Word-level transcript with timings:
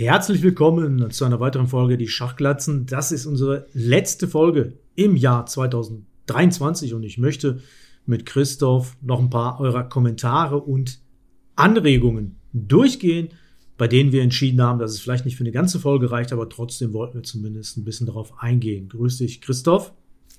Herzlich 0.00 0.40
willkommen 0.40 1.10
zu 1.10 1.26
einer 1.26 1.40
weiteren 1.40 1.66
Folge 1.66 1.98
Die 1.98 2.08
Schachglatzen. 2.08 2.86
Das 2.86 3.12
ist 3.12 3.26
unsere 3.26 3.66
letzte 3.74 4.28
Folge 4.28 4.78
im 4.94 5.14
Jahr 5.14 5.44
2023 5.44 6.94
und 6.94 7.02
ich 7.02 7.18
möchte 7.18 7.60
mit 8.06 8.24
Christoph 8.24 8.96
noch 9.02 9.18
ein 9.18 9.28
paar 9.28 9.60
eurer 9.60 9.84
Kommentare 9.84 10.56
und 10.56 11.00
Anregungen 11.54 12.36
durchgehen, 12.54 13.28
bei 13.76 13.88
denen 13.88 14.10
wir 14.10 14.22
entschieden 14.22 14.62
haben, 14.62 14.78
dass 14.78 14.92
es 14.92 15.00
vielleicht 15.00 15.26
nicht 15.26 15.36
für 15.36 15.44
eine 15.44 15.52
ganze 15.52 15.78
Folge 15.78 16.10
reicht, 16.10 16.32
aber 16.32 16.48
trotzdem 16.48 16.94
wollten 16.94 17.16
wir 17.16 17.22
zumindest 17.22 17.76
ein 17.76 17.84
bisschen 17.84 18.06
darauf 18.06 18.42
eingehen. 18.42 18.88
Grüß 18.88 19.18
dich, 19.18 19.42
Christoph. 19.42 19.92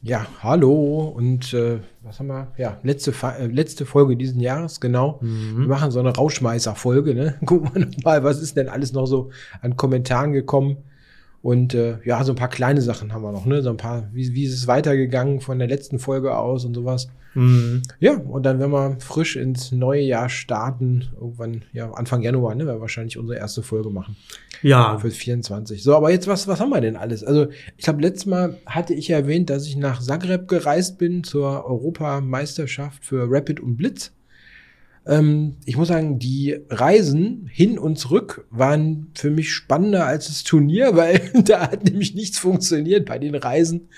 Ja, 0.04 0.26
hallo 0.42 1.14
und 1.16 1.54
äh, 1.54 1.80
was 2.02 2.20
haben 2.20 2.28
wir? 2.28 2.52
Ja, 2.58 2.80
letzte, 2.82 3.14
äh, 3.38 3.46
letzte 3.46 3.86
Folge 3.86 4.18
diesen 4.18 4.42
Jahres, 4.42 4.80
genau. 4.80 5.20
Mhm. 5.22 5.60
Wir 5.60 5.68
machen 5.68 5.92
so 5.92 6.00
eine 6.00 6.10
Rauschmeißer-Folge, 6.10 7.14
ne? 7.14 7.36
Gucken 7.46 7.70
wir 7.76 7.88
mal, 8.04 8.24
was 8.24 8.42
ist 8.42 8.58
denn 8.58 8.68
alles 8.68 8.94
noch 8.94 9.06
so 9.06 9.30
an 9.62 9.78
Kommentaren 9.78 10.32
gekommen. 10.34 10.78
Und 11.42 11.74
äh, 11.74 11.98
ja, 12.06 12.24
so 12.24 12.34
ein 12.34 12.36
paar 12.36 12.50
kleine 12.50 12.82
Sachen 12.82 13.14
haben 13.14 13.24
wir 13.24 13.32
noch, 13.32 13.46
ne? 13.46 13.64
So 13.64 13.72
ein 13.72 13.78
paar, 13.78 14.10
wie, 14.14 14.34
wie 14.34 14.44
ist 14.44 14.54
es 14.54 14.68
weitergegangen 14.68 15.42
von 15.42 15.58
der 15.58 15.68
letzten 15.68 15.98
Folge 15.98 16.38
aus 16.38 16.66
und 16.66 16.76
sowas. 16.76 17.08
Mhm. 17.34 17.82
Ja, 18.00 18.18
und 18.18 18.44
dann 18.44 18.60
werden 18.60 18.72
wir 18.72 18.98
frisch 19.00 19.38
ins 19.38 19.72
neue 19.72 20.02
Jahr 20.02 20.30
starten. 20.30 21.10
Irgendwann, 21.20 21.64
ja, 21.74 21.90
Anfang 21.92 22.22
Januar, 22.22 22.54
ne? 22.54 22.66
Werden 22.66 22.78
wir 22.78 22.82
wahrscheinlich 22.82 23.18
unsere 23.18 23.40
erste 23.40 23.64
Folge 23.64 23.90
machen. 23.90 24.16
Ja. 24.62 25.00
Für 25.00 25.10
24. 25.10 25.82
So, 25.82 25.96
aber 25.96 26.12
jetzt, 26.12 26.28
was, 26.28 26.48
was 26.48 26.60
haben 26.60 26.70
wir 26.70 26.82
denn 26.82 26.96
alles? 26.96 27.24
Also, 27.24 27.48
ich 27.76 27.86
glaube, 27.86 28.02
letztes 28.02 28.28
Mal 28.28 28.58
hatte 28.68 28.94
ich 28.94 29.08
ja 29.08 29.18
erwähnt, 29.18 29.50
dass 29.50 29.66
ich 29.66 29.78
nach 29.78 30.00
Zagreb 30.00 30.48
gereist 30.48 31.00
bin 31.00 31.24
zur 31.24 31.66
Europameisterschaft 31.66 33.04
für 33.04 33.26
Rapid 33.28 33.60
und 33.62 33.78
Blitz. 33.78 34.12
Ähm, 35.06 35.56
ich 35.66 35.78
muss 35.78 35.88
sagen, 35.88 36.20
die 36.20 36.58
Reisen 36.70 37.50
hin 37.52 37.80
und 37.80 37.98
zurück 37.98 38.46
waren 38.52 39.08
für 39.16 39.32
mich 39.32 39.52
spannender 39.52 40.06
als 40.06 40.28
das 40.28 40.44
Turnier, 40.44 40.92
weil 40.96 41.20
da 41.44 41.72
hat 41.72 41.86
nämlich 41.86 42.16
nichts 42.16 42.38
funktioniert 42.38 43.06
bei 43.06 43.20
den 43.20 43.36
Reisen. 43.36 43.90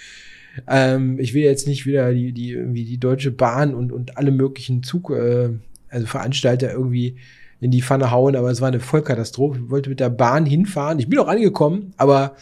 Ähm, 0.68 1.20
ich 1.20 1.34
will 1.34 1.44
jetzt 1.44 1.68
nicht 1.68 1.86
wieder 1.86 2.14
die, 2.14 2.32
die, 2.32 2.52
irgendwie 2.52 2.86
die 2.86 3.00
Deutsche 3.00 3.32
Bahn 3.32 3.74
und, 3.74 3.92
und 3.92 4.18
alle 4.18 4.32
möglichen 4.32 4.84
Zug, 4.84 5.10
äh, 5.10 5.50
also 5.90 6.08
Veranstalter 6.08 6.72
irgendwie 6.72 7.18
in 7.60 7.72
die 7.72 7.82
Pfanne 7.82 8.12
hauen, 8.12 8.36
aber 8.36 8.52
es 8.52 8.62
war 8.62 8.68
eine 8.68 8.80
Vollkatastrophe. 8.80 9.62
Ich 9.64 9.70
wollte 9.72 9.90
mit 9.90 10.00
der 10.00 10.10
Bahn 10.10 10.46
hinfahren. 10.46 11.00
Ich 11.00 11.08
bin 11.08 11.20
auch 11.20 11.28
angekommen, 11.28 11.94
aber 11.98 12.36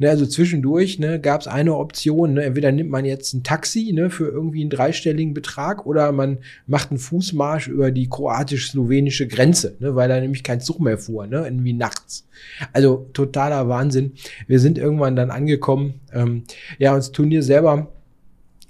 Ne, 0.00 0.08
also 0.08 0.24
zwischendurch 0.24 0.98
ne, 0.98 1.20
gab 1.20 1.42
es 1.42 1.46
eine 1.46 1.76
Option. 1.76 2.32
Ne, 2.32 2.44
entweder 2.44 2.72
nimmt 2.72 2.88
man 2.88 3.04
jetzt 3.04 3.34
ein 3.34 3.42
Taxi 3.42 3.92
ne, 3.92 4.08
für 4.08 4.28
irgendwie 4.28 4.62
einen 4.62 4.70
dreistelligen 4.70 5.34
Betrag 5.34 5.84
oder 5.84 6.10
man 6.10 6.38
macht 6.66 6.90
einen 6.90 6.98
Fußmarsch 6.98 7.68
über 7.68 7.90
die 7.90 8.08
kroatisch-slowenische 8.08 9.28
Grenze, 9.28 9.76
ne, 9.78 9.94
weil 9.94 10.08
da 10.08 10.18
nämlich 10.18 10.42
kein 10.42 10.62
Zug 10.62 10.80
mehr 10.80 10.96
fuhr, 10.96 11.26
ne, 11.26 11.44
irgendwie 11.44 11.74
nachts. 11.74 12.26
Also 12.72 13.10
totaler 13.12 13.68
Wahnsinn. 13.68 14.12
Wir 14.46 14.58
sind 14.58 14.78
irgendwann 14.78 15.16
dann 15.16 15.30
angekommen. 15.30 16.00
Ähm, 16.14 16.44
ja, 16.78 16.92
und 16.92 17.00
das 17.00 17.12
Turnier 17.12 17.42
selber 17.42 17.92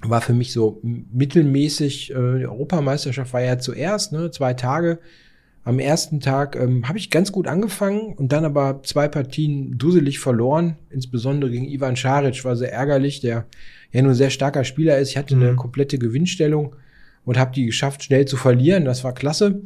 war 0.02 0.22
für 0.22 0.32
mich 0.32 0.52
so 0.52 0.80
mittelmäßig. 0.82 2.10
Äh, 2.10 2.38
die 2.40 2.46
Europameisterschaft 2.46 3.32
war 3.32 3.40
ja 3.40 3.56
zuerst, 3.60 4.12
ne, 4.12 4.32
zwei 4.32 4.54
Tage 4.54 4.98
am 5.62 5.78
ersten 5.78 6.20
Tag 6.20 6.56
ähm, 6.56 6.88
habe 6.88 6.98
ich 6.98 7.10
ganz 7.10 7.32
gut 7.32 7.46
angefangen 7.46 8.14
und 8.14 8.32
dann 8.32 8.44
aber 8.44 8.80
zwei 8.82 9.08
Partien 9.08 9.76
dusselig 9.76 10.18
verloren, 10.18 10.76
insbesondere 10.88 11.50
gegen 11.50 11.68
Ivan 11.68 11.96
Scharic, 11.96 12.44
war 12.44 12.56
sehr 12.56 12.72
ärgerlich, 12.72 13.20
der 13.20 13.46
ja 13.92 14.02
nur 14.02 14.14
sehr 14.14 14.30
starker 14.30 14.64
Spieler 14.64 14.98
ist. 14.98 15.10
Ich 15.10 15.16
hatte 15.16 15.36
mhm. 15.36 15.42
eine 15.42 15.56
komplette 15.56 15.98
Gewinnstellung 15.98 16.76
und 17.24 17.38
habe 17.38 17.52
die 17.54 17.66
geschafft, 17.66 18.02
schnell 18.02 18.24
zu 18.24 18.36
verlieren. 18.36 18.84
Das 18.84 19.04
war 19.04 19.12
klasse. 19.12 19.62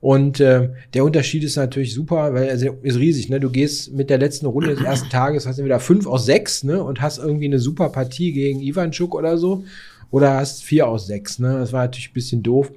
Und 0.00 0.40
äh, 0.40 0.70
der 0.94 1.04
Unterschied 1.04 1.42
ist 1.44 1.56
natürlich 1.56 1.94
super, 1.94 2.32
weil 2.32 2.44
er 2.44 2.54
ist 2.54 2.98
riesig. 2.98 3.28
Ne? 3.28 3.40
Du 3.40 3.50
gehst 3.50 3.92
mit 3.92 4.08
der 4.08 4.18
letzten 4.18 4.46
Runde 4.46 4.74
des 4.74 4.84
ersten 4.84 5.08
Tages, 5.08 5.46
hast 5.46 5.58
du 5.58 5.64
wieder 5.64 5.80
fünf 5.80 6.06
aus 6.06 6.26
sechs 6.26 6.64
ne? 6.64 6.82
und 6.82 7.00
hast 7.00 7.18
irgendwie 7.18 7.46
eine 7.46 7.58
super 7.58 7.88
Partie 7.88 8.32
gegen 8.32 8.60
Ivanchuk 8.60 9.14
oder 9.14 9.36
so. 9.38 9.64
Oder 10.10 10.34
hast 10.34 10.62
vier 10.62 10.86
aus 10.86 11.06
sechs. 11.06 11.38
Ne? 11.38 11.58
Das 11.58 11.72
war 11.72 11.82
natürlich 11.82 12.10
ein 12.10 12.14
bisschen 12.14 12.42
doof. 12.42 12.70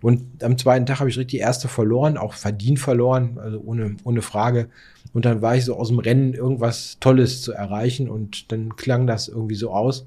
Und 0.00 0.42
am 0.42 0.58
zweiten 0.58 0.86
Tag 0.86 1.00
habe 1.00 1.10
ich 1.10 1.16
richtig 1.16 1.38
die 1.38 1.38
erste 1.38 1.68
verloren, 1.68 2.16
auch 2.16 2.34
verdient 2.34 2.78
verloren, 2.78 3.38
also 3.38 3.60
ohne, 3.60 3.96
ohne 4.04 4.22
Frage. 4.22 4.68
Und 5.12 5.24
dann 5.24 5.42
war 5.42 5.56
ich 5.56 5.64
so 5.64 5.76
aus 5.76 5.88
dem 5.88 5.98
Rennen, 5.98 6.34
irgendwas 6.34 6.98
Tolles 7.00 7.42
zu 7.42 7.52
erreichen 7.52 8.08
und 8.08 8.52
dann 8.52 8.76
klang 8.76 9.06
das 9.06 9.28
irgendwie 9.28 9.54
so 9.54 9.70
aus. 9.70 10.06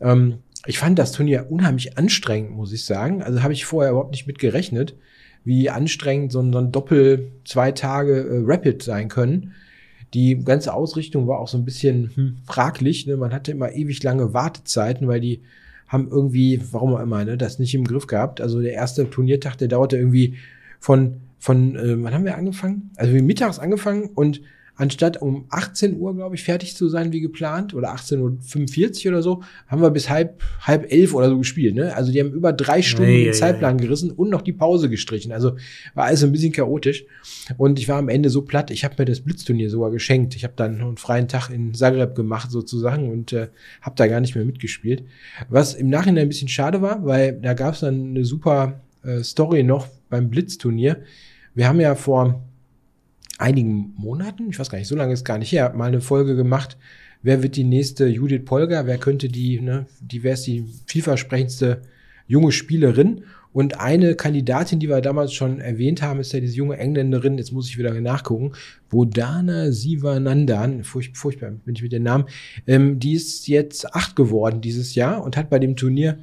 Ähm, 0.00 0.38
ich 0.66 0.78
fand 0.78 0.98
das 0.98 1.12
Turnier 1.12 1.46
unheimlich 1.50 1.98
anstrengend, 1.98 2.52
muss 2.52 2.72
ich 2.72 2.84
sagen. 2.84 3.22
Also 3.22 3.42
habe 3.42 3.52
ich 3.52 3.64
vorher 3.64 3.90
überhaupt 3.90 4.12
nicht 4.12 4.26
mit 4.26 4.38
gerechnet, 4.38 4.96
wie 5.44 5.70
anstrengend 5.70 6.32
so 6.32 6.40
ein, 6.40 6.52
so 6.52 6.58
ein 6.58 6.72
Doppel 6.72 7.32
zwei 7.44 7.72
Tage 7.72 8.20
äh, 8.20 8.42
Rapid 8.44 8.82
sein 8.82 9.08
können. 9.08 9.54
Die 10.14 10.36
ganze 10.44 10.74
Ausrichtung 10.74 11.26
war 11.26 11.38
auch 11.38 11.48
so 11.48 11.56
ein 11.56 11.64
bisschen 11.64 12.10
hm, 12.14 12.36
fraglich. 12.46 13.06
Ne? 13.06 13.16
Man 13.16 13.32
hatte 13.32 13.50
immer 13.50 13.72
ewig 13.72 14.02
lange 14.02 14.34
Wartezeiten, 14.34 15.08
weil 15.08 15.20
die 15.20 15.40
haben 15.92 16.08
irgendwie, 16.10 16.60
warum 16.72 16.94
auch 16.94 17.00
immer, 17.00 17.22
ne, 17.24 17.36
das 17.36 17.58
nicht 17.58 17.74
im 17.74 17.84
Griff 17.84 18.06
gehabt. 18.06 18.40
Also 18.40 18.60
der 18.62 18.72
erste 18.72 19.08
Turniertag, 19.10 19.58
der 19.58 19.68
dauerte 19.68 19.98
irgendwie 19.98 20.36
von, 20.80 21.20
von, 21.38 21.76
äh, 21.76 22.02
wann 22.02 22.14
haben 22.14 22.24
wir 22.24 22.36
angefangen? 22.36 22.90
Also 22.96 23.12
wir 23.12 23.22
mittags 23.22 23.58
angefangen 23.58 24.06
und 24.14 24.40
anstatt 24.74 25.20
um 25.20 25.44
18 25.50 25.98
Uhr, 25.98 26.14
glaube 26.14 26.34
ich, 26.34 26.42
fertig 26.42 26.76
zu 26.76 26.88
sein 26.88 27.12
wie 27.12 27.20
geplant 27.20 27.74
oder 27.74 27.94
18.45 27.94 29.06
Uhr 29.06 29.12
oder 29.12 29.22
so, 29.22 29.42
haben 29.66 29.82
wir 29.82 29.90
bis 29.90 30.08
halb, 30.08 30.42
halb 30.60 30.90
elf 30.90 31.14
oder 31.14 31.28
so 31.28 31.38
gespielt. 31.38 31.74
Ne? 31.74 31.94
Also 31.94 32.10
die 32.10 32.20
haben 32.20 32.32
über 32.32 32.52
drei 32.52 32.82
Stunden 32.82 33.10
hey, 33.10 33.24
den 33.24 33.34
Zeitplan 33.34 33.78
hey. 33.78 33.86
gerissen 33.86 34.10
und 34.10 34.30
noch 34.30 34.42
die 34.42 34.52
Pause 34.52 34.88
gestrichen. 34.88 35.32
Also 35.32 35.56
war 35.94 36.06
alles 36.06 36.24
ein 36.24 36.32
bisschen 36.32 36.52
chaotisch. 36.52 37.04
Und 37.58 37.78
ich 37.78 37.88
war 37.88 37.98
am 37.98 38.08
Ende 38.08 38.30
so 38.30 38.42
platt, 38.42 38.70
ich 38.70 38.84
habe 38.84 38.94
mir 38.98 39.04
das 39.04 39.20
Blitzturnier 39.20 39.68
sogar 39.68 39.90
geschenkt. 39.90 40.34
Ich 40.36 40.44
habe 40.44 40.54
dann 40.56 40.80
einen 40.80 40.96
freien 40.96 41.28
Tag 41.28 41.50
in 41.50 41.74
Zagreb 41.74 42.14
gemacht 42.14 42.50
sozusagen 42.50 43.10
und 43.10 43.32
äh, 43.32 43.48
habe 43.82 43.96
da 43.96 44.06
gar 44.06 44.20
nicht 44.20 44.34
mehr 44.34 44.44
mitgespielt. 44.44 45.04
Was 45.48 45.74
im 45.74 45.90
Nachhinein 45.90 46.22
ein 46.22 46.28
bisschen 46.28 46.48
schade 46.48 46.80
war, 46.80 47.04
weil 47.04 47.38
da 47.40 47.54
gab 47.54 47.74
es 47.74 47.80
dann 47.80 48.10
eine 48.10 48.24
super 48.24 48.80
äh, 49.04 49.22
Story 49.22 49.62
noch 49.62 49.88
beim 50.08 50.30
Blitzturnier. 50.30 51.02
Wir 51.54 51.68
haben 51.68 51.80
ja 51.80 51.94
vor 51.94 52.42
einigen 53.42 53.92
Monaten, 53.96 54.48
ich 54.50 54.58
weiß 54.58 54.70
gar 54.70 54.78
nicht, 54.78 54.88
so 54.88 54.96
lange 54.96 55.12
ist 55.12 55.24
gar 55.24 55.38
nicht 55.38 55.52
her, 55.52 55.72
mal 55.74 55.88
eine 55.88 56.00
Folge 56.00 56.36
gemacht. 56.36 56.78
Wer 57.22 57.42
wird 57.42 57.56
die 57.56 57.64
nächste 57.64 58.06
Judith 58.06 58.44
Polger? 58.44 58.86
Wer 58.86 58.98
könnte 58.98 59.28
die, 59.28 59.60
ne, 59.60 59.86
die 60.00 60.22
wäre 60.22 60.38
die 60.40 60.64
vielversprechendste 60.86 61.82
junge 62.26 62.52
Spielerin? 62.52 63.24
Und 63.52 63.78
eine 63.80 64.14
Kandidatin, 64.14 64.80
die 64.80 64.88
wir 64.88 65.02
damals 65.02 65.34
schon 65.34 65.60
erwähnt 65.60 66.00
haben, 66.00 66.20
ist 66.20 66.32
ja 66.32 66.40
diese 66.40 66.56
junge 66.56 66.78
Engländerin, 66.78 67.36
jetzt 67.36 67.52
muss 67.52 67.68
ich 67.68 67.76
wieder 67.76 67.92
nachgucken, 68.00 68.52
Vodana 68.88 69.70
Sivanandan, 69.70 70.84
furch, 70.84 71.12
furchtbar 71.14 71.50
bin 71.50 71.74
ich 71.74 71.82
mit 71.82 71.92
dem 71.92 72.02
Namen, 72.02 72.24
ähm, 72.66 72.98
die 72.98 73.12
ist 73.12 73.46
jetzt 73.48 73.94
acht 73.94 74.16
geworden 74.16 74.62
dieses 74.62 74.94
Jahr 74.94 75.22
und 75.22 75.36
hat 75.36 75.50
bei 75.50 75.58
dem 75.58 75.76
Turnier 75.76 76.18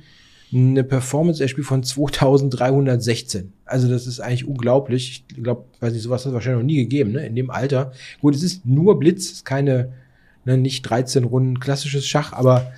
eine 0.53 0.83
Performance 0.83 1.41
erspielt 1.43 1.67
von 1.67 1.83
2316. 1.83 3.53
Also 3.65 3.87
das 3.87 4.07
ist 4.07 4.19
eigentlich 4.19 4.47
unglaublich. 4.47 5.23
Ich 5.35 5.43
glaube, 5.43 5.65
weiß 5.79 5.93
nicht, 5.93 6.01
sowas 6.01 6.21
hat 6.21 6.29
es 6.29 6.33
wahrscheinlich 6.33 6.61
noch 6.61 6.65
nie 6.65 6.77
gegeben, 6.77 7.11
ne? 7.11 7.25
In 7.25 7.35
dem 7.35 7.51
Alter. 7.51 7.91
Gut, 8.21 8.35
es 8.35 8.43
ist 8.43 8.65
nur 8.65 8.99
Blitz, 8.99 9.31
ist 9.31 9.45
keine, 9.45 9.93
ne, 10.45 10.57
nicht 10.57 10.81
13 10.83 11.23
Runden 11.23 11.59
klassisches 11.59 12.07
Schach, 12.07 12.33
aber 12.33 12.71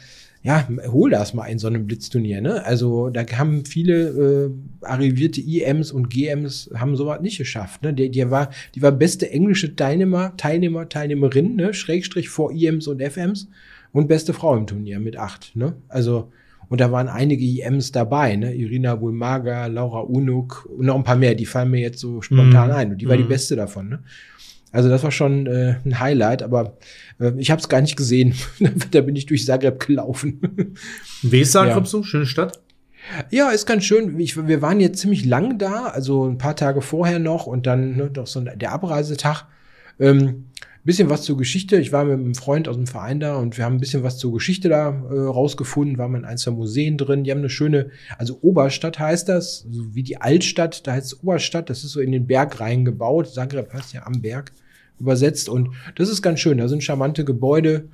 ja, 0.44 0.68
hol 0.88 1.12
das 1.12 1.34
mal 1.36 1.46
in 1.46 1.60
so 1.60 1.68
einem 1.68 1.86
Blitzturnier, 1.86 2.42
ne? 2.42 2.66
Also 2.66 3.10
da 3.10 3.24
haben 3.38 3.64
viele 3.66 4.08
äh, 4.10 4.86
arrivierte 4.86 5.40
IMs 5.40 5.92
und 5.92 6.10
GMs 6.10 6.72
haben 6.74 6.96
sowas 6.96 7.22
nicht 7.22 7.38
geschafft, 7.38 7.84
ne? 7.84 7.94
Die, 7.94 8.10
die 8.10 8.30
war, 8.32 8.50
die 8.74 8.82
war 8.82 8.92
beste 8.92 9.30
englische 9.30 9.76
Teilnehmer, 9.76 10.36
Teilnehmer, 10.38 10.90
Teilnehmerin, 10.90 11.56
ne? 11.56 11.74
Schrägstrich 11.74 12.30
vor 12.30 12.52
IMs 12.52 12.88
und 12.88 13.02
FMs 13.02 13.50
und 13.94 14.08
beste 14.08 14.34
Frau 14.34 14.58
im 14.58 14.66
Turnier 14.66 15.00
mit 15.00 15.16
acht, 15.16 15.56
ne? 15.56 15.76
Also 15.88 16.32
und 16.72 16.80
da 16.80 16.90
waren 16.90 17.10
einige 17.10 17.44
IMs 17.44 17.92
dabei, 17.92 18.38
ne? 18.38 18.56
Irina 18.56 18.96
Bulmaga, 18.96 19.66
Laura 19.66 20.00
Unuk 20.00 20.70
und 20.78 20.86
noch 20.86 20.96
ein 20.96 21.04
paar 21.04 21.18
mehr, 21.18 21.36
die 21.36 21.46
fallen 21.46 21.70
mir 21.70 21.82
jetzt 21.82 22.00
so 22.00 22.22
spontan 22.22 22.70
mm. 22.70 22.72
ein. 22.72 22.92
Und 22.92 23.02
die 23.02 23.10
war 23.10 23.16
mm. 23.16 23.18
die 23.18 23.24
mhm. 23.26 23.28
beste 23.28 23.58
davon, 23.58 23.90
ne? 23.90 24.04
Also 24.72 24.88
das 24.88 25.04
war 25.04 25.12
schon 25.12 25.48
äh, 25.48 25.76
ein 25.84 26.00
Highlight, 26.00 26.42
aber 26.42 26.78
äh, 27.20 27.34
ich 27.36 27.52
habe 27.52 27.60
es 27.60 27.68
gar 27.68 27.82
nicht 27.82 27.98
gesehen. 27.98 28.36
da 28.92 29.02
bin 29.02 29.18
ich 29.18 29.26
durch 29.26 29.46
Zagreb 29.46 29.86
gelaufen. 29.86 30.40
Wie 31.22 31.42
ist 31.42 31.52
Zagreb 31.52 31.76
ja. 31.76 31.86
so? 31.86 32.04
Schöne 32.04 32.26
Stadt? 32.26 32.62
Ja, 33.32 33.50
ist 33.50 33.66
ganz 33.66 33.84
schön. 33.84 34.18
Ich, 34.18 34.38
wir 34.48 34.62
waren 34.62 34.80
jetzt 34.80 35.00
ziemlich 35.00 35.26
lang 35.26 35.58
da, 35.58 35.88
also 35.88 36.26
ein 36.26 36.38
paar 36.38 36.56
Tage 36.56 36.82
vorher 36.82 37.20
noch 37.20 37.48
und 37.48 37.68
dann 37.68 37.98
ne, 37.98 38.10
doch 38.10 38.28
so 38.28 38.40
der 38.40 38.72
Abreisetag. 38.72 39.44
Ähm, 40.00 40.46
bisschen 40.84 41.10
was 41.10 41.24
zur 41.24 41.38
Geschichte. 41.38 41.78
Ich 41.78 41.92
war 41.92 42.04
mit 42.06 42.14
einem 42.14 42.36
Freund 42.36 42.68
aus 42.68 42.76
dem 42.76 42.88
Verein 42.88 43.20
da 43.20 43.38
und 43.38 43.58
wir 43.58 43.66
haben 43.66 43.76
ein 43.76 43.80
bisschen 43.80 44.04
was 44.04 44.18
zur 44.18 44.34
Geschichte 44.34 44.70
da 44.70 44.90
äh, 44.90 45.20
rausgefunden. 45.20 45.98
Waren 45.98 46.16
in 46.16 46.26
ein, 46.26 46.38
zwei 46.38 46.52
Museen 46.52 46.98
drin. 46.98 47.24
Die 47.24 47.32
haben 47.32 47.40
eine 47.40 47.50
schöne, 47.50 47.92
also 48.18 48.40
Oberstadt 48.42 49.00
heißt 49.00 49.30
das, 49.30 49.66
so 49.70 49.94
wie 49.94 50.04
die 50.04 50.18
Altstadt, 50.18 50.88
da 50.88 50.94
heißt 50.94 51.14
es 51.14 51.24
Oberstadt. 51.24 51.70
Das 51.70 51.84
ist 51.84 51.92
so 51.92 52.00
in 52.00 52.12
den 52.12 52.28
Berg 52.28 52.60
reingebaut. 52.60 53.34
Zagreb 53.34 53.74
heißt 53.74 53.94
ja 53.94 54.06
am 54.06 54.22
Berg 54.22 54.52
übersetzt 55.00 55.50
und 55.50 55.70
das 55.96 56.10
ist 56.10 56.22
ganz 56.22 56.40
schön. 56.40 56.58
Da 56.58 56.68
sind 56.68 56.84
charmante 56.84 57.26
Gebäude. 57.26 57.90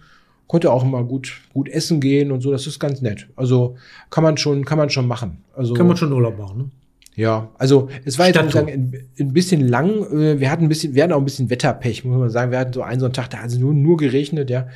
Konnte 0.47 0.71
auch 0.71 0.83
immer 0.83 1.03
gut, 1.03 1.41
gut 1.53 1.67
essen 1.67 1.99
gehen 1.99 2.31
und 2.31 2.41
so. 2.41 2.51
Das 2.51 2.67
ist 2.67 2.79
ganz 2.79 3.01
nett. 3.01 3.27
Also 3.35 3.75
kann 4.09 4.23
man 4.23 4.37
schon, 4.37 4.63
kann 4.63 4.77
man 4.77 4.89
schon 4.89 5.07
machen. 5.07 5.43
Also 5.53 5.73
kann 5.73 5.87
man 5.87 5.97
schon 5.97 6.13
Urlaub 6.13 6.37
machen. 6.37 6.57
Ne? 6.57 6.71
Ja, 7.17 7.49
also 7.57 7.89
es 8.05 8.19
war 8.19 8.27
jetzt 8.27 8.35
sagen, 8.51 8.69
ein, 8.69 9.09
ein, 9.19 9.33
bisschen 9.33 9.67
lang. 9.67 10.03
Äh, 10.13 10.39
wir 10.39 10.51
hatten 10.51 10.65
ein 10.65 10.69
bisschen, 10.69 10.93
wir 10.93 11.01
hatten 11.01 11.13
auch 11.13 11.17
ein 11.17 11.25
bisschen 11.25 11.49
Wetterpech, 11.49 12.05
muss 12.05 12.19
man 12.19 12.29
sagen. 12.29 12.51
Wir 12.51 12.59
hatten 12.59 12.73
so 12.73 12.83
einen 12.83 12.99
so 12.99 13.07
einen 13.07 13.13
Tag, 13.13 13.31
da 13.31 13.39
hat 13.39 13.49
es 13.49 13.57
nur, 13.57 13.73
nur 13.73 13.97
geregnet, 13.97 14.51
ja. 14.51 14.67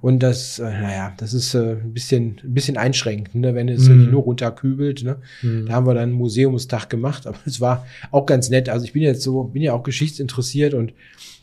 Und 0.00 0.22
das, 0.22 0.58
äh, 0.58 0.62
naja, 0.62 1.12
das 1.18 1.34
ist 1.34 1.52
äh, 1.52 1.72
ein 1.72 1.92
bisschen, 1.92 2.40
ein 2.42 2.54
bisschen 2.54 2.78
einschränkend, 2.78 3.34
ne, 3.34 3.54
wenn 3.54 3.68
es 3.68 3.86
mm. 3.86 4.10
nur 4.10 4.22
runterkübelt. 4.22 5.02
Ne? 5.02 5.16
Mm. 5.42 5.66
Da 5.66 5.74
haben 5.74 5.86
wir 5.86 5.94
dann 5.94 6.04
einen 6.04 6.12
Museumstag 6.12 6.88
gemacht, 6.88 7.26
aber 7.26 7.38
es 7.44 7.60
war 7.60 7.84
auch 8.12 8.24
ganz 8.24 8.48
nett. 8.48 8.70
Also 8.70 8.86
ich 8.86 8.94
bin 8.94 9.02
jetzt 9.02 9.22
so, 9.22 9.44
bin 9.44 9.60
ja 9.60 9.74
auch 9.74 9.82
geschichtsinteressiert 9.82 10.72
und 10.72 10.94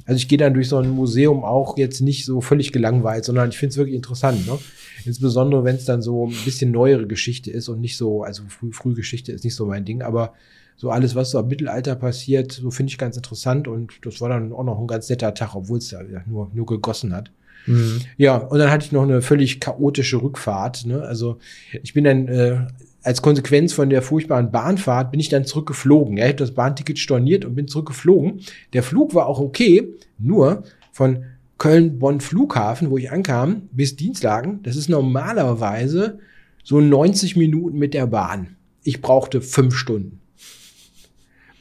also 0.07 0.17
ich 0.17 0.29
gehe 0.29 0.37
dann 0.37 0.53
durch 0.53 0.69
so 0.69 0.77
ein 0.77 0.89
Museum 0.89 1.43
auch 1.43 1.77
jetzt 1.77 1.99
nicht 1.99 2.25
so 2.25 2.39
völlig 2.39 2.71
gelangweilt, 2.71 3.25
sondern 3.25 3.49
ich 3.49 3.57
finde 3.57 3.71
es 3.71 3.77
wirklich 3.77 3.95
interessant. 3.95 4.47
Ne? 4.47 4.57
Insbesondere, 5.03 5.65
wenn 5.65 5.75
es 5.75 5.83
dann 5.83 6.01
so 6.01 6.27
ein 6.27 6.35
bisschen 6.45 6.71
neuere 6.71 7.07
Geschichte 7.07 7.51
ist 7.51 7.67
und 7.67 7.81
nicht 7.81 7.97
so, 7.97 8.23
also 8.23 8.43
früh, 8.47 8.71
Frühgeschichte 8.71 9.33
ist 9.33 9.43
nicht 9.43 9.55
so 9.55 9.65
mein 9.65 9.83
Ding, 9.83 10.01
aber 10.01 10.33
so 10.77 10.91
alles, 10.91 11.13
was 11.13 11.31
so 11.31 11.39
im 11.39 11.49
Mittelalter 11.49 11.95
passiert, 11.95 12.53
so 12.53 12.71
finde 12.71 12.91
ich 12.91 12.97
ganz 12.97 13.17
interessant 13.17 13.67
und 13.67 13.93
das 14.03 14.21
war 14.21 14.29
dann 14.29 14.53
auch 14.53 14.63
noch 14.63 14.79
ein 14.79 14.87
ganz 14.87 15.09
netter 15.09 15.33
Tag, 15.33 15.55
obwohl 15.55 15.79
es 15.79 15.89
da 15.89 16.01
nur, 16.25 16.51
nur 16.53 16.65
gegossen 16.65 17.13
hat. 17.13 17.31
Mhm. 17.65 17.99
Ja, 18.15 18.37
und 18.37 18.59
dann 18.59 18.71
hatte 18.71 18.85
ich 18.85 18.93
noch 18.93 19.03
eine 19.03 19.21
völlig 19.21 19.59
chaotische 19.59 20.21
Rückfahrt. 20.21 20.85
Ne? 20.85 21.01
Also 21.01 21.37
ich 21.83 21.93
bin 21.93 22.05
dann 22.05 22.27
äh, 22.29 22.67
als 23.07 23.21
Konsequenz 23.21 23.71
von 23.71 23.89
der 23.89 24.01
furchtbaren 24.01 24.51
Bahnfahrt 24.51 25.11
bin 25.11 25.21
ich 25.21 25.29
dann 25.29 25.45
zurückgeflogen. 25.45 26.17
Ja, 26.17 26.25
ich 26.25 26.31
habe 26.31 26.39
das 26.39 26.53
Bahnticket 26.53 26.99
storniert 26.99 27.45
und 27.45 27.55
bin 27.55 27.69
zurückgeflogen. 27.69 28.41
Der 28.73 28.83
Flug 28.83 29.15
war 29.15 29.27
auch 29.27 29.39
okay, 29.39 29.87
nur 30.19 30.63
von 30.91 31.23
Köln-Bonn-Flughafen, 31.57 32.91
wo 32.91 32.97
ich 32.97 33.09
ankam, 33.09 33.69
bis 33.71 33.95
Dienstlagen, 33.95 34.61
das 34.63 34.75
ist 34.75 34.89
normalerweise 34.89 36.19
so 36.65 36.81
90 36.81 37.37
Minuten 37.37 37.77
mit 37.77 37.93
der 37.93 38.07
Bahn. 38.07 38.57
Ich 38.83 39.01
brauchte 39.01 39.39
fünf 39.39 39.75
Stunden. 39.75 40.19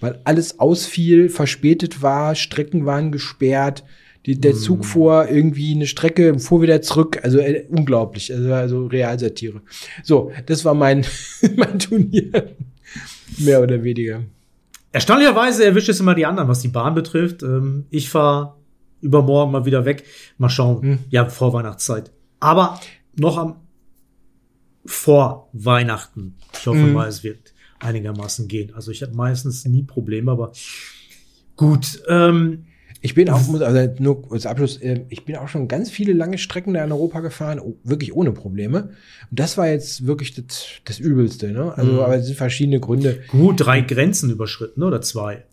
Weil 0.01 0.21
alles 0.25 0.59
ausfiel, 0.59 1.29
verspätet 1.29 2.03
war, 2.03 2.35
Strecken 2.35 2.87
waren 2.87 3.13
gesperrt, 3.13 3.85
die, 4.27 4.41
der 4.41 4.55
Zug 4.55 4.81
mm. 4.81 4.83
fuhr 4.83 5.29
irgendwie 5.29 5.75
eine 5.75 5.87
Strecke, 5.87 6.39
fuhr 6.39 6.61
wieder 6.61 6.83
zurück. 6.83 7.21
Also 7.23 7.39
äh, 7.39 7.67
unglaublich. 7.69 8.33
Also, 8.35 8.53
also 8.53 8.87
Realsatire. 8.87 9.63
So, 10.03 10.33
das 10.47 10.65
war 10.65 10.75
mein, 10.75 11.07
mein 11.57 11.79
Turnier. 11.79 12.57
Mehr 13.39 13.63
oder 13.63 13.83
weniger. 13.83 14.25
Erstaunlicherweise 14.93 15.65
erwischt 15.65 15.89
es 15.89 16.01
immer 16.01 16.15
die 16.15 16.27
anderen, 16.27 16.49
was 16.49 16.61
die 16.61 16.69
Bahn 16.69 16.95
betrifft. 16.95 17.43
Ähm, 17.43 17.87
ich 17.91 18.11
fahre 18.11 18.55
übermorgen 19.01 19.53
mal 19.53 19.65
wieder 19.65 19.85
weg. 19.85 20.05
Mal 20.39 20.49
schauen. 20.49 20.83
Hm. 20.83 20.99
Ja, 21.11 21.29
vor 21.29 21.53
Weihnachtszeit. 21.53 22.11
Aber 22.41 22.81
noch 23.15 23.39
am 23.39 23.57
vor 24.85 25.49
Weihnachten. 25.53 26.37
Ich 26.53 26.67
hoffe 26.67 26.79
hm. 26.79 26.93
mal, 26.93 27.09
es 27.09 27.25
wird 27.25 27.55
einigermaßen 27.81 28.49
gehen. 28.49 28.75
Also 28.75 28.91
ich 28.91 29.03
habe 29.03 29.15
meistens 29.15 29.65
nie 29.65 29.83
Probleme, 29.83 30.31
aber 30.31 30.53
gut. 31.57 32.03
Ähm, 32.09 32.67
ich 33.01 33.15
bin 33.15 33.31
auch, 33.31 33.41
also 33.61 33.95
nur 33.99 34.25
als 34.31 34.47
Abschluss, 34.47 34.79
äh, 34.79 35.03
ich 35.09 35.25
bin 35.25 35.37
auch 35.37 35.49
schon 35.49 35.69
ganz 35.69 35.91
viele 35.91 36.13
lange 36.13 36.39
Strecken 36.39 36.75
da 36.75 36.85
in 36.85 36.93
Europa 36.93 37.21
gefahren, 37.21 37.61
wirklich 37.85 38.15
ohne 38.15 38.33
Probleme. 38.33 38.91
Und 39.31 39.39
das 39.39 39.59
war 39.59 39.69
jetzt 39.69 40.07
wirklich 40.07 40.35
das, 40.35 40.67
das 40.85 40.99
Übelste, 40.99 41.53
ne? 41.53 41.73
Also, 41.77 41.93
mhm. 41.93 41.99
aber 42.01 42.17
es 42.17 42.27
sind 42.27 42.37
verschiedene 42.37 42.81
Gründe. 42.81 43.21
Gut, 43.29 43.61
drei 43.61 43.81
Grenzen 43.81 44.31
überschritten, 44.31 44.83
oder 44.83 45.03
zwei? 45.03 45.45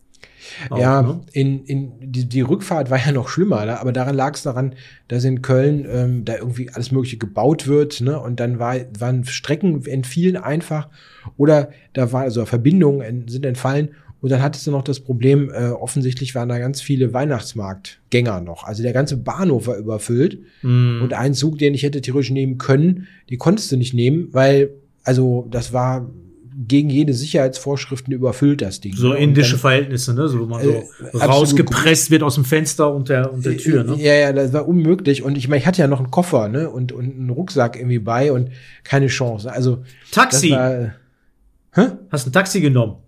Auch, 0.70 0.78
ja, 0.78 1.02
ne? 1.02 1.20
in, 1.32 1.64
in 1.64 1.92
die, 2.00 2.28
die 2.28 2.40
Rückfahrt 2.40 2.90
war 2.90 2.98
ja 2.98 3.12
noch 3.12 3.28
schlimmer, 3.28 3.64
ne? 3.64 3.80
aber 3.80 3.92
daran 3.92 4.14
lag 4.14 4.34
es 4.34 4.42
daran, 4.42 4.74
dass 5.08 5.24
in 5.24 5.42
Köln 5.42 5.86
ähm, 5.88 6.24
da 6.24 6.36
irgendwie 6.36 6.70
alles 6.70 6.92
Mögliche 6.92 7.16
gebaut 7.16 7.66
wird, 7.66 8.00
ne? 8.00 8.18
Und 8.20 8.40
dann 8.40 8.58
war, 8.58 8.76
waren 8.98 9.24
Strecken 9.24 9.84
entfielen 9.86 10.36
einfach 10.36 10.88
oder 11.36 11.70
da 11.92 12.12
war 12.12 12.22
also 12.22 12.44
Verbindungen 12.44 13.28
sind 13.28 13.46
entfallen 13.46 13.90
und 14.24 14.30
dann 14.30 14.40
hattest 14.40 14.66
du 14.66 14.70
noch 14.70 14.82
das 14.82 15.00
Problem, 15.00 15.50
äh, 15.50 15.68
offensichtlich 15.68 16.34
waren 16.34 16.48
da 16.48 16.58
ganz 16.58 16.80
viele 16.80 17.12
Weihnachtsmarktgänger 17.12 18.40
noch. 18.40 18.64
Also 18.64 18.82
der 18.82 18.94
ganze 18.94 19.18
Bahnhof 19.18 19.66
war 19.66 19.76
überfüllt. 19.76 20.38
Mm. 20.62 21.02
Und 21.02 21.12
ein 21.12 21.34
Zug, 21.34 21.58
den 21.58 21.74
ich 21.74 21.82
hätte 21.82 22.00
theoretisch 22.00 22.30
nehmen 22.30 22.56
können, 22.56 23.06
die 23.28 23.36
konntest 23.36 23.70
du 23.70 23.76
nicht 23.76 23.92
nehmen, 23.92 24.28
weil, 24.32 24.70
also 25.02 25.46
das 25.50 25.74
war 25.74 26.10
gegen 26.66 26.88
jede 26.88 27.12
Sicherheitsvorschriften 27.12 28.14
überfüllt, 28.14 28.62
das 28.62 28.80
Ding. 28.80 28.94
So 28.96 29.10
ne? 29.10 29.18
indische 29.18 29.50
dann, 29.50 29.60
Verhältnisse, 29.60 30.14
ne? 30.14 30.26
So, 30.26 30.40
wo 30.40 30.46
man 30.46 30.62
so 30.62 30.70
äh, 30.70 31.16
rausgepresst 31.22 32.10
wird 32.10 32.22
aus 32.22 32.36
dem 32.36 32.46
Fenster 32.46 32.94
und 32.94 33.10
der, 33.10 33.30
und 33.30 33.44
der 33.44 33.58
Tür, 33.58 33.84
ne? 33.84 33.96
Ja, 33.98 34.14
ja, 34.14 34.32
das 34.32 34.54
war 34.54 34.66
unmöglich. 34.66 35.22
Und 35.22 35.36
ich 35.36 35.48
meine, 35.48 35.60
ich 35.60 35.66
hatte 35.66 35.82
ja 35.82 35.86
noch 35.86 35.98
einen 35.98 36.10
Koffer, 36.10 36.48
ne? 36.48 36.70
Und, 36.70 36.92
und 36.92 37.14
einen 37.14 37.28
Rucksack 37.28 37.76
irgendwie 37.76 37.98
bei 37.98 38.32
und 38.32 38.48
keine 38.84 39.08
Chance. 39.08 39.52
Also. 39.52 39.82
Taxi! 40.12 40.52
War, 40.52 40.94
hä? 41.72 41.88
Hast 42.10 42.26
ein 42.26 42.32
Taxi 42.32 42.62
genommen? 42.62 43.03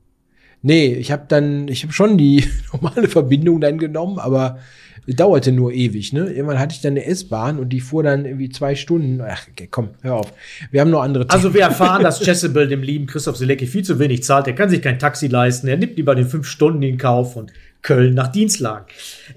Nee, 0.67 0.95
ich 0.95 1.13
habe 1.13 1.27
dann, 1.29 1.69
ich 1.69 1.85
habe 1.85 1.93
schon 1.93 2.19
die 2.19 2.43
normale 2.73 3.07
Verbindung 3.07 3.61
dann 3.61 3.79
genommen, 3.79 4.19
aber 4.19 4.59
dauerte 5.07 5.53
nur 5.53 5.73
ewig, 5.73 6.13
ne? 6.13 6.29
Irgendwann 6.29 6.59
hatte 6.59 6.75
ich 6.75 6.81
dann 6.81 6.95
eine 6.95 7.05
S-Bahn 7.05 7.61
und 7.61 7.69
die 7.69 7.79
fuhr 7.79 8.03
dann 8.03 8.25
irgendwie 8.25 8.49
zwei 8.49 8.75
Stunden. 8.75 9.21
Ach, 9.21 9.47
okay, 9.49 9.69
komm, 9.71 9.91
hör 10.03 10.15
auf. 10.15 10.33
Wir 10.73 10.81
haben 10.81 10.91
noch 10.91 11.03
andere 11.03 11.31
Also 11.31 11.55
wir 11.55 11.61
erfahren, 11.61 12.03
dass 12.03 12.19
Chessable 12.19 12.67
dem 12.67 12.83
lieben 12.83 13.07
Christoph 13.07 13.37
Selecki 13.37 13.69
viel 13.69 13.85
zu 13.85 14.01
wenig 14.01 14.25
zahlt. 14.25 14.49
Er 14.49 14.55
kann 14.55 14.69
sich 14.69 14.83
kein 14.83 14.99
Taxi 14.99 15.29
leisten. 15.29 15.69
Er 15.69 15.77
nimmt 15.77 15.97
lieber 15.97 16.17
den 16.17 16.27
fünf 16.27 16.49
Stunden 16.49 16.83
in 16.83 16.99
Kauf 16.99 17.37
und 17.37 17.53
Köln 17.83 18.15
nach 18.15 18.27
Dienstlagen. 18.27 18.87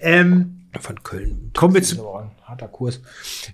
Ähm, 0.02 0.59
Von 0.80 1.02
Köln. 1.04 1.52
Kommen 1.56 1.74
wir 1.74 1.82
zu 1.82 1.98
harter 2.44 2.68
Kurs. 2.68 3.02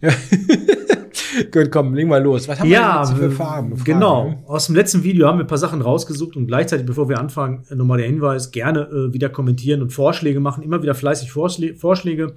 Gut, 1.52 1.72
komm, 1.72 1.94
leg 1.94 2.08
mal 2.08 2.22
los. 2.22 2.48
Was 2.48 2.60
haben 2.60 2.70
ja, 2.70 2.96
wir 2.96 3.10
jetzt 3.10 3.18
für 3.18 3.32
Farben? 3.32 3.78
Fragen, 3.78 3.84
genau. 3.84 4.30
Ne? 4.30 4.44
Aus 4.48 4.66
dem 4.68 4.76
letzten 4.76 5.04
Video 5.04 5.28
haben 5.28 5.38
wir 5.38 5.46
ein 5.46 5.48
paar 5.48 5.58
Sachen 5.58 5.82
rausgesucht 5.82 6.36
und 6.36 6.48
gleichzeitig, 6.48 6.86
bevor 6.86 7.08
wir 7.08 7.20
anfangen, 7.20 7.64
nochmal 7.74 8.00
der 8.00 8.08
Hinweis, 8.08 8.52
gerne 8.52 8.82
äh, 8.82 9.14
wieder 9.14 9.30
kommentieren 9.30 9.82
und 9.82 9.92
Vorschläge 9.92 10.40
machen. 10.40 10.64
Immer 10.64 10.82
wieder 10.82 10.96
fleißig 10.96 11.32
Vorschläge. 11.32 12.36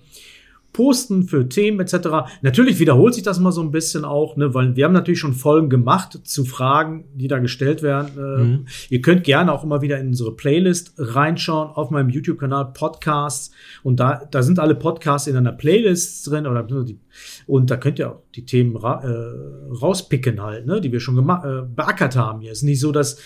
Posten 0.79 1.25
für 1.25 1.49
Themen 1.49 1.81
etc. 1.81 2.31
Natürlich 2.41 2.79
wiederholt 2.79 3.13
sich 3.13 3.25
das 3.25 3.41
mal 3.41 3.51
so 3.51 3.61
ein 3.61 3.73
bisschen 3.73 4.05
auch, 4.05 4.37
ne, 4.37 4.55
weil 4.55 4.77
wir 4.77 4.85
haben 4.85 4.93
natürlich 4.93 5.19
schon 5.19 5.33
Folgen 5.33 5.69
gemacht 5.69 6.21
zu 6.23 6.45
Fragen, 6.45 7.03
die 7.17 7.27
da 7.27 7.41
gestellt 7.41 7.83
werden. 7.83 8.13
Äh, 8.17 8.45
mhm. 8.45 8.67
Ihr 8.89 9.03
könnt 9.03 9.25
gerne 9.25 9.53
auch 9.53 9.65
immer 9.65 9.83
wieder 9.83 9.99
in 9.99 10.07
unsere 10.07 10.37
Playlist 10.37 10.95
reinschauen 10.97 11.71
auf 11.71 11.91
meinem 11.91 12.11
YouTube-Kanal 12.11 12.75
Podcasts 12.75 13.51
und 13.83 13.99
da, 13.99 14.25
da 14.31 14.45
sind 14.45 14.61
alle 14.61 14.77
Podcasts 14.77 15.27
in 15.27 15.37
einer 15.37 15.51
Playlist 15.51 16.31
drin 16.31 16.47
oder 16.47 16.63
die, 16.63 17.01
und 17.49 17.73
da 17.73 17.77
könnt 17.77 17.99
ihr 17.99 18.13
auch 18.13 18.23
die 18.37 18.47
Themen 18.47 18.77
ra 18.77 19.03
äh, 19.03 19.75
rauspicken 19.83 20.41
halt, 20.41 20.65
ne, 20.65 20.81
die 20.81 20.93
wir 20.93 21.01
schon 21.01 21.19
äh, 21.19 21.63
beackert 21.75 22.15
haben. 22.15 22.41
Hier 22.41 22.53
ist 22.53 22.63
nicht 22.63 22.79
so, 22.79 22.93
dass 22.93 23.19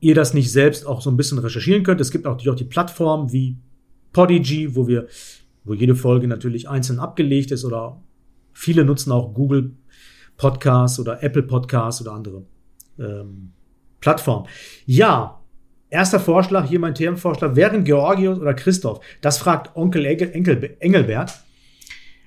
ihr 0.00 0.14
das 0.14 0.34
nicht 0.34 0.52
selbst 0.52 0.86
auch 0.86 1.00
so 1.00 1.10
ein 1.10 1.16
bisschen 1.16 1.38
recherchieren 1.38 1.82
könnt. 1.82 2.02
Es 2.02 2.10
gibt 2.10 2.26
auch 2.26 2.36
die, 2.36 2.50
auch 2.50 2.54
die 2.54 2.64
Plattformen 2.64 3.32
wie 3.32 3.56
Podigy, 4.12 4.76
wo 4.76 4.86
wir 4.86 5.06
wo 5.64 5.74
jede 5.74 5.94
Folge 5.94 6.28
natürlich 6.28 6.68
einzeln 6.68 6.98
abgelegt 6.98 7.50
ist 7.50 7.64
oder 7.64 8.00
viele 8.52 8.84
nutzen 8.84 9.12
auch 9.12 9.34
Google 9.34 9.72
Podcasts 10.36 10.98
oder 10.98 11.22
Apple 11.22 11.42
Podcasts 11.42 12.00
oder 12.00 12.12
andere 12.12 12.44
ähm, 12.98 13.52
Plattformen. 14.00 14.46
Ja, 14.86 15.40
erster 15.90 16.20
Vorschlag, 16.20 16.68
hier 16.68 16.80
mein 16.80 16.94
Themenvorschlag, 16.94 17.56
wären 17.56 17.84
Georgios 17.84 18.38
oder 18.38 18.54
Christoph, 18.54 19.00
das 19.20 19.38
fragt 19.38 19.76
Onkel 19.76 20.04
Enkel, 20.04 20.76
Engelbert, 20.80 21.44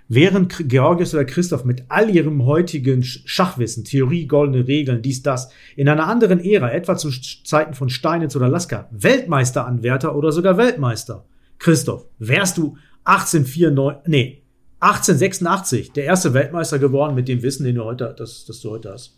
wären 0.08 0.48
Georgios 0.48 1.14
oder 1.14 1.26
Christoph 1.26 1.66
mit 1.66 1.84
all 1.90 2.10
ihrem 2.10 2.46
heutigen 2.46 3.04
Schachwissen, 3.04 3.84
Theorie, 3.84 4.26
goldene 4.26 4.68
Regeln, 4.68 5.02
dies, 5.02 5.22
das, 5.22 5.52
in 5.76 5.90
einer 5.90 6.08
anderen 6.08 6.40
Ära, 6.40 6.72
etwa 6.72 6.98
zu 6.98 7.12
Zeiten 7.12 7.74
von 7.74 7.90
Steinitz 7.90 8.36
oder 8.36 8.48
Lasker, 8.48 8.88
Weltmeisteranwärter 8.92 10.16
oder 10.16 10.32
sogar 10.32 10.58
Weltmeister? 10.58 11.26
Christoph, 11.60 12.06
wärst 12.20 12.58
du 12.58 12.78
1894, 13.08 14.08
nee, 14.08 14.42
1886 14.80 15.94
der 15.94 16.04
erste 16.04 16.34
Weltmeister 16.34 16.78
geworden 16.78 17.16
mit 17.16 17.28
dem 17.28 17.42
Wissen, 17.42 17.64
den 17.64 17.76
du 17.76 17.86
heute, 17.86 18.14
das, 18.18 18.46
das 18.46 18.60
du 18.60 18.72
heute 18.72 18.92
hast. 18.92 19.18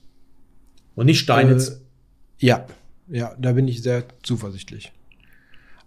Und 0.95 1.07
nicht 1.07 1.19
Steinitz. 1.19 1.69
Äh, 1.69 2.45
ja, 2.45 2.65
ja, 3.09 3.35
da 3.39 3.53
bin 3.53 3.67
ich 3.67 3.81
sehr 3.81 4.05
zuversichtlich. 4.21 4.91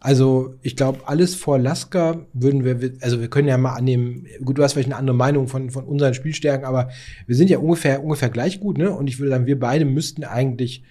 Also, 0.00 0.54
ich 0.62 0.74
glaube, 0.74 1.06
alles 1.06 1.36
vor 1.36 1.60
Lasker 1.60 2.26
würden 2.32 2.64
wir, 2.64 2.94
also 3.02 3.20
wir 3.20 3.28
können 3.28 3.46
ja 3.46 3.56
mal 3.56 3.74
annehmen, 3.74 4.26
gut, 4.44 4.58
du 4.58 4.64
hast 4.64 4.72
vielleicht 4.72 4.88
eine 4.88 4.96
andere 4.96 5.16
Meinung 5.16 5.46
von, 5.46 5.70
von 5.70 5.84
unseren 5.84 6.12
Spielstärken, 6.12 6.66
aber 6.66 6.90
wir 7.28 7.36
sind 7.36 7.50
ja 7.50 7.58
ungefähr, 7.58 8.02
ungefähr 8.02 8.30
gleich 8.30 8.58
gut, 8.58 8.78
ne? 8.78 8.90
Und 8.90 9.06
ich 9.06 9.20
würde 9.20 9.30
sagen, 9.30 9.46
wir 9.46 9.60
beide 9.60 9.84
müssten 9.84 10.24
eigentlich 10.24 10.82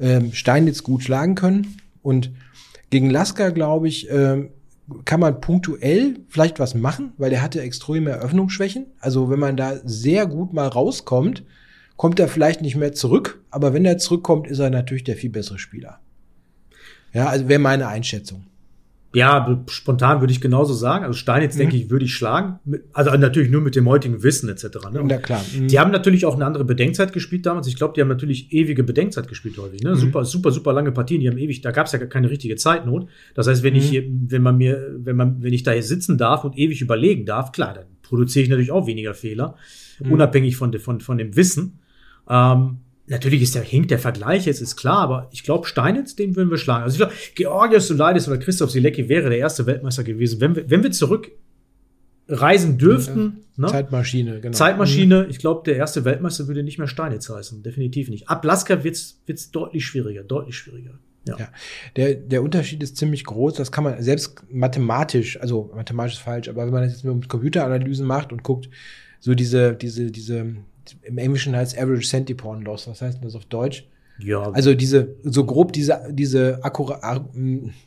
ähm, 0.00 0.32
Steinitz 0.32 0.82
gut 0.82 1.04
schlagen 1.04 1.36
können. 1.36 1.76
Und 2.02 2.32
gegen 2.90 3.10
Lasker, 3.10 3.52
glaube 3.52 3.86
ich, 3.86 4.10
ähm, 4.10 4.50
kann 5.04 5.20
man 5.20 5.40
punktuell 5.40 6.20
vielleicht 6.28 6.58
was 6.58 6.74
machen, 6.74 7.12
weil 7.18 7.32
er 7.32 7.42
hatte 7.42 7.60
extreme 7.60 8.10
Eröffnungsschwächen. 8.10 8.86
Also 9.00 9.30
wenn 9.30 9.38
man 9.38 9.56
da 9.56 9.76
sehr 9.84 10.26
gut 10.26 10.52
mal 10.52 10.66
rauskommt, 10.68 11.44
kommt 11.96 12.20
er 12.20 12.28
vielleicht 12.28 12.62
nicht 12.62 12.76
mehr 12.76 12.92
zurück, 12.92 13.42
aber 13.50 13.74
wenn 13.74 13.84
er 13.84 13.98
zurückkommt, 13.98 14.46
ist 14.46 14.60
er 14.60 14.70
natürlich 14.70 15.04
der 15.04 15.16
viel 15.16 15.30
bessere 15.30 15.58
Spieler. 15.58 16.00
Ja, 17.12 17.26
also 17.26 17.48
wäre 17.48 17.58
meine 17.58 17.88
Einschätzung. 17.88 18.46
Ja, 19.14 19.64
spontan 19.68 20.20
würde 20.20 20.32
ich 20.32 20.40
genauso 20.40 20.74
sagen. 20.74 21.04
Also 21.04 21.16
Steinitz, 21.16 21.54
mhm. 21.54 21.60
denke 21.60 21.76
ich, 21.76 21.90
würde 21.90 22.04
ich 22.04 22.14
schlagen. 22.14 22.58
Also 22.92 23.10
natürlich 23.16 23.50
nur 23.50 23.62
mit 23.62 23.74
dem 23.74 23.88
heutigen 23.88 24.22
Wissen 24.22 24.50
etc. 24.50 24.64
Ne? 24.92 25.02
Ja, 25.08 25.16
klar. 25.16 25.42
Mhm. 25.56 25.68
Die 25.68 25.78
haben 25.78 25.90
natürlich 25.90 26.26
auch 26.26 26.34
eine 26.34 26.44
andere 26.44 26.64
Bedenkzeit 26.64 27.14
gespielt 27.14 27.46
damals. 27.46 27.66
Ich 27.68 27.76
glaube, 27.76 27.94
die 27.94 28.02
haben 28.02 28.08
natürlich 28.08 28.52
ewige 28.52 28.84
Bedenkzeit 28.84 29.26
gespielt 29.26 29.56
häufig. 29.56 29.82
Ne? 29.82 29.92
Mhm. 29.92 29.96
Super, 29.96 30.24
super, 30.26 30.50
super 30.50 30.74
lange 30.74 30.92
Partien. 30.92 31.22
Die 31.22 31.28
haben 31.28 31.38
ewig, 31.38 31.62
da 31.62 31.70
gab 31.70 31.86
es 31.86 31.92
ja 31.92 31.98
keine 32.04 32.28
richtige 32.28 32.56
Zeitnot. 32.56 33.08
Das 33.34 33.46
heißt, 33.46 33.62
wenn 33.62 33.74
ich 33.74 33.86
mhm. 33.86 33.90
hier, 33.90 34.04
wenn 34.28 34.42
man 34.42 34.58
mir, 34.58 34.94
wenn 34.98 35.16
man, 35.16 35.42
wenn 35.42 35.54
ich 35.54 35.62
da 35.62 35.72
hier 35.72 35.82
sitzen 35.82 36.18
darf 36.18 36.44
und 36.44 36.58
ewig 36.58 36.82
überlegen 36.82 37.24
darf, 37.24 37.52
klar, 37.52 37.72
dann 37.74 37.86
produziere 38.02 38.42
ich 38.42 38.50
natürlich 38.50 38.72
auch 38.72 38.86
weniger 38.86 39.14
Fehler, 39.14 39.54
mhm. 40.00 40.12
unabhängig 40.12 40.56
von, 40.56 40.72
von, 40.78 41.00
von 41.00 41.16
dem 41.16 41.34
Wissen. 41.34 41.80
Ähm, 42.28 42.80
Natürlich 43.08 43.42
ist 43.42 43.54
der 43.54 43.62
hinkt 43.62 43.90
der 43.90 43.98
Vergleich 43.98 44.46
jetzt 44.46 44.60
ist 44.60 44.76
klar, 44.76 44.98
aber 44.98 45.28
ich 45.32 45.42
glaube, 45.42 45.66
Steinitz, 45.66 46.14
den 46.14 46.36
würden 46.36 46.50
wir 46.50 46.58
schlagen. 46.58 46.84
Also 46.84 46.94
ich 46.94 46.98
glaube, 46.98 47.14
Georgios 47.34 47.88
Soleidis 47.88 48.28
oder 48.28 48.38
Christoph 48.38 48.70
Silecki 48.70 49.08
wäre 49.08 49.30
der 49.30 49.38
erste 49.38 49.66
Weltmeister 49.66 50.04
gewesen, 50.04 50.40
wenn 50.40 50.54
wir, 50.54 50.70
wenn 50.70 50.82
wir 50.82 50.90
zurück 50.90 51.30
reisen 52.28 52.76
dürften. 52.76 53.44
Ja, 53.56 53.62
ne? 53.62 53.66
Zeitmaschine, 53.68 54.40
genau. 54.40 54.56
Zeitmaschine. 54.56 55.24
Mhm. 55.24 55.30
Ich 55.30 55.38
glaube, 55.38 55.62
der 55.64 55.76
erste 55.76 56.04
Weltmeister 56.04 56.46
würde 56.46 56.62
nicht 56.62 56.78
mehr 56.78 56.88
Steinitz 56.88 57.28
heißen. 57.28 57.62
Definitiv 57.62 58.10
nicht. 58.10 58.28
Ab 58.28 58.44
Lasker 58.44 58.84
wird's 58.84 59.22
wird's 59.26 59.50
deutlich 59.50 59.86
schwieriger, 59.86 60.22
deutlich 60.22 60.56
schwieriger. 60.56 60.98
Ja. 61.26 61.36
ja. 61.38 61.48
Der, 61.96 62.14
der 62.14 62.42
Unterschied 62.42 62.82
ist 62.82 62.96
ziemlich 62.96 63.24
groß. 63.24 63.54
Das 63.54 63.72
kann 63.72 63.84
man 63.84 64.02
selbst 64.02 64.42
mathematisch, 64.50 65.40
also 65.40 65.70
mathematisch 65.74 66.14
ist 66.14 66.20
falsch, 66.20 66.48
aber 66.48 66.66
wenn 66.66 66.72
man 66.72 66.82
das 66.82 66.92
jetzt 66.92 67.04
mit 67.04 67.28
Computeranalysen 67.28 68.06
macht 68.06 68.32
und 68.32 68.42
guckt, 68.42 68.68
so 69.20 69.34
diese, 69.34 69.74
diese, 69.74 70.10
diese 70.10 70.56
im 71.02 71.18
Englischen 71.18 71.54
heißt 71.54 71.78
Average 71.78 72.08
Centiporn 72.08 72.62
Loss. 72.62 72.88
Was 72.88 73.02
heißt 73.02 73.18
das 73.22 73.34
auf 73.34 73.44
Deutsch? 73.44 73.86
Ja. 74.18 74.50
Also 74.50 74.74
diese, 74.74 75.14
so 75.22 75.44
grob 75.44 75.72
diese, 75.72 76.00
diese 76.10 76.62
Akkura 76.64 77.24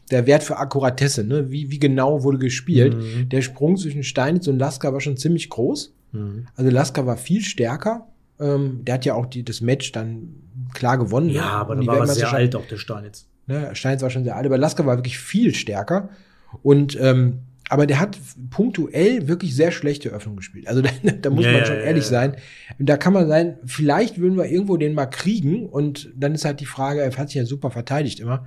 der 0.10 0.27
Wert 0.27 0.43
für 0.43 0.58
Akkuratesse, 0.58 1.24
ne? 1.24 1.51
Wie, 1.51 1.70
wie 1.72 1.79
genau 1.79 2.24
wurde 2.24 2.38
gespielt. 2.38 2.96
Mhm. 2.96 3.29
Der 3.29 3.41
Sprung 3.41 3.75
zwischen 3.77 4.03
Steinitz 4.03 4.48
und 4.48 4.58
Lasker 4.58 4.93
war 4.93 5.01
schon 5.01 5.17
ziemlich 5.17 5.50
groß. 5.50 5.93
Mhm. 6.13 6.48
Also 6.55 6.72
Lasker 6.72 7.05
war 7.05 7.17
viel 7.17 7.41
stärker. 7.41 8.08
Ähm, 8.39 8.84
der 8.86 8.96
hat 8.96 9.05
ja 9.05 9.13
auch 9.13 9.25
die, 9.25 9.43
das 9.43 9.62
Match 9.62 9.91
dann 9.91 10.36
klar 10.74 10.98
gewonnen. 10.98 11.29
Ja, 11.29 11.50
aber 11.51 11.75
da 11.75 11.86
war 11.86 12.00
er 12.00 12.08
sehr 12.08 12.31
alt, 12.31 12.55
auch 12.55 12.65
der 12.65 12.77
Steinitz. 12.77 13.27
Ne? 13.48 13.70
Steinitz 13.74 14.01
war 14.01 14.10
schon 14.10 14.24
sehr 14.24 14.36
alt, 14.36 14.46
aber 14.46 14.58
Lasker 14.58 14.86
war 14.86 14.98
wirklich 14.98 15.20
viel 15.20 15.53
stärker. 15.53 16.10
Und 16.63 16.98
ähm, 17.00 17.39
aber 17.71 17.87
der 17.87 18.01
hat 18.01 18.19
punktuell 18.49 19.29
wirklich 19.29 19.55
sehr 19.55 19.71
schlechte 19.71 20.09
Öffnung 20.09 20.35
gespielt. 20.35 20.67
Also 20.67 20.81
da, 21.03 21.11
da 21.21 21.29
muss 21.29 21.45
yeah, 21.45 21.53
man 21.53 21.65
schon 21.65 21.77
ehrlich 21.77 22.11
yeah. 22.11 22.33
sein. 22.33 22.35
Da 22.79 22.97
kann 22.97 23.13
man 23.13 23.29
sein, 23.29 23.57
vielleicht 23.65 24.19
würden 24.19 24.37
wir 24.37 24.45
irgendwo 24.45 24.75
den 24.75 24.93
mal 24.93 25.05
kriegen 25.05 25.67
und 25.67 26.11
dann 26.13 26.35
ist 26.35 26.43
halt 26.43 26.59
die 26.59 26.65
Frage, 26.65 26.99
er 26.99 27.15
hat 27.15 27.29
sich 27.29 27.35
ja 27.35 27.45
super 27.45 27.71
verteidigt 27.71 28.19
immer. 28.19 28.45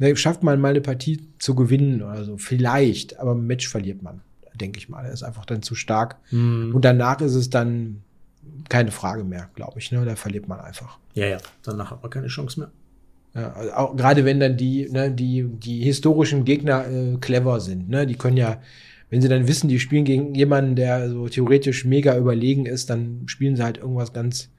Da 0.00 0.14
schafft 0.16 0.42
man 0.42 0.60
mal 0.60 0.70
eine 0.70 0.80
Partie 0.80 1.28
zu 1.38 1.54
gewinnen 1.54 2.02
oder 2.02 2.24
so, 2.24 2.36
vielleicht, 2.36 3.20
aber 3.20 3.36
ein 3.36 3.46
Match 3.46 3.68
verliert 3.68 4.02
man, 4.02 4.22
denke 4.56 4.78
ich 4.78 4.88
mal. 4.88 5.04
Er 5.04 5.12
ist 5.12 5.22
einfach 5.22 5.46
dann 5.46 5.62
zu 5.62 5.76
stark. 5.76 6.16
Mm. 6.32 6.74
Und 6.74 6.84
danach 6.84 7.20
ist 7.20 7.36
es 7.36 7.50
dann 7.50 8.02
keine 8.68 8.90
Frage 8.90 9.22
mehr, 9.22 9.50
glaube 9.54 9.78
ich. 9.78 9.92
Ne? 9.92 10.04
Da 10.04 10.16
verliert 10.16 10.48
man 10.48 10.58
einfach. 10.58 10.98
Ja, 11.14 11.26
ja, 11.26 11.38
danach 11.62 11.92
hat 11.92 12.02
man 12.02 12.10
keine 12.10 12.26
Chance 12.26 12.58
mehr. 12.58 12.72
Ja, 13.34 13.52
also 13.52 13.72
auch 13.72 13.96
gerade 13.96 14.24
wenn 14.24 14.38
dann 14.38 14.56
die, 14.56 14.88
ne, 14.90 15.10
die, 15.10 15.44
die 15.44 15.82
historischen 15.82 16.44
Gegner 16.44 16.86
äh, 16.86 17.16
clever 17.20 17.60
sind, 17.60 17.88
ne? 17.88 18.06
Die 18.06 18.14
können 18.14 18.36
ja, 18.36 18.60
wenn 19.10 19.20
sie 19.20 19.28
dann 19.28 19.48
wissen, 19.48 19.68
die 19.68 19.80
spielen 19.80 20.04
gegen 20.04 20.34
jemanden, 20.34 20.76
der 20.76 21.10
so 21.10 21.28
theoretisch 21.28 21.84
mega 21.84 22.16
überlegen 22.16 22.66
ist, 22.66 22.90
dann 22.90 23.22
spielen 23.26 23.56
sie 23.56 23.64
halt 23.64 23.78
irgendwas 23.78 24.12
ganz, 24.12 24.50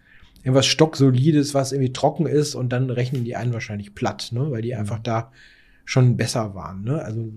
irgendwas 0.44 0.66
stocksolides, 0.66 1.54
was 1.54 1.72
irgendwie 1.72 1.94
trocken 1.94 2.26
ist 2.26 2.54
und 2.54 2.70
dann 2.70 2.90
rechnen 2.90 3.24
die 3.24 3.38
einen 3.38 3.54
wahrscheinlich 3.54 3.96
platt, 3.96 4.30
ne? 4.34 4.52
Weil 4.52 4.62
die 4.62 4.74
mhm. 4.74 4.80
einfach 4.80 5.00
da 5.00 5.32
schon 5.86 6.18
besser 6.18 6.54
waren, 6.54 6.84
ne? 6.84 7.02
Also 7.02 7.32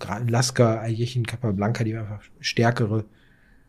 gerade 0.00 0.28
Lasker, 0.28 0.80
Ayechen, 0.80 1.24
Capablanca, 1.24 1.84
die 1.84 1.94
einfach 1.96 2.22
stärkere 2.40 3.04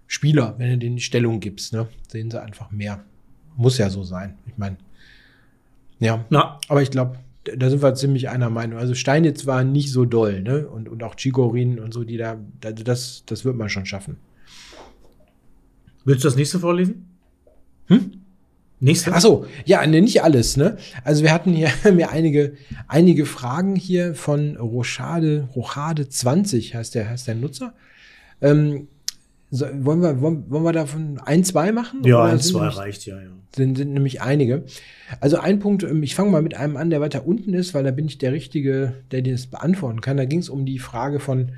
Spieler, 0.07 0.55
wenn 0.57 0.71
du 0.71 0.77
denen 0.79 0.99
Stellung 0.99 1.39
gibst, 1.39 1.71
ne? 1.71 1.87
Sehen 2.07 2.31
sie 2.31 2.41
einfach 2.41 2.71
mehr. 2.71 3.03
Muss 3.55 3.77
ja 3.77 3.91
so 3.91 4.03
sein. 4.03 4.39
Ich 4.47 4.57
meine, 4.57 4.77
ja. 6.01 6.25
Na. 6.29 6.60
Aber 6.67 6.81
ich 6.81 6.91
glaube, 6.91 7.17
da 7.43 7.70
sind 7.70 7.81
wir 7.81 7.96
ziemlich 7.96 8.29
einer 8.29 8.50
Meinung. 8.50 8.77
Also 8.77 8.93
Steinitz 8.93 9.46
war 9.46 9.63
nicht 9.63 9.91
so 9.91 10.05
doll, 10.05 10.41
ne? 10.41 10.67
Und, 10.67 10.89
und 10.89 11.03
auch 11.03 11.15
Chigorin 11.15 11.79
und 11.79 11.93
so, 11.93 12.03
die 12.03 12.17
da, 12.17 12.38
das, 12.60 13.24
das 13.25 13.46
wird 13.46 13.55
man 13.55 13.70
schon 13.70 13.86
schaffen. 13.86 14.17
Willst 16.03 16.24
du 16.24 16.27
das 16.27 16.36
nächste 16.36 16.60
vorlesen? 16.60 17.08
Hm? 17.88 18.12
Nächste? 18.79 19.13
Achso, 19.13 19.46
ja, 19.65 19.86
ne, 19.86 20.01
nicht 20.01 20.24
alles, 20.24 20.58
ne? 20.58 20.77
Also 21.03 21.22
wir 21.24 21.31
hatten 21.31 21.53
hier 21.53 21.70
mir 21.93 22.10
einige, 22.10 22.53
einige 22.88 23.27
Fragen 23.27 23.75
hier 23.75 24.15
von 24.15 24.58
Rochade, 24.58 25.48
Rochade 25.55 26.10
20 26.10 26.74
heißt 26.74 26.96
der, 26.96 27.10
heißt 27.10 27.27
der 27.27 27.36
Nutzer. 27.36 27.74
Ähm, 28.41 28.88
so, 29.53 29.65
wollen, 29.81 30.01
wir, 30.01 30.22
wollen, 30.22 30.50
wollen 30.50 30.63
wir 30.63 30.72
davon 30.72 31.20
ein, 31.25 31.43
zwei 31.43 31.74
machen? 31.74 32.03
Ja, 32.05 32.24
ein, 32.24 32.39
zwei 32.39 32.62
nämlich, 32.62 32.77
reicht, 32.77 33.05
ja, 33.05 33.22
ja. 33.22 33.29
Sind, 33.53 33.77
sind 33.77 33.91
nämlich 33.91 34.22
einige. 34.22 34.63
Also 35.20 35.38
ein 35.39 35.60
Punkt, 35.60 35.84
ähm, 35.84 36.03
ich 36.03 36.15
fange 36.15 36.31
mal 36.31 36.41
mit 36.41 36.55
einem 36.55 36.77
an, 36.77 36.89
der 36.89 37.01
weiter 37.01 37.27
unten 37.27 37.53
ist, 37.53 37.74
weil 37.74 37.84
da 37.84 37.91
bin 37.91 38.05
ich 38.05 38.17
der 38.17 38.31
Richtige, 38.31 38.93
der 39.12 39.22
das 39.22 39.48
beantworten 39.48 40.00
kann. 40.00 40.15
Da 40.15 40.24
ging 40.24 40.39
es 40.39 40.48
um 40.48 40.65
die 40.65 40.79
Frage 40.79 41.20
von 41.20 41.51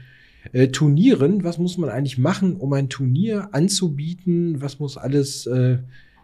äh, 0.53 0.69
Turnieren. 0.69 1.43
Was 1.43 1.59
muss 1.59 1.77
man 1.77 1.91
eigentlich 1.91 2.17
machen, 2.17 2.55
um 2.55 2.73
ein 2.73 2.89
Turnier 2.89 3.49
anzubieten? 3.51 4.59
Was 4.59 4.79
muss 4.79 4.97
alles 4.97 5.45
äh, 5.45 5.77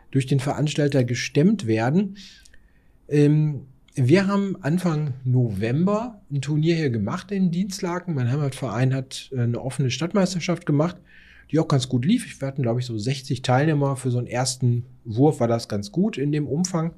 durch 0.09 0.25
den 0.25 0.39
Veranstalter 0.39 1.03
gestemmt 1.03 1.67
werden? 1.67 2.17
Ähm, 3.07 3.67
wir 3.93 4.25
haben 4.25 4.57
Anfang 4.61 5.13
November 5.23 6.19
ein 6.31 6.41
Turnier 6.41 6.75
hier 6.75 6.89
gemacht 6.89 7.31
in 7.31 7.51
Dienstlaken. 7.51 8.15
Mein 8.15 8.31
Heimatverein 8.31 8.91
hat 8.95 9.29
äh, 9.35 9.41
eine 9.41 9.61
offene 9.61 9.91
Stadtmeisterschaft 9.91 10.65
gemacht 10.65 10.97
die 11.51 11.59
auch 11.59 11.67
ganz 11.67 11.89
gut 11.89 12.05
lief. 12.05 12.39
Wir 12.39 12.47
hatten, 12.47 12.61
glaube 12.61 12.79
ich, 12.79 12.85
so 12.85 12.97
60 12.97 13.41
Teilnehmer. 13.41 13.95
Für 13.95 14.11
so 14.11 14.17
einen 14.17 14.27
ersten 14.27 14.85
Wurf 15.05 15.39
war 15.39 15.47
das 15.47 15.67
ganz 15.67 15.91
gut 15.91 16.17
in 16.17 16.31
dem 16.31 16.47
Umfang. 16.47 16.93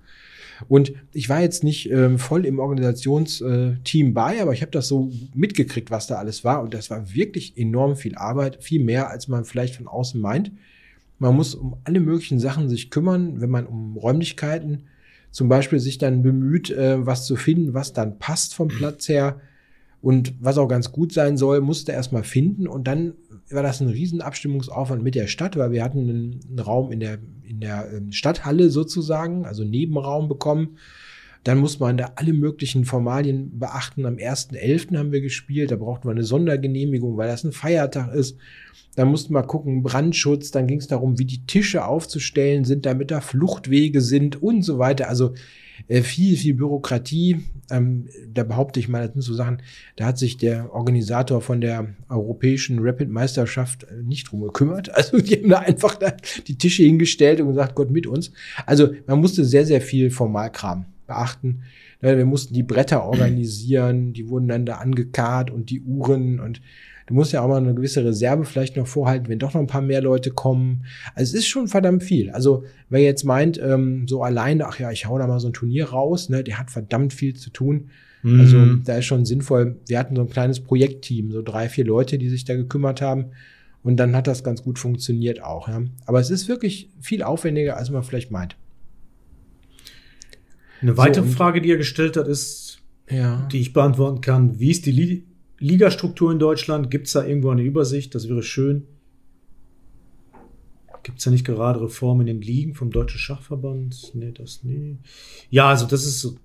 Und 0.67 0.93
ich 1.13 1.29
war 1.29 1.41
jetzt 1.41 1.63
nicht 1.63 1.89
ähm, 1.89 2.20
voll 2.20 2.46
im 2.46 2.60
Organisationsteam 2.60 4.13
bei, 4.13 4.41
aber 4.41 4.53
ich 4.53 4.62
habe 4.62 4.72
das 4.72 4.88
so 4.88 5.12
mitgekriegt, 5.34 5.89
was 5.89 6.08
da 6.08 6.15
alles 6.15 6.43
war. 6.43 6.62
Und 6.62 6.74
das 6.74 6.89
war 6.89 7.13
wirklich 7.13 7.58
enorm 7.58 7.96
viel 7.96 8.15
Arbeit, 8.15 8.63
viel 8.63 8.84
mehr, 8.84 9.10
als 9.10 9.27
man 9.27 9.46
vielleicht 9.46 9.75
von 9.75 9.88
außen 9.88 10.22
meint. 10.22 10.51
Man 11.17 11.36
muss 11.36 11.55
um 11.55 11.77
alle 11.84 12.00
möglichen 12.00 12.39
Sachen 12.39 12.70
sich 12.70 12.91
kümmern, 12.91 13.41
wenn 13.41 13.50
man 13.50 13.65
um 13.65 13.98
Räumlichkeiten 13.98 14.84
zum 15.31 15.48
Beispiel 15.48 15.79
sich 15.79 15.98
dann 15.98 16.24
bemüht, 16.24 16.70
äh, 16.70 17.05
was 17.05 17.25
zu 17.25 17.36
finden, 17.36 17.74
was 17.74 17.93
dann 17.93 18.20
passt 18.20 18.53
vom 18.53 18.67
Platz 18.67 19.08
her. 19.08 19.39
Und 20.01 20.34
was 20.39 20.58
auch 20.58 20.67
ganz 20.67 20.91
gut 20.91 21.13
sein 21.13 21.38
soll, 21.38 21.62
musste 21.62 21.91
erstmal 21.91 22.24
finden 22.24 22.67
und 22.67 22.88
dann 22.88 23.13
war 23.51 23.63
das 23.63 23.81
ein 23.81 23.89
Riesenabstimmungsaufwand 23.89 25.03
mit 25.03 25.15
der 25.15 25.27
Stadt, 25.27 25.58
weil 25.58 25.72
wir 25.72 25.84
hatten 25.84 26.10
einen, 26.10 26.39
einen 26.48 26.60
Raum 26.60 26.91
in 26.91 27.00
der, 27.00 27.20
in 27.43 27.60
der 27.60 27.88
ähm, 27.93 28.12
Stadthalle 28.12 28.70
sozusagen, 28.70 29.46
also 29.46 29.63
Nebenraum 29.63 30.27
bekommen. 30.27 30.77
Dann 31.43 31.58
muss 31.58 31.79
man 31.79 31.98
da 31.98 32.12
alle 32.15 32.34
möglichen 32.34 32.86
Formalien 32.86 33.58
beachten. 33.58 34.05
Am 34.05 34.15
1.11. 34.15 34.96
haben 34.98 35.12
wir 35.12 35.22
gespielt, 35.22 35.72
da 35.72 35.75
brauchten 35.75 36.08
wir 36.08 36.12
eine 36.12 36.24
Sondergenehmigung, 36.24 37.17
weil 37.17 37.27
das 37.27 37.43
ein 37.43 37.51
Feiertag 37.51 38.13
ist. 38.13 38.38
Dann 38.96 39.08
mussten 39.08 39.34
wir 39.34 39.43
gucken, 39.43 39.81
Brandschutz, 39.81 40.51
dann 40.51 40.67
ging 40.67 40.79
es 40.79 40.88
darum, 40.88 41.17
wie 41.17 41.25
die 41.25 41.46
Tische 41.46 41.86
aufzustellen 41.86 42.63
sind, 42.63 42.86
damit 42.86 43.10
da 43.10 43.22
Fluchtwege 43.22 44.01
sind 44.01 44.41
und 44.41 44.63
so 44.63 44.77
weiter. 44.77 45.10
Also 45.10 45.34
äh, 45.88 46.01
viel, 46.01 46.38
viel 46.38 46.53
Bürokratie. 46.53 47.41
Ähm, 47.69 48.07
da 48.31 48.43
behaupte 48.43 48.79
ich 48.79 48.88
mal, 48.88 49.03
das 49.05 49.13
sind 49.13 49.21
so 49.21 49.33
Sachen, 49.33 49.61
da 49.95 50.05
hat 50.05 50.17
sich 50.17 50.38
der 50.38 50.73
Organisator 50.73 51.41
von 51.41 51.61
der 51.61 51.88
europäischen 52.09 52.79
Rapid-Meisterschaft 52.79 53.83
äh, 53.83 54.03
nicht 54.03 54.31
drum 54.31 54.41
gekümmert. 54.41 54.89
Also 55.01 55.19
die 55.19 55.35
haben 55.38 55.50
da 55.50 55.59
einfach 55.59 55.95
da 55.95 56.13
die 56.47 56.57
Tische 56.57 56.83
hingestellt 56.83 57.41
und 57.41 57.47
gesagt, 57.47 57.73
Gott 57.73 57.89
mit 57.89 58.05
uns. 58.05 58.31
Also 58.67 58.93
man 59.07 59.19
musste 59.19 59.43
sehr, 59.45 59.65
sehr 59.65 59.81
viel 59.81 60.11
Formalkram 60.11 60.85
beachten. 61.07 61.63
Wir 62.01 62.25
mussten 62.25 62.53
die 62.53 62.63
Bretter 62.63 63.03
organisieren, 63.03 64.13
die 64.13 64.27
wurden 64.27 64.47
dann 64.47 64.65
da 64.65 64.77
angekarrt 64.77 65.51
und 65.51 65.69
die 65.69 65.81
Uhren 65.81 66.39
und 66.39 66.61
Du 67.12 67.15
musst 67.15 67.34
ja 67.34 67.41
auch 67.41 67.50
mal 67.50 67.58
eine 67.58 67.75
gewisse 67.75 68.06
Reserve 68.06 68.46
vielleicht 68.46 68.77
noch 68.77 68.88
vorhalten, 68.88 69.27
wenn 69.27 69.38
doch 69.38 69.53
noch 69.53 69.60
ein 69.60 69.68
paar 69.68 69.82
mehr 69.82 70.01
Leute 70.01 70.32
kommen. 70.32 70.86
Also 71.13 71.32
es 71.32 71.44
ist 71.44 71.48
schon 71.48 71.68
verdammt 71.68 72.03
viel. 72.03 72.30
Also 72.30 72.63
wer 72.88 73.01
jetzt 73.01 73.25
meint, 73.25 73.60
ähm, 73.62 74.08
so 74.08 74.24
alleine, 74.24 74.65
ach 74.65 74.80
ja, 74.80 74.91
ich 74.91 75.08
hau 75.08 75.18
da 75.18 75.27
mal 75.27 75.41
so 75.41 75.50
ein 75.50 75.53
Turnier 75.53 75.89
raus, 75.89 76.30
ne, 76.30 76.41
der 76.41 76.58
hat 76.58 76.72
verdammt 76.72 77.12
viel 77.12 77.36
zu 77.36 77.50
tun. 77.50 77.89
Mhm. 78.24 78.39
Also 78.39 78.75
da 78.86 78.96
ist 78.96 79.08
schon 79.08 79.25
sinnvoll. 79.25 79.75
Wir 79.88 80.00
hatten 80.00 80.15
so 80.15 80.22
ein 80.22 80.30
kleines 80.30 80.62
Projektteam, 80.62 81.34
so 81.34 81.41
drei, 81.41 81.68
vier 81.68 81.84
Leute, 81.84 82.18
die 82.18 82.30
sich 82.30 82.46
da 82.46 82.56
gekümmert 82.56 83.01
haben. 83.01 83.25
Und 83.84 83.98
dann 83.98 84.15
hat 84.15 84.27
das 84.27 84.46
ganz 84.46 84.63
gut 84.63 84.80
funktioniert 84.80 85.44
auch. 85.44 85.68
Ja. 85.68 85.82
Aber 86.06 86.22
es 86.22 86.30
ist 86.30 86.48
wirklich 86.48 86.91
viel 87.01 87.24
aufwendiger, 87.24 87.75
als 87.75 87.89
man 87.89 88.03
vielleicht 88.03 88.32
meint. 88.32 88.56
Eine 90.82 90.96
weitere 90.96 91.27
so, 91.27 91.32
Frage, 91.34 91.60
die 91.60 91.72
er 91.72 91.77
gestellt 91.77 92.15
hat, 92.15 92.30
ist, 92.30 92.80
ja. 93.10 93.50
die 93.51 93.60
ich 93.60 93.74
beantworten 93.74 94.22
kann. 94.22 94.62
Wie 94.62 94.72
ist 94.72 94.86
die 94.86 94.91
Ligastruktur 95.62 96.32
in 96.32 96.39
Deutschland? 96.39 96.91
Gibt 96.91 97.08
es 97.08 97.13
da 97.13 97.25
irgendwo 97.25 97.51
eine 97.51 97.62
Übersicht? 97.62 98.13
Das 98.15 98.27
wäre 98.27 98.44
schön. 98.44 98.88
Gibt 101.03 101.20
es 101.20 101.24
da 101.24 101.32
nicht 101.32 101.46
gerade 101.46 101.82
Reformen 101.82 102.27
in 102.27 102.39
den 102.39 102.41
Ligen 102.41 102.74
vom 102.74 102.91
Deutschen 102.91 103.20
Schachverband? 103.20 104.12
Nee, 104.13 104.32
das 104.32 104.62
nee. 104.63 104.98
Ja, 105.50 105.70
also 105.70 105.86
das 105.86 106.06
ist 106.06 106.36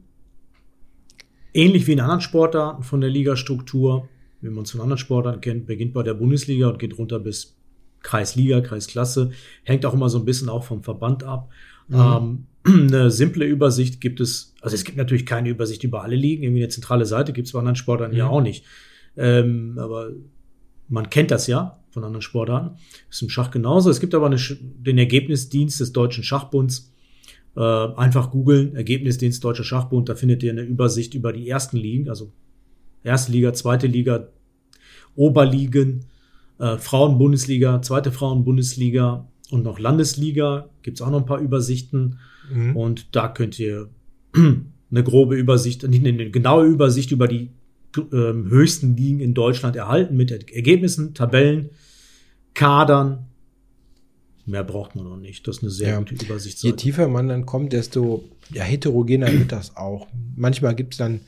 ähnlich 1.52 1.86
wie 1.86 1.92
in 1.92 2.00
anderen 2.00 2.20
Sportarten 2.20 2.82
von 2.82 3.00
der 3.00 3.10
Ligastruktur. 3.10 4.08
wie 4.42 4.50
man 4.50 4.64
es 4.64 4.70
von 4.70 4.80
anderen 4.80 4.98
Sportlern 4.98 5.40
kennt, 5.40 5.66
beginnt 5.66 5.94
bei 5.94 6.02
der 6.02 6.14
Bundesliga 6.14 6.68
und 6.68 6.78
geht 6.78 6.96
runter 6.98 7.18
bis 7.18 7.56
Kreisliga, 8.02 8.60
Kreisklasse. 8.60 9.30
Hängt 9.64 9.84
auch 9.86 9.94
immer 9.94 10.08
so 10.08 10.18
ein 10.18 10.24
bisschen 10.24 10.48
auch 10.48 10.64
vom 10.64 10.82
Verband 10.82 11.24
ab. 11.24 11.50
Mhm. 11.88 12.46
Ähm, 12.64 12.88
eine 12.92 13.10
simple 13.10 13.44
Übersicht 13.44 14.00
gibt 14.00 14.20
es, 14.20 14.54
also 14.60 14.74
es 14.74 14.84
gibt 14.84 14.98
natürlich 14.98 15.26
keine 15.26 15.48
Übersicht 15.48 15.84
über 15.84 16.02
alle 16.02 16.16
Ligen, 16.16 16.42
irgendwie 16.42 16.62
eine 16.62 16.68
zentrale 16.68 17.06
Seite 17.06 17.32
gibt 17.32 17.46
es 17.46 17.52
bei 17.52 17.58
anderen 17.58 17.76
Sportarten 17.76 18.14
mhm. 18.14 18.18
ja 18.18 18.28
auch 18.28 18.42
nicht. 18.42 18.64
Ähm, 19.16 19.78
aber 19.78 20.10
man 20.88 21.10
kennt 21.10 21.30
das 21.30 21.46
ja 21.46 21.78
von 21.90 22.04
anderen 22.04 22.22
Sportarten. 22.22 22.76
Ist 23.10 23.22
im 23.22 23.28
Schach 23.28 23.50
genauso. 23.50 23.90
Es 23.90 24.00
gibt 24.00 24.14
aber 24.14 24.26
eine, 24.26 24.38
den 24.38 24.98
Ergebnisdienst 24.98 25.80
des 25.80 25.92
Deutschen 25.92 26.24
Schachbunds. 26.24 26.92
Äh, 27.56 27.60
einfach 27.60 28.30
googeln, 28.30 28.76
Ergebnisdienst 28.76 29.42
Deutscher 29.42 29.64
Schachbund, 29.64 30.10
da 30.10 30.14
findet 30.14 30.42
ihr 30.42 30.52
eine 30.52 30.60
Übersicht 30.60 31.14
über 31.14 31.32
die 31.32 31.48
ersten 31.48 31.78
Ligen, 31.78 32.10
also 32.10 32.30
erste 33.02 33.32
Liga, 33.32 33.54
zweite 33.54 33.86
Liga, 33.86 34.28
Oberligen, 35.14 36.04
äh, 36.58 36.76
Frauenbundesliga, 36.76 37.80
zweite 37.80 38.12
Frauenbundesliga 38.12 39.26
und 39.50 39.64
noch 39.64 39.78
Landesliga. 39.78 40.68
Gibt 40.82 40.98
es 40.98 41.02
auch 41.02 41.10
noch 41.10 41.20
ein 41.20 41.26
paar 41.26 41.40
Übersichten. 41.40 42.18
Mhm. 42.52 42.76
Und 42.76 43.16
da 43.16 43.28
könnt 43.28 43.58
ihr 43.58 43.88
eine 44.34 45.02
grobe 45.02 45.36
Übersicht, 45.36 45.82
nicht 45.88 46.06
eine 46.06 46.30
genaue 46.30 46.66
Übersicht 46.66 47.10
über 47.10 47.26
die 47.26 47.50
ähm, 47.98 48.48
höchsten 48.48 48.96
Ligen 48.96 49.20
in 49.20 49.34
Deutschland 49.34 49.76
erhalten 49.76 50.16
mit 50.16 50.30
Ergebnissen, 50.30 51.14
Tabellen, 51.14 51.70
Kadern. 52.54 53.26
Mehr 54.46 54.64
braucht 54.64 54.94
man 54.94 55.04
noch 55.04 55.16
nicht. 55.16 55.46
Das 55.46 55.58
ist 55.58 55.62
eine 55.62 55.70
sehr 55.70 55.90
ja. 55.90 55.98
gute 55.98 56.14
Übersicht. 56.14 56.62
Je 56.62 56.72
tiefer 56.72 57.08
man 57.08 57.28
dann 57.28 57.46
kommt, 57.46 57.72
desto 57.72 58.24
ja, 58.50 58.62
heterogener 58.62 59.32
wird 59.32 59.52
das 59.52 59.76
auch. 59.76 60.06
Manchmal 60.36 60.74
gibt 60.74 60.94
es 60.94 60.98
dann 60.98 61.20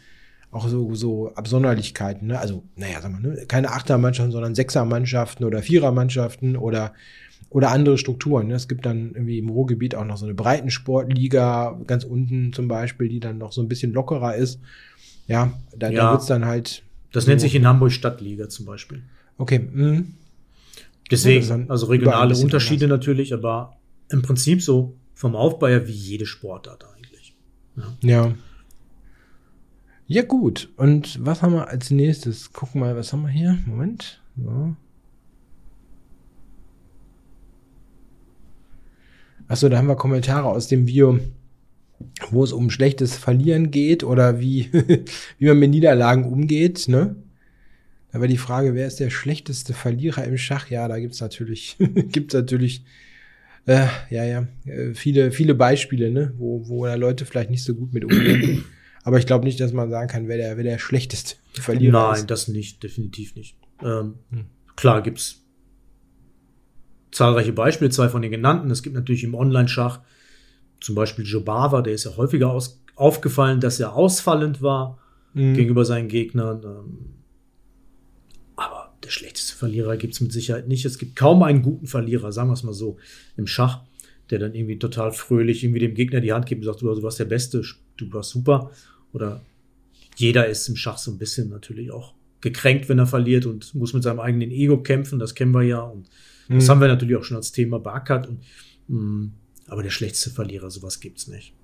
auch 0.50 0.68
so, 0.68 0.94
so 0.94 1.32
Absonderlichkeiten. 1.34 2.28
Ne? 2.28 2.38
Also, 2.38 2.62
naja, 2.76 3.00
sagen 3.00 3.18
wir, 3.20 3.30
ne? 3.30 3.46
keine 3.46 3.70
Achtermannschaften, 3.72 4.32
sondern 4.32 4.54
Sechsermannschaften 4.54 5.44
oder 5.44 5.62
Vierermannschaften 5.62 6.56
oder, 6.56 6.94
oder 7.50 7.70
andere 7.70 7.98
Strukturen. 7.98 8.48
Ne? 8.48 8.54
Es 8.54 8.68
gibt 8.68 8.86
dann 8.86 9.12
irgendwie 9.14 9.38
im 9.38 9.48
Ruhrgebiet 9.48 9.94
auch 9.94 10.04
noch 10.04 10.16
so 10.16 10.24
eine 10.24 10.34
Breitensportliga, 10.34 11.78
ganz 11.86 12.04
unten 12.04 12.52
zum 12.52 12.68
Beispiel, 12.68 13.08
die 13.08 13.20
dann 13.20 13.38
noch 13.38 13.52
so 13.52 13.60
ein 13.60 13.68
bisschen 13.68 13.92
lockerer 13.92 14.36
ist. 14.36 14.60
Ja, 15.28 15.52
da, 15.76 15.90
ja, 15.90 16.02
da 16.02 16.12
wird's 16.12 16.26
dann 16.26 16.44
halt. 16.44 16.82
Das 17.12 17.26
nennt 17.26 17.40
sich 17.40 17.54
in 17.54 17.66
Hamburg 17.66 17.92
Stadtliga 17.92 18.48
zum 18.48 18.66
Beispiel. 18.66 19.02
Okay. 19.36 19.60
Mhm. 19.60 20.14
Deswegen, 21.10 21.70
also 21.70 21.86
regionale 21.86 22.36
Unterschiede 22.36 22.86
anders. 22.86 22.98
natürlich, 22.98 23.32
aber 23.32 23.78
im 24.10 24.22
Prinzip 24.22 24.62
so 24.62 24.96
vom 25.14 25.36
Aufbau 25.36 25.68
her 25.68 25.86
wie 25.86 25.92
jede 25.92 26.26
Sportart 26.26 26.84
eigentlich. 26.84 27.34
Ja. 27.76 27.96
ja. 28.02 28.34
Ja, 30.06 30.22
gut. 30.22 30.70
Und 30.76 31.24
was 31.24 31.42
haben 31.42 31.52
wir 31.52 31.68
als 31.68 31.90
nächstes? 31.90 32.52
Gucken 32.52 32.80
mal, 32.80 32.96
was 32.96 33.12
haben 33.12 33.22
wir 33.22 33.28
hier? 33.28 33.58
Moment. 33.66 34.22
So. 34.36 34.74
Achso, 39.48 39.68
da 39.68 39.78
haben 39.78 39.86
wir 39.86 39.96
Kommentare 39.96 40.46
aus 40.46 40.68
dem 40.68 40.86
Video, 40.86 41.18
wo 42.30 42.44
es 42.44 42.52
um 42.52 42.70
schlechtes 42.70 43.16
Verlieren 43.16 43.70
geht 43.70 44.04
oder 44.04 44.40
wie, 44.40 44.70
wie 45.38 45.46
man 45.46 45.58
mit 45.58 45.70
Niederlagen 45.70 46.24
umgeht, 46.24 46.88
ne? 46.88 47.16
Da 48.12 48.20
war 48.20 48.28
die 48.28 48.38
Frage, 48.38 48.74
wer 48.74 48.86
ist 48.86 49.00
der 49.00 49.10
schlechteste 49.10 49.74
Verlierer 49.74 50.24
im 50.24 50.38
Schach? 50.38 50.70
Ja, 50.70 50.88
da 50.88 50.98
gibt's 50.98 51.20
natürlich, 51.20 51.76
gibt's 52.10 52.34
natürlich, 52.34 52.84
äh, 53.66 53.86
ja, 54.08 54.24
ja, 54.24 54.48
äh, 54.64 54.94
viele, 54.94 55.30
viele 55.30 55.54
Beispiele, 55.54 56.10
ne? 56.10 56.32
Wo, 56.38 56.68
wo 56.68 56.86
da 56.86 56.94
Leute 56.94 57.26
vielleicht 57.26 57.50
nicht 57.50 57.64
so 57.64 57.74
gut 57.74 57.92
mit 57.92 58.04
umgehen. 58.04 58.64
Aber 59.04 59.18
ich 59.18 59.26
glaube 59.26 59.44
nicht, 59.44 59.60
dass 59.60 59.72
man 59.72 59.90
sagen 59.90 60.08
kann, 60.08 60.28
wer 60.28 60.36
der, 60.36 60.56
wer 60.56 60.64
der 60.64 60.78
schlechteste 60.78 61.36
Verlierer 61.52 61.92
Nein, 61.92 62.12
ist. 62.14 62.18
Nein, 62.20 62.26
das 62.28 62.48
nicht, 62.48 62.82
definitiv 62.82 63.36
nicht. 63.36 63.56
Ähm, 63.82 64.14
hm. 64.30 64.46
Klar 64.76 65.02
gibt's 65.02 65.44
zahlreiche 67.10 67.52
Beispiele, 67.52 67.90
zwei 67.90 68.08
von 68.08 68.22
den 68.22 68.30
genannten. 68.30 68.70
Es 68.70 68.82
gibt 68.82 68.94
natürlich 68.94 69.24
im 69.24 69.34
Online-Schach 69.34 70.00
zum 70.80 70.94
Beispiel 70.94 71.24
Jobava, 71.24 71.82
der 71.82 71.94
ist 71.94 72.04
ja 72.04 72.16
häufiger 72.16 72.50
aus, 72.50 72.80
aufgefallen, 72.94 73.60
dass 73.60 73.80
er 73.80 73.94
ausfallend 73.94 74.62
war 74.62 74.98
mhm. 75.34 75.54
gegenüber 75.54 75.84
seinen 75.84 76.08
Gegnern. 76.08 76.62
Ähm, 76.64 76.98
aber 78.56 78.94
der 79.04 79.10
schlechteste 79.10 79.54
Verlierer 79.54 79.96
gibt's 79.96 80.20
mit 80.20 80.32
Sicherheit 80.32 80.68
nicht. 80.68 80.84
Es 80.84 80.98
gibt 80.98 81.16
kaum 81.16 81.42
einen 81.42 81.62
guten 81.62 81.86
Verlierer, 81.86 82.32
sagen 82.32 82.48
wir 82.48 82.54
es 82.54 82.64
mal 82.64 82.72
so, 82.72 82.96
im 83.36 83.46
Schach, 83.46 83.82
der 84.30 84.38
dann 84.38 84.54
irgendwie 84.54 84.78
total 84.78 85.12
fröhlich 85.12 85.64
irgendwie 85.64 85.80
dem 85.80 85.94
Gegner 85.94 86.20
die 86.20 86.32
Hand 86.32 86.46
gibt 86.46 86.60
und 86.60 86.66
sagt, 86.66 86.82
du 86.82 87.02
warst 87.02 87.18
der 87.18 87.24
Beste, 87.24 87.62
du 87.96 88.12
warst 88.12 88.30
super. 88.30 88.70
Oder 89.12 89.42
jeder 90.16 90.46
ist 90.48 90.68
im 90.68 90.76
Schach 90.76 90.98
so 90.98 91.10
ein 91.10 91.18
bisschen 91.18 91.48
natürlich 91.48 91.90
auch 91.90 92.14
gekränkt, 92.40 92.88
wenn 92.88 92.98
er 92.98 93.06
verliert 93.06 93.46
und 93.46 93.74
muss 93.74 93.94
mit 93.94 94.02
seinem 94.02 94.20
eigenen 94.20 94.50
Ego 94.50 94.82
kämpfen. 94.82 95.18
Das 95.18 95.34
kennen 95.34 95.52
wir 95.52 95.62
ja. 95.62 95.80
Und 95.80 96.08
das 96.48 96.64
mhm. 96.64 96.70
haben 96.70 96.80
wir 96.80 96.88
natürlich 96.88 97.16
auch 97.16 97.24
schon 97.24 97.36
als 97.36 97.52
Thema 97.52 97.78
beackert. 97.78 98.28
Und, 98.28 98.40
mh, 98.88 99.00
mm, 99.00 99.32
aber 99.68 99.82
der 99.82 99.90
schlechteste 99.90 100.30
Verlierer, 100.30 100.70
sowas 100.70 101.00
gibt's 101.00 101.28
nicht. 101.28 101.54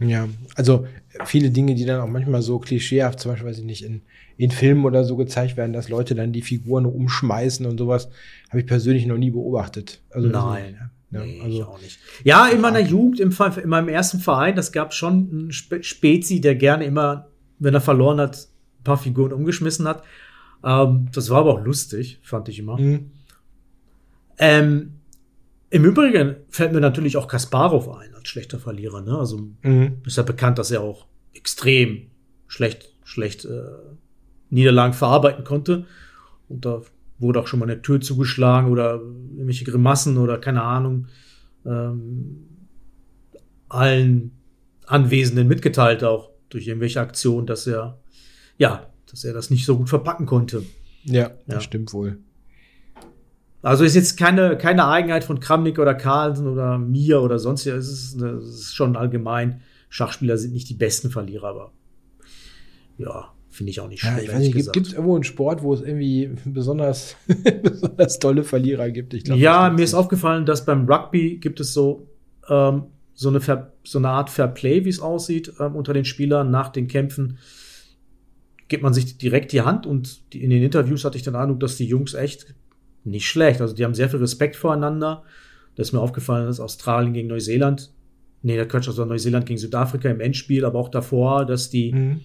Ja, 0.00 0.28
also 0.54 0.86
viele 1.24 1.50
Dinge, 1.50 1.74
die 1.74 1.84
dann 1.84 2.00
auch 2.00 2.08
manchmal 2.08 2.42
so 2.42 2.58
klischeehaft, 2.58 3.18
zum 3.18 3.32
Beispiel, 3.32 3.48
weiß 3.48 3.58
ich 3.58 3.64
nicht, 3.64 3.84
in, 3.84 4.02
in 4.36 4.50
Filmen 4.50 4.84
oder 4.84 5.04
so 5.04 5.16
gezeigt 5.16 5.56
werden, 5.56 5.72
dass 5.72 5.88
Leute 5.88 6.14
dann 6.14 6.32
die 6.32 6.42
Figuren 6.42 6.86
umschmeißen 6.86 7.66
und 7.66 7.78
sowas, 7.78 8.08
habe 8.48 8.60
ich 8.60 8.66
persönlich 8.66 9.06
noch 9.06 9.18
nie 9.18 9.30
beobachtet. 9.30 10.00
Also 10.10 10.28
Nein. 10.28 10.90
Ja, 11.10 11.24
nee, 11.24 11.40
also, 11.42 11.64
auch 11.64 11.80
nicht. 11.80 11.98
Ja, 12.22 12.48
in 12.48 12.60
meiner 12.60 12.80
Jugend, 12.80 13.18
im, 13.18 13.34
in 13.62 13.68
meinem 13.68 13.88
ersten 13.88 14.18
Verein, 14.18 14.54
das 14.54 14.72
gab 14.72 14.92
schon 14.92 15.30
einen 15.30 15.52
Spezi, 15.52 16.40
der 16.40 16.54
gerne 16.54 16.84
immer, 16.84 17.28
wenn 17.58 17.74
er 17.74 17.80
verloren 17.80 18.20
hat, 18.20 18.48
ein 18.80 18.84
paar 18.84 18.98
Figuren 18.98 19.32
umgeschmissen 19.32 19.88
hat. 19.88 20.02
Ähm, 20.62 21.08
das 21.12 21.30
war 21.30 21.38
aber 21.38 21.54
auch 21.54 21.64
lustig, 21.64 22.20
fand 22.22 22.48
ich 22.50 22.58
immer. 22.58 22.78
Mhm. 22.78 23.10
Ähm, 24.38 24.97
Im 25.70 25.84
Übrigen 25.84 26.36
fällt 26.48 26.72
mir 26.72 26.80
natürlich 26.80 27.16
auch 27.16 27.28
Kasparov 27.28 27.88
ein 27.90 28.14
als 28.14 28.28
schlechter 28.28 28.58
Verlierer. 28.58 29.02
Ne? 29.02 29.18
Also 29.18 29.48
mhm. 29.62 29.98
ist 30.06 30.16
ja 30.16 30.22
bekannt, 30.22 30.58
dass 30.58 30.70
er 30.70 30.80
auch 30.80 31.06
extrem 31.34 32.06
schlecht, 32.46 32.94
schlecht 33.04 33.44
äh, 33.44 33.62
Niederlagen 34.50 34.94
verarbeiten 34.94 35.44
konnte. 35.44 35.86
Und 36.48 36.64
da 36.64 36.82
wurde 37.18 37.40
auch 37.40 37.46
schon 37.46 37.60
mal 37.60 37.68
eine 37.68 37.82
Tür 37.82 38.00
zugeschlagen 38.00 38.70
oder 38.70 38.94
irgendwelche 38.94 39.64
Grimassen 39.64 40.16
oder 40.16 40.38
keine 40.38 40.62
Ahnung, 40.62 41.08
ähm, 41.66 42.46
allen 43.68 44.32
Anwesenden 44.86 45.48
mitgeteilt, 45.48 46.02
auch 46.02 46.30
durch 46.48 46.66
irgendwelche 46.66 47.00
Aktionen, 47.00 47.46
dass 47.46 47.66
er, 47.66 47.98
ja, 48.56 48.86
dass 49.10 49.24
er 49.24 49.34
das 49.34 49.50
nicht 49.50 49.66
so 49.66 49.76
gut 49.76 49.90
verpacken 49.90 50.24
konnte. 50.24 50.64
Ja, 51.04 51.30
das 51.46 51.54
ja. 51.56 51.60
stimmt 51.60 51.92
wohl. 51.92 52.18
Also 53.62 53.84
ist 53.84 53.96
jetzt 53.96 54.16
keine, 54.16 54.56
keine 54.56 54.86
Eigenheit 54.86 55.24
von 55.24 55.40
Kramnik 55.40 55.78
oder 55.78 55.94
Carlsen 55.94 56.46
oder 56.46 56.78
mir 56.78 57.22
oder 57.22 57.38
sonst. 57.38 57.66
Es 57.66 57.88
ist, 57.88 58.20
es 58.20 58.48
ist 58.48 58.74
schon 58.74 58.96
allgemein. 58.96 59.62
Schachspieler 59.88 60.38
sind 60.38 60.52
nicht 60.52 60.68
die 60.68 60.74
besten 60.74 61.10
Verlierer, 61.10 61.48
aber 61.48 61.72
ja, 62.98 63.32
Finde 63.58 63.70
ich 63.70 63.80
auch 63.80 63.88
nicht 63.88 64.02
schlecht. 64.02 64.18
Ja, 64.18 64.22
ich 64.22 64.32
weiß 64.32 64.38
nicht, 64.38 64.72
gibt 64.72 64.86
es 64.86 64.92
irgendwo 64.92 65.16
einen 65.16 65.24
Sport, 65.24 65.64
wo 65.64 65.74
es 65.74 65.80
irgendwie 65.80 66.30
besonders, 66.44 67.16
besonders 67.62 68.20
tolle 68.20 68.44
Verlierer 68.44 68.88
gibt? 68.92 69.14
Ich 69.14 69.24
glaub, 69.24 69.36
ja, 69.36 69.68
mir 69.70 69.82
ist 69.82 69.94
aufgefallen, 69.94 70.46
dass 70.46 70.64
beim 70.64 70.88
Rugby 70.88 71.38
gibt 71.38 71.58
es 71.58 71.72
so, 71.72 72.06
ähm, 72.48 72.84
so, 73.14 73.30
eine, 73.30 73.40
Fair, 73.40 73.72
so 73.82 73.98
eine 73.98 74.10
Art 74.10 74.30
Fair 74.30 74.46
Play, 74.46 74.84
wie 74.84 74.90
es 74.90 75.00
aussieht, 75.00 75.54
ähm, 75.58 75.74
unter 75.74 75.92
den 75.92 76.04
Spielern 76.04 76.52
nach 76.52 76.68
den 76.68 76.86
Kämpfen. 76.86 77.38
Gibt 78.68 78.84
man 78.84 78.94
sich 78.94 79.18
direkt 79.18 79.50
die 79.50 79.62
Hand 79.62 79.86
und 79.86 80.32
die, 80.32 80.44
in 80.44 80.50
den 80.50 80.62
Interviews 80.62 81.04
hatte 81.04 81.16
ich 81.16 81.24
den 81.24 81.34
Eindruck, 81.34 81.58
dass 81.58 81.76
die 81.76 81.86
Jungs 81.86 82.14
echt 82.14 82.54
nicht 83.10 83.28
schlecht, 83.28 83.60
also 83.60 83.74
die 83.74 83.84
haben 83.84 83.94
sehr 83.94 84.08
viel 84.08 84.20
Respekt 84.20 84.56
voreinander. 84.56 85.22
Das 85.76 85.88
ist 85.88 85.92
mir 85.92 86.00
aufgefallen, 86.00 86.46
dass 86.46 86.60
Australien 86.60 87.12
gegen 87.12 87.28
Neuseeland, 87.28 87.92
nee, 88.42 88.56
der 88.56 88.66
Quatsch, 88.66 88.88
also 88.88 89.04
Neuseeland 89.04 89.46
gegen 89.46 89.58
Südafrika 89.58 90.08
im 90.08 90.20
Endspiel, 90.20 90.64
aber 90.64 90.78
auch 90.78 90.88
davor, 90.88 91.46
dass 91.46 91.70
die 91.70 91.92
mhm 91.92 92.20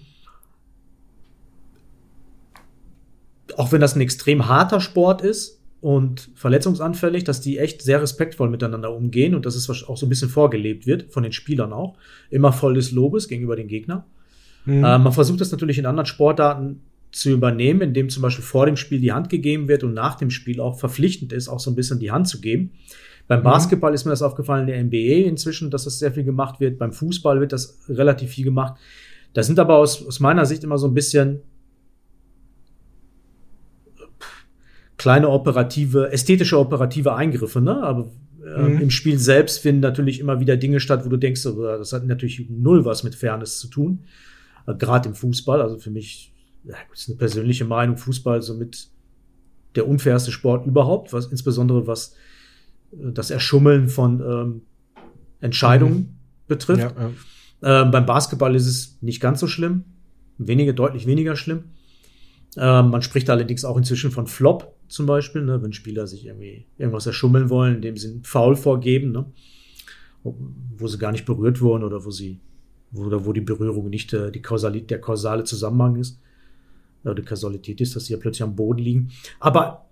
auch 3.57 3.71
wenn 3.71 3.81
das 3.81 3.95
ein 3.95 4.01
extrem 4.01 4.47
harter 4.47 4.79
Sport 4.79 5.21
ist 5.21 5.59
und 5.81 6.29
verletzungsanfällig, 6.35 7.23
dass 7.23 7.41
die 7.41 7.57
echt 7.57 7.81
sehr 7.81 8.01
respektvoll 8.01 8.49
miteinander 8.49 8.93
umgehen 8.93 9.35
und 9.35 9.45
dass 9.45 9.55
es 9.55 9.69
auch 9.69 9.97
so 9.97 10.05
ein 10.05 10.09
bisschen 10.09 10.29
vorgelebt 10.29 10.87
wird, 10.87 11.11
von 11.11 11.23
den 11.23 11.33
Spielern 11.33 11.73
auch. 11.73 11.97
Immer 12.29 12.53
voll 12.53 12.75
des 12.75 12.91
Lobes 12.91 13.27
gegenüber 13.27 13.55
den 13.55 13.67
Gegnern. 13.67 14.03
Mhm. 14.65 14.83
Äh, 14.83 14.97
man 14.97 15.11
versucht 15.11 15.41
das 15.41 15.51
natürlich 15.51 15.77
in 15.77 15.85
anderen 15.85 16.05
Sportarten 16.05 16.81
zu 17.13 17.30
übernehmen, 17.30 17.82
indem 17.82 18.10
zum 18.10 18.23
Beispiel 18.23 18.43
vor 18.43 18.65
dem 18.65 18.76
Spiel 18.76 18.99
die 18.99 19.12
Hand 19.12 19.30
gegeben 19.30 19.67
wird 19.67 19.84
und 19.84 19.93
nach 19.93 20.15
dem 20.15 20.32
Spiel 20.32 20.60
auch 20.60 20.80
verpflichtend 20.80 21.32
ist, 21.32 21.47
auch 21.47 21.60
so 21.60 21.71
ein 21.71 21.76
bisschen 21.76 21.99
die 21.99 22.12
Hand 22.12 22.28
zu 22.28 22.41
geben. 22.41 22.71
Beim 23.28 23.39
mhm. 23.39 23.43
Basketball 23.43 23.93
ist 23.93 24.06
mir 24.06 24.12
das 24.12 24.23
aufgefallen, 24.23 24.67
in 24.67 24.73
der 24.73 24.84
NBA 24.84 25.28
inzwischen, 25.28 25.69
dass 25.69 25.86
das 25.86 25.99
sehr 25.99 26.12
viel 26.12 26.23
gemacht 26.23 26.60
wird. 26.60 26.80
Beim 26.80 26.91
Fußball 26.91 27.39
wird 27.39 27.54
das 27.54 27.80
relativ 27.88 28.32
viel 28.32 28.43
gemacht. 28.43 28.80
Das 29.34 29.45
sind 29.45 29.60
aber 29.60 29.78
aus, 29.78 30.06
aus 30.06 30.19
meiner 30.19 30.45
Sicht 30.45 30.63
immer 30.63 30.78
so 30.78 30.88
ein 30.88 30.93
bisschen 30.93 31.41
kleine 34.97 35.30
operative, 35.30 36.12
ästhetische 36.12 36.58
operative 36.58 37.13
Eingriffe, 37.13 37.62
ne? 37.62 37.82
Aber 37.82 38.10
äh, 38.43 38.62
mhm. 38.62 38.82
im 38.82 38.89
Spiel 38.89 39.19
selbst 39.19 39.60
finden 39.60 39.82
natürlich 39.82 40.19
immer 40.19 40.39
wieder 40.39 40.58
Dinge 40.58 40.80
statt, 40.80 41.06
wo 41.06 41.10
du 41.10 41.17
denkst, 41.17 41.43
das 41.43 41.93
hat 41.93 42.06
natürlich 42.06 42.47
null 42.49 42.86
was 42.86 43.04
mit 43.04 43.15
Fairness 43.15 43.60
zu 43.60 43.67
tun. 43.67 44.06
Äh, 44.67 44.76
Gerade 44.76 45.10
im 45.10 45.15
Fußball, 45.15 45.62
also 45.62 45.78
für 45.78 45.91
mich 45.91 46.32
ja, 46.63 46.76
das 46.89 47.02
ist 47.02 47.10
eine 47.10 47.17
persönliche 47.17 47.65
Meinung, 47.65 47.97
Fußball 47.97 48.41
somit 48.41 48.88
der 49.76 49.88
unfairste 49.88 50.32
Sport 50.32 50.65
überhaupt, 50.65 51.13
was 51.13 51.28
insbesondere 51.28 51.88
was 51.88 52.15
äh, 52.91 53.12
das 53.12 53.32
Erschummeln 53.32 53.89
von 53.89 54.21
ähm, 54.21 54.62
Entscheidungen 55.39 55.97
mhm. 55.97 56.17
betrifft. 56.47 56.95
Ja, 56.95 57.10
ja. 57.62 57.82
Ähm, 57.84 57.91
beim 57.91 58.06
Basketball 58.06 58.56
ist 58.56 58.67
es 58.67 58.97
nicht 59.02 59.21
ganz 59.21 59.39
so 59.39 59.47
schlimm, 59.47 59.86
weniger, 60.38 60.73
deutlich 60.73 61.06
weniger 61.06 61.36
schlimm. 61.36 61.65
Ähm, 62.58 62.89
man 62.89 63.02
spricht 63.02 63.30
allerdings 63.30 63.65
auch 63.65 63.78
inzwischen 63.78 64.12
von 64.12 64.28
Flop 64.28 64.76
zum 64.88 65.06
Beispiel, 65.06 65.43
ne, 65.43 65.62
wenn 65.63 65.73
Spieler 65.73 66.06
sich 66.06 66.26
irgendwie 66.26 66.67
irgendwas 66.78 67.06
erschummeln 67.06 67.49
wollen, 67.49 67.76
indem 67.76 67.97
sie 67.97 68.12
einen 68.12 68.23
Foul 68.23 68.56
vorgeben, 68.56 69.12
ne, 69.12 69.26
wo 70.23 70.88
sie 70.88 70.99
gar 70.99 71.12
nicht 71.12 71.26
berührt 71.26 71.62
wurden 71.62 71.84
oder 71.84 72.06
wo 72.06 72.12
sie, 72.12 72.39
wo, 72.91 73.06
oder 73.06 73.26
wo 73.26 73.34
die 73.34 73.41
Berührung 73.41 73.89
nicht 73.89 74.13
äh, 74.13 74.32
die 74.32 74.41
Kausalität, 74.41 74.91
der 74.91 75.02
kausale 75.02 75.45
Zusammenhang 75.45 75.95
ist. 75.95 76.19
Oder 77.03 77.15
die 77.15 77.23
Kausalität 77.23 77.81
ist, 77.81 77.95
dass 77.95 78.05
sie 78.05 78.13
ja 78.13 78.19
plötzlich 78.19 78.43
am 78.43 78.55
Boden 78.55 78.79
liegen. 78.79 79.11
Aber 79.39 79.83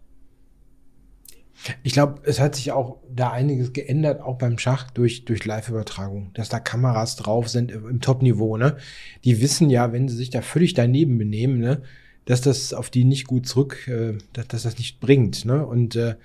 ich 1.84 1.94
glaube, 1.94 2.22
es 2.24 2.40
hat 2.40 2.56
sich 2.56 2.72
auch 2.72 2.98
da 3.14 3.32
einiges 3.32 3.74
geändert, 3.74 4.22
auch 4.22 4.38
beim 4.38 4.58
Schach 4.58 4.90
durch, 4.92 5.26
durch 5.26 5.46
Live-Übertragung, 5.46 6.32
dass 6.34 6.50
da 6.50 6.60
Kameras 6.60 7.16
drauf 7.18 7.50
sind 7.50 7.72
im 7.72 8.02
Top-Niveau, 8.02 8.58
ne? 8.58 8.78
Die 9.24 9.42
wissen 9.42 9.70
ja, 9.70 9.94
wenn 9.94 10.08
sie 10.08 10.16
sich 10.16 10.32
da 10.32 10.42
völlig 10.42 10.74
daneben 10.74 11.18
benehmen, 11.18 11.60
ne, 11.60 11.84
dass 12.26 12.42
das 12.42 12.74
auf 12.74 12.90
die 12.90 13.04
nicht 13.04 13.28
gut 13.28 13.46
zurück, 13.48 13.88
äh, 13.88 14.18
dass, 14.34 14.48
dass 14.48 14.64
das 14.64 14.78
nicht 14.78 15.00
bringt, 15.00 15.46
ne? 15.46 15.66
Und 15.66 15.96
äh, 15.96 16.16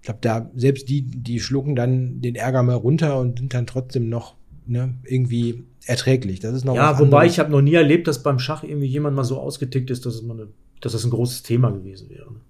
ich 0.00 0.06
glaube, 0.06 0.18
da 0.20 0.50
selbst 0.56 0.88
die, 0.88 1.02
die 1.02 1.40
schlucken 1.40 1.76
dann 1.76 2.20
den 2.20 2.34
Ärger 2.34 2.62
mal 2.62 2.74
runter 2.74 3.18
und 3.18 3.38
sind 3.38 3.54
dann 3.54 3.66
trotzdem 3.66 4.08
noch 4.08 4.34
ne, 4.66 4.94
irgendwie 5.04 5.64
erträglich. 5.86 6.40
Das 6.40 6.54
ist 6.54 6.64
noch 6.64 6.74
Ja, 6.74 6.98
wobei 6.98 7.18
anderes. 7.18 7.32
ich 7.32 7.38
habe 7.38 7.50
noch 7.50 7.62
nie 7.62 7.74
erlebt, 7.74 8.06
dass 8.06 8.22
beim 8.22 8.38
Schach 8.38 8.62
irgendwie 8.62 8.86
jemand 8.86 9.16
mal 9.16 9.24
so 9.24 9.38
ausgetickt 9.38 9.90
ist, 9.90 10.06
dass, 10.06 10.14
es 10.14 10.22
mal 10.22 10.34
eine, 10.34 10.48
dass 10.80 10.92
das 10.92 11.04
ein 11.04 11.10
großes 11.10 11.42
Thema 11.42 11.70
gewesen 11.70 12.10
wäre. 12.10 12.32
Ne? 12.32 12.40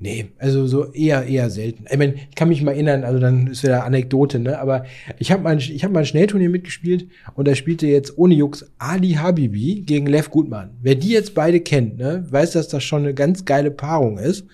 Nee, 0.00 0.32
also 0.38 0.66
so 0.66 0.92
eher, 0.92 1.24
eher 1.24 1.50
selten. 1.50 1.84
Ich 1.90 1.96
meine, 1.96 2.14
ich 2.14 2.34
kann 2.34 2.48
mich 2.48 2.62
mal 2.62 2.72
erinnern, 2.72 3.04
also 3.04 3.20
dann 3.20 3.46
ist 3.46 3.62
wieder 3.62 3.84
Anekdote, 3.84 4.40
ne? 4.40 4.58
Aber 4.58 4.84
ich 5.18 5.30
habe 5.30 5.42
mal, 5.42 5.56
ich 5.56 5.84
hab 5.84 5.92
mal 5.92 6.00
ein 6.00 6.06
Schnellturnier 6.06 6.50
mitgespielt 6.50 7.06
und 7.36 7.46
da 7.46 7.54
spielte 7.54 7.86
jetzt 7.86 8.18
ohne 8.18 8.34
Jux 8.34 8.66
Ali 8.78 9.12
Habibi 9.12 9.82
gegen 9.86 10.06
Lev 10.06 10.30
Gutmann. 10.30 10.70
Wer 10.82 10.96
die 10.96 11.10
jetzt 11.10 11.34
beide 11.34 11.60
kennt, 11.60 11.98
ne, 11.98 12.26
weiß, 12.28 12.52
dass 12.52 12.68
das 12.68 12.82
schon 12.82 13.02
eine 13.02 13.14
ganz 13.14 13.44
geile 13.44 13.70
Paarung 13.70 14.18
ist. 14.18 14.46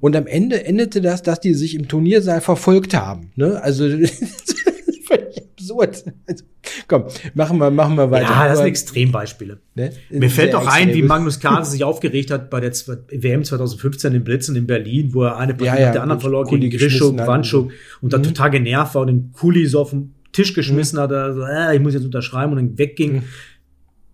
Und 0.00 0.16
am 0.16 0.26
Ende 0.26 0.64
endete 0.66 1.00
das, 1.00 1.22
dass 1.22 1.40
die 1.40 1.54
sich 1.54 1.74
im 1.74 1.88
Turniersaal 1.88 2.40
verfolgt 2.40 2.94
haben. 2.94 3.30
Ne? 3.36 3.62
Also 3.62 3.88
absurd. 5.64 6.04
Also, 6.26 6.44
komm, 6.88 7.04
machen 7.34 7.58
wir, 7.58 7.70
machen 7.70 7.96
wir 7.96 8.10
weiter. 8.10 8.30
Ja, 8.30 8.48
das 8.48 8.58
sind 8.58 8.66
Extrembeispiele. 8.66 9.58
Ne? 9.74 9.92
Mir 10.10 10.30
fällt 10.30 10.54
doch 10.54 10.66
ein, 10.66 10.92
wie 10.94 11.02
Magnus 11.02 11.40
Carlsen 11.40 11.72
sich 11.72 11.84
aufgeregt 11.84 12.30
hat 12.30 12.50
bei 12.50 12.60
der 12.60 12.72
WM 12.72 13.44
2015 13.44 14.14
in 14.14 14.24
Blitzen 14.24 14.56
in 14.56 14.66
Berlin, 14.66 15.12
wo 15.14 15.24
er 15.24 15.36
eine 15.36 15.54
Partie 15.54 15.66
ja, 15.66 15.78
ja, 15.78 15.92
der 15.92 16.02
anderen 16.02 16.20
verlor 16.20 16.46
gegen 16.46 16.70
Grischuk, 16.70 17.16
Wanschuk 17.18 17.72
und 18.00 18.12
dann 18.12 18.20
mhm. 18.20 18.26
total 18.26 18.50
genervt 18.50 18.94
war 18.94 19.02
und 19.02 19.08
den 19.08 19.32
Kuli 19.32 19.66
so 19.66 19.80
auf 19.80 19.90
den 19.90 20.14
Tisch 20.32 20.54
geschmissen 20.54 20.98
mhm. 20.98 21.02
hat, 21.02 21.12
also, 21.12 21.42
äh, 21.42 21.74
ich 21.74 21.80
muss 21.80 21.94
jetzt 21.94 22.04
unterschreiben 22.04 22.52
und 22.52 22.58
dann 22.58 22.78
wegging. 22.78 23.12
Mhm. 23.14 23.22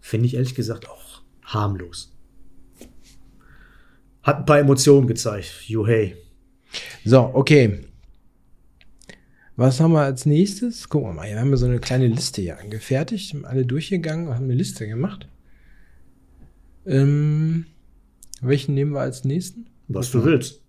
Finde 0.00 0.26
ich 0.26 0.34
ehrlich 0.34 0.54
gesagt 0.54 0.88
auch 0.88 1.22
harmlos. 1.44 2.16
Hat 4.22 4.38
ein 4.38 4.44
paar 4.44 4.58
Emotionen 4.58 5.06
gezeigt. 5.06 5.64
Juhey. 5.66 6.14
So, 7.04 7.30
okay. 7.32 7.80
Was 9.60 9.78
haben 9.78 9.92
wir 9.92 10.00
als 10.00 10.24
nächstes? 10.24 10.88
Gucken 10.88 11.10
wir 11.10 11.12
mal, 11.12 11.28
hier 11.28 11.38
haben 11.38 11.50
wir 11.50 11.58
so 11.58 11.66
eine 11.66 11.80
kleine 11.80 12.06
Liste 12.06 12.40
hier 12.40 12.58
angefertigt, 12.58 13.34
haben 13.34 13.44
alle 13.44 13.66
durchgegangen, 13.66 14.34
haben 14.34 14.44
eine 14.44 14.54
Liste 14.54 14.88
gemacht. 14.88 15.28
Ähm, 16.86 17.66
welchen 18.40 18.72
nehmen 18.72 18.94
wir 18.94 19.02
als 19.02 19.26
nächsten? 19.26 19.66
Was 19.86 20.12
du 20.12 20.24
willst. 20.24 20.62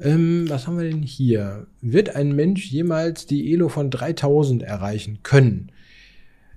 Ähm, 0.00 0.46
was 0.48 0.66
haben 0.66 0.78
wir 0.78 0.88
denn 0.88 1.02
hier? 1.02 1.66
Wird 1.82 2.16
ein 2.16 2.34
Mensch 2.34 2.64
jemals 2.70 3.26
die 3.26 3.52
Elo 3.52 3.68
von 3.68 3.90
3000 3.90 4.62
erreichen 4.62 5.18
können? 5.22 5.70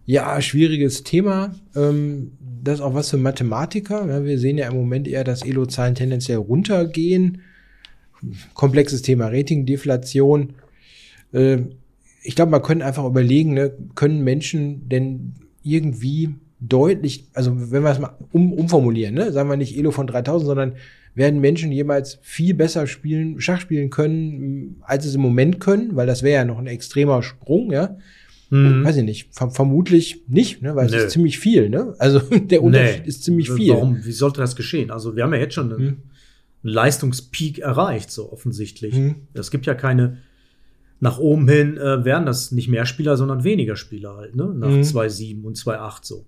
Ja, 0.05 0.39
schwieriges 0.39 1.03
Thema. 1.03 1.53
Ähm, 1.75 2.37
das 2.39 2.75
ist 2.75 2.81
auch 2.81 2.93
was 2.93 3.09
für 3.09 3.17
Mathematiker. 3.17 4.23
wir 4.23 4.39
sehen 4.39 4.57
ja 4.57 4.69
im 4.69 4.77
Moment 4.77 5.09
eher, 5.09 5.25
dass 5.25 5.43
Elo-Zahlen 5.43 5.95
tendenziell 5.95 6.37
runtergehen. 6.37 7.41
Komplexes 8.53 9.01
Thema 9.01 9.27
Ratingdeflation. 9.27 10.53
Äh, 11.31 11.59
ich 12.23 12.35
glaube, 12.35 12.51
man 12.51 12.61
könnte 12.61 12.85
einfach 12.85 13.05
überlegen, 13.05 13.53
ne, 13.53 13.71
können 13.95 14.23
Menschen 14.23 14.89
denn 14.89 15.33
irgendwie 15.63 16.35
deutlich, 16.59 17.25
also 17.33 17.71
wenn 17.71 17.83
wir 17.83 17.91
es 17.91 17.99
mal 17.99 18.17
um, 18.31 18.53
umformulieren, 18.53 19.15
ne, 19.15 19.31
sagen 19.31 19.49
wir 19.49 19.57
nicht 19.57 19.77
Elo 19.77 19.91
von 19.91 20.07
3000, 20.07 20.45
sondern 20.45 20.73
werden 21.15 21.39
Menschen 21.39 21.71
jemals 21.71 22.19
viel 22.21 22.53
besser 22.53 22.85
spielen, 22.85 23.39
Schach 23.41 23.61
spielen 23.61 23.89
können, 23.89 24.77
als 24.81 25.05
es 25.05 25.15
im 25.15 25.21
Moment 25.21 25.59
können, 25.59 25.95
weil 25.95 26.05
das 26.05 26.21
wäre 26.21 26.41
ja 26.41 26.45
noch 26.45 26.59
ein 26.59 26.67
extremer 26.67 27.23
Sprung, 27.23 27.71
ja. 27.71 27.97
Mhm. 28.49 28.85
Weiß 28.85 28.95
ich 28.97 29.03
nicht, 29.03 29.27
Ver 29.31 29.49
vermutlich 29.49 30.23
nicht, 30.27 30.61
ne, 30.61 30.75
weil 30.75 30.89
Nö. 30.89 30.95
es 30.95 31.05
ist 31.05 31.11
ziemlich 31.13 31.39
viel, 31.39 31.69
ne? 31.69 31.95
Also 31.97 32.19
der 32.49 32.63
Unterschied 32.63 33.01
nee. 33.01 33.07
ist 33.07 33.23
ziemlich 33.23 33.51
viel. 33.51 33.73
Warum, 33.73 34.05
wie 34.05 34.11
sollte 34.11 34.39
das 34.39 34.55
geschehen? 34.55 34.89
Also 34.89 35.15
wir 35.15 35.23
haben 35.23 35.33
ja 35.33 35.39
jetzt 35.39 35.55
schon 35.55 35.73
einen, 35.73 35.81
mhm. 35.81 35.87
einen 36.63 36.73
Leistungspeak 36.73 37.59
erreicht, 37.59 38.11
so 38.11 38.31
offensichtlich. 38.31 38.95
Mhm. 38.95 39.15
Es 39.33 39.51
gibt 39.51 39.65
ja 39.65 39.73
keine 39.73 40.19
nach 40.99 41.19
oben 41.19 41.47
hin 41.47 41.77
äh, 41.77 42.03
wären 42.03 42.25
das 42.25 42.51
nicht 42.51 42.69
mehr 42.69 42.85
Spieler, 42.85 43.17
sondern 43.17 43.43
weniger 43.43 43.75
Spieler 43.75 44.15
halt, 44.15 44.35
ne? 44.35 44.53
Nach 44.55 44.69
mhm. 44.69 44.81
2,7 44.81 45.43
und 45.43 45.57
2,8 45.57 45.99
so. 46.01 46.25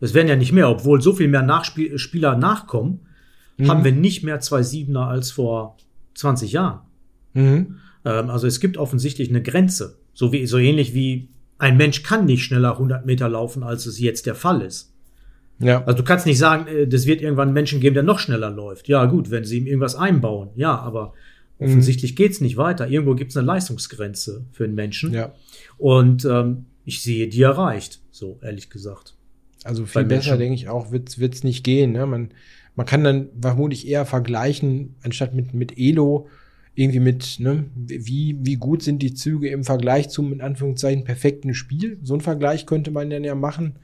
Es 0.00 0.14
werden 0.14 0.28
ja 0.28 0.36
nicht 0.36 0.52
mehr, 0.52 0.68
obwohl 0.68 1.00
so 1.00 1.12
viel 1.12 1.28
mehr 1.28 1.42
Nachspiel 1.42 1.94
äh, 1.94 1.98
Spieler 1.98 2.36
nachkommen, 2.36 3.00
mhm. 3.56 3.68
haben 3.68 3.84
wir 3.84 3.92
nicht 3.92 4.22
mehr 4.24 4.40
2,7er 4.40 5.06
als 5.06 5.30
vor 5.30 5.76
20 6.14 6.52
Jahren. 6.52 6.80
Mhm. 7.34 7.76
Ähm, 8.04 8.30
also 8.30 8.46
es 8.46 8.60
gibt 8.60 8.76
offensichtlich 8.76 9.30
eine 9.30 9.42
Grenze. 9.42 9.98
So 10.12 10.32
wie, 10.32 10.46
so 10.46 10.58
ähnlich 10.58 10.94
wie 10.94 11.28
ein 11.58 11.76
Mensch 11.76 12.02
kann 12.02 12.26
nicht 12.26 12.44
schneller 12.44 12.72
100 12.72 13.06
Meter 13.06 13.28
laufen, 13.28 13.62
als 13.62 13.86
es 13.86 13.98
jetzt 13.98 14.26
der 14.26 14.34
Fall 14.34 14.62
ist. 14.62 14.92
Ja. 15.60 15.82
Also 15.84 15.98
du 15.98 16.04
kannst 16.04 16.26
nicht 16.26 16.38
sagen, 16.38 16.66
äh, 16.68 16.86
das 16.86 17.06
wird 17.06 17.20
irgendwann 17.20 17.48
einen 17.48 17.54
Menschen 17.54 17.80
geben, 17.80 17.94
der 17.94 18.02
noch 18.02 18.18
schneller 18.18 18.50
läuft. 18.50 18.88
Ja, 18.88 19.06
gut, 19.06 19.30
wenn 19.30 19.44
sie 19.44 19.58
ihm 19.58 19.66
irgendwas 19.66 19.96
einbauen. 19.96 20.50
Ja, 20.56 20.78
aber 20.78 21.14
Offensichtlich 21.58 22.12
mhm. 22.12 22.16
geht's 22.16 22.40
nicht 22.40 22.56
weiter. 22.56 22.88
Irgendwo 22.88 23.14
gibt's 23.14 23.36
eine 23.36 23.46
Leistungsgrenze 23.46 24.44
für 24.52 24.64
einen 24.64 24.74
Menschen. 24.74 25.12
Ja. 25.12 25.34
Und 25.76 26.24
ähm, 26.24 26.66
ich 26.84 27.02
sehe 27.02 27.28
die 27.28 27.42
erreicht, 27.42 28.00
so 28.10 28.38
ehrlich 28.42 28.70
gesagt. 28.70 29.14
Also 29.64 29.84
viel 29.84 30.04
besser, 30.04 30.36
denke 30.36 30.54
ich 30.54 30.68
auch, 30.68 30.92
wird's 30.92 31.18
wird's 31.18 31.42
nicht 31.42 31.64
gehen. 31.64 31.92
Ne? 31.92 32.06
Man, 32.06 32.30
man 32.76 32.86
kann 32.86 33.02
dann 33.02 33.28
vermutlich 33.40 33.88
eher 33.88 34.06
vergleichen, 34.06 34.94
anstatt 35.02 35.34
mit, 35.34 35.52
mit 35.52 35.76
Elo, 35.76 36.28
irgendwie 36.76 37.00
mit, 37.00 37.40
ne, 37.40 37.64
wie, 37.74 38.38
wie 38.40 38.54
gut 38.54 38.84
sind 38.84 39.02
die 39.02 39.12
Züge 39.12 39.48
im 39.48 39.64
Vergleich 39.64 40.10
zum, 40.10 40.32
in 40.32 40.40
Anführungszeichen, 40.40 41.02
perfekten 41.02 41.52
Spiel. 41.54 41.98
So 42.04 42.14
ein 42.14 42.20
Vergleich 42.20 42.66
könnte 42.66 42.92
man 42.92 43.10
dann 43.10 43.24
ja 43.24 43.34
machen. 43.34 43.80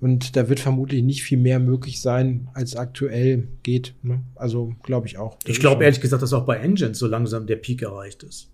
Und 0.00 0.34
da 0.34 0.48
wird 0.48 0.60
vermutlich 0.60 1.02
nicht 1.02 1.22
viel 1.22 1.38
mehr 1.38 1.58
möglich 1.58 2.00
sein, 2.00 2.48
als 2.54 2.74
aktuell 2.74 3.48
geht. 3.62 3.94
Ne? 4.02 4.22
Also 4.34 4.74
glaube 4.82 5.06
ich 5.06 5.18
auch. 5.18 5.36
Ich 5.44 5.60
glaube 5.60 5.84
ehrlich 5.84 6.00
gesagt, 6.00 6.22
dass 6.22 6.32
auch 6.32 6.46
bei 6.46 6.56
Engines 6.56 6.98
so 6.98 7.06
langsam 7.06 7.46
der 7.46 7.56
Peak 7.56 7.82
erreicht 7.82 8.22
ist. 8.22 8.50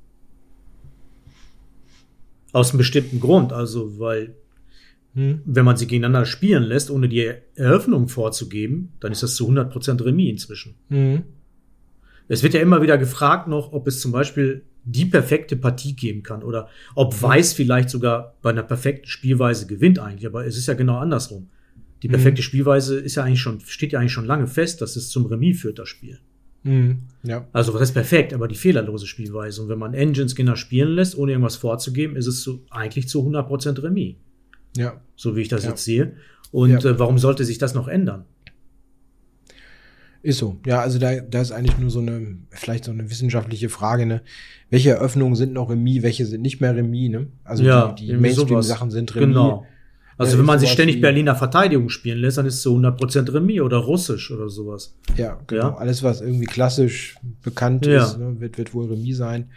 Aus 2.53 2.71
einem 2.71 2.79
bestimmten 2.79 3.21
Grund. 3.21 3.53
Also, 3.53 3.99
weil, 3.99 4.35
hm. 5.15 5.43
wenn 5.45 5.65
man 5.65 5.77
sie 5.77 5.87
gegeneinander 5.87 6.27
spielen 6.27 6.65
lässt, 6.65 6.91
ohne 6.91 7.09
die 7.09 7.31
Eröffnung 7.55 8.09
vorzugeben, 8.09 8.93
dann 8.99 9.13
ist 9.13 9.23
das 9.23 9.37
zu 9.37 9.49
100% 9.49 10.05
Remis 10.05 10.31
inzwischen. 10.31 10.75
Hm. 10.89 11.23
Es 12.29 12.43
wird 12.43 12.55
ja 12.55 12.61
immer 12.61 12.83
wieder 12.83 12.99
gefragt 12.99 13.47
noch, 13.47 13.73
ob 13.73 13.87
es 13.87 14.01
zum 14.01 14.11
Beispiel 14.11 14.65
die 14.87 15.05
perfekte 15.05 15.57
Partie 15.57 15.95
geben 15.95 16.23
kann 16.23 16.43
oder 16.43 16.69
ob 16.95 17.13
mhm. 17.15 17.23
Weiß 17.23 17.53
vielleicht 17.53 17.91
sogar 17.91 18.35
bei 18.41 18.51
einer 18.51 18.63
perfekten 18.63 19.09
Spielweise 19.09 19.67
gewinnt 19.67 19.99
eigentlich, 19.99 20.27
aber 20.27 20.47
es 20.47 20.57
ist 20.57 20.67
ja 20.67 20.75
genau 20.75 20.99
andersrum. 20.99 21.49
Die 22.03 22.09
perfekte 22.09 22.41
mhm. 22.41 22.45
Spielweise 22.45 22.99
ist 22.99 23.17
ja 23.17 23.25
eigentlich 23.25 23.41
schon, 23.41 23.61
steht 23.61 23.93
ja 23.93 23.99
eigentlich 23.99 24.13
schon 24.13 24.27
lange 24.27 24.47
fest, 24.47 24.81
dass 24.81 24.97
es 24.97 25.09
zum 25.09 25.27
Remis 25.27 25.61
führt, 25.61 25.79
das 25.79 25.89
Spiel. 25.89 26.21
Mhm. 26.63 26.99
Ja. 27.25 27.49
Also, 27.53 27.75
was 27.75 27.83
ist 27.83 27.93
perfekt, 27.93 28.33
aber 28.33 28.49
die 28.49 28.55
fehlerlose 28.55 29.07
Spielweise. 29.07 29.63
Und 29.63 29.69
wenn 29.69 29.79
man 29.79 29.95
Engines 29.95 30.33
Skinner 30.33 30.57
spielen 30.57 30.91
lässt, 30.91 31.17
ohne 31.17 31.33
irgendwas 31.33 31.57
vorzugeben, 31.57 32.17
ist 32.17 32.27
es 32.27 32.43
so, 32.43 32.65
eigentlich 32.71 33.09
zu 33.09 33.27
100% 33.27 33.83
Remis. 33.83 34.17
Ja. 34.77 35.01
So 35.17 35.37
wie 35.37 35.41
ich 35.41 35.49
das 35.49 35.65
ja. 35.65 35.71
jetzt 35.71 35.85
sehe. 35.85 36.15
Und 36.53 36.85
ja. 36.85 36.91
äh, 36.91 36.99
warum 36.99 37.19
sollte 37.19 37.45
sich 37.45 37.59
das 37.59 37.75
noch 37.75 37.89
ändern? 37.89 38.25
Ist 40.27 40.39
so. 40.39 40.59
Ja, 40.67 40.81
also 40.81 40.99
da, 40.99 41.21
da 41.21 41.41
ist 41.41 41.53
eigentlich 41.53 41.79
nur 41.79 41.89
so 41.89 42.01
eine, 42.01 42.39
vielleicht 42.51 42.85
so 42.85 42.91
eine 42.91 43.09
wissenschaftliche 43.09 43.69
Frage, 43.69 44.07
ne? 44.07 44.23
Welche 44.71 44.91
Eröffnungen 44.91 45.37
sind 45.37 45.53
noch 45.53 45.71
Remis, 45.71 46.03
welche 46.03 46.27
sind 46.27 46.43
nicht 46.43 46.61
mehr 46.61 46.75
Remis, 46.75 47.11
ne? 47.11 47.29
Also 47.45 47.63
ja, 47.63 47.93
die, 47.93 48.09
die 48.09 48.17
Mainstream-Sachen 48.17 48.91
sind 48.91 49.15
Remis. 49.15 49.29
Genau. 49.29 49.65
Also 50.19 50.33
ja, 50.33 50.39
wenn 50.41 50.47
man 50.47 50.59
sich 50.59 50.71
ständig 50.71 51.01
Berliner 51.01 51.37
Verteidigung 51.37 51.91
spielen 51.91 52.19
lässt, 52.19 52.39
dann 52.39 52.47
ist 52.47 52.55
es 52.55 52.63
so 52.63 52.77
100% 52.77 53.33
Remis 53.35 53.61
oder 53.61 53.77
Russisch 53.77 54.33
oder 54.33 54.49
sowas. 54.49 54.97
Ja, 55.17 55.39
genau. 55.47 55.63
Ja? 55.63 55.77
Alles, 55.77 56.03
was 56.03 56.21
irgendwie 56.21 56.47
klassisch 56.47 57.15
bekannt 57.45 57.87
ja. 57.87 58.03
ist, 58.03 58.19
ne, 58.19 58.41
wird, 58.41 58.59
wird 58.59 58.75
wohl 58.75 58.87
Remis 58.87 59.19
sein. 59.19 59.51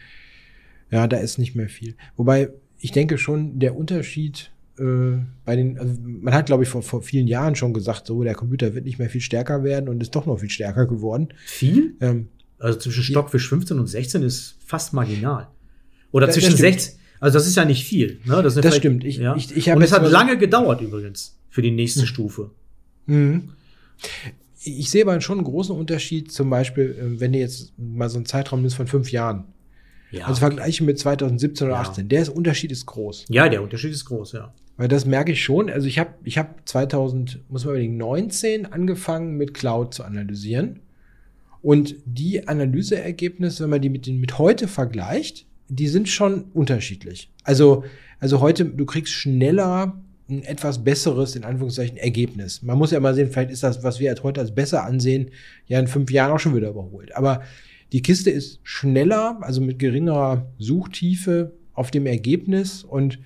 Ja, 0.92 1.08
da 1.08 1.18
ist 1.18 1.40
nicht 1.40 1.56
mehr 1.56 1.70
viel. 1.70 1.96
Wobei, 2.16 2.52
ich 2.78 2.92
denke 2.92 3.18
schon, 3.18 3.58
der 3.58 3.76
Unterschied 3.76 4.52
äh, 4.80 5.20
bei 5.46 5.56
den, 5.56 5.78
also 5.78 5.94
man 6.02 6.34
hat, 6.34 6.46
glaube 6.48 6.64
ich, 6.64 6.70
vor, 6.70 6.82
vor 6.82 7.02
vielen 7.02 7.28
Jahren 7.28 7.56
schon 7.56 7.74
gesagt, 7.74 8.08
so, 8.08 8.24
der 8.24 8.36
Computer 8.36 8.74
wird 8.74 8.86
nicht 8.86 9.00
mehr 9.00 9.10
viel 9.10 9.22
stärker 9.22 9.64
werden 9.64 9.90
und 9.90 10.02
ist 10.02 10.16
doch 10.16 10.26
noch 10.26 10.40
viel 10.40 10.50
stärker 10.50 10.86
geworden. 10.88 11.30
Viel? 11.46 11.96
Ähm, 12.02 12.30
Also 12.58 12.80
zwischen 12.80 13.04
Stockfisch 13.04 13.48
15 13.50 13.80
und 13.80 13.88
16 13.88 14.22
ist 14.24 14.56
fast 14.66 14.94
marginal. 14.94 15.48
Oder 16.12 16.26
Das- 16.28 16.36
zwischen 16.36 16.52
das 16.52 16.60
stimmt. 16.60 16.74
16, 16.82 17.00
also 17.20 17.38
das 17.38 17.48
ist 17.48 17.56
ja 17.56 17.66
nicht 17.66 17.86
viel. 17.86 18.20
Ne? 18.26 18.42
Das, 18.44 18.56
Das 18.56 18.76
stimmt. 18.76 19.04
Ich- 19.04 19.18
ja. 19.18 19.36
ich- 19.36 19.56
ich 19.56 19.70
und 19.72 19.82
es 19.82 19.92
hat 19.92 20.10
lange 20.10 20.38
gedauert 20.38 20.82
übrigens 20.82 21.38
für 21.50 21.62
die 21.62 21.72
nächste 21.72 22.06
Stufe. 22.08 22.52
Mhm. 23.06 23.50
Ich 24.64 24.90
sehe 24.90 25.04
aber 25.04 25.20
schon 25.22 25.38
einen 25.38 25.46
großen 25.46 25.76
Unterschied, 25.76 26.32
zum 26.32 26.50
Beispiel, 26.50 26.96
äh, 27.00 27.20
wenn 27.20 27.32
du 27.34 27.40
jetzt 27.40 27.74
mal 27.78 28.10
so 28.10 28.18
einen 28.18 28.26
Zeitraum 28.26 28.62
nimmst 28.62 28.76
von 28.76 28.88
fünf 28.88 29.12
Jahren. 29.12 29.46
Ja, 30.12 30.26
Also 30.26 30.40
vergleichen 30.40 30.86
mit 30.86 30.98
2017 31.00 31.68
oder 31.68 31.76
Ja. 31.76 31.82
18. 31.82 32.10
Der 32.10 32.36
Unterschied 32.36 32.72
ist 32.72 32.86
groß. 32.88 33.26
ja, 33.30 33.48
der 33.48 33.62
Unterschied 33.64 33.92
ist 33.92 34.06
groß, 34.06 34.34
ja. 34.34 34.54
Weil 34.80 34.88
das 34.88 35.06
merke 35.06 35.34
ich 35.34 35.44
schon. 35.44 35.70
Also 35.70 35.88
ich 35.88 36.00
habe 36.00 36.12
ich 36.24 36.38
hab 36.38 36.66
2000, 36.66 37.42
muss 37.50 37.66
man 37.66 37.74
überlegen, 37.74 37.98
19 37.98 38.66
angefangen 38.66 39.36
mit 39.36 39.54
Cloud 39.54 39.94
zu 39.94 40.06
analysieren. 40.06 40.80
Und 41.62 41.96
die 42.06 42.48
Analyseergebnisse, 42.48 43.64
wenn 43.64 43.72
man 43.72 43.82
die 43.82 43.90
mit, 43.90 44.06
den, 44.06 44.22
mit 44.22 44.40
heute 44.40 44.70
vergleicht, 44.70 45.46
die 45.68 45.90
sind 45.90 46.08
schon 46.08 46.46
unterschiedlich. 46.54 47.30
Also, 47.44 47.84
also 48.22 48.40
heute, 48.40 48.64
du 48.64 48.86
kriegst 48.86 49.12
schneller 49.12 50.02
ein 50.30 50.44
etwas 50.44 50.82
besseres, 50.82 51.36
in 51.36 51.44
Anführungszeichen, 51.44 51.98
Ergebnis. 51.98 52.62
Man 52.62 52.78
muss 52.78 52.92
ja 52.92 53.02
mal 53.02 53.14
sehen, 53.14 53.30
vielleicht 53.30 53.52
ist 53.52 53.64
das, 53.64 53.84
was 53.84 54.00
wir 54.00 54.16
heute 54.24 54.40
als 54.40 54.56
besser 54.56 54.86
ansehen, 54.86 55.32
ja 55.68 55.78
in 55.78 55.88
fünf 55.88 56.10
Jahren 56.10 56.32
auch 56.32 56.40
schon 56.40 56.56
wieder 56.56 56.70
überholt. 56.70 57.14
Aber 57.18 57.42
die 57.92 58.02
Kiste 58.02 58.30
ist 58.30 58.62
schneller, 58.64 59.40
also 59.42 59.60
mit 59.60 59.78
geringerer 59.78 60.50
Suchtiefe 60.58 61.52
auf 61.74 61.92
dem 61.92 62.06
Ergebnis 62.06 62.86
und 62.86 63.20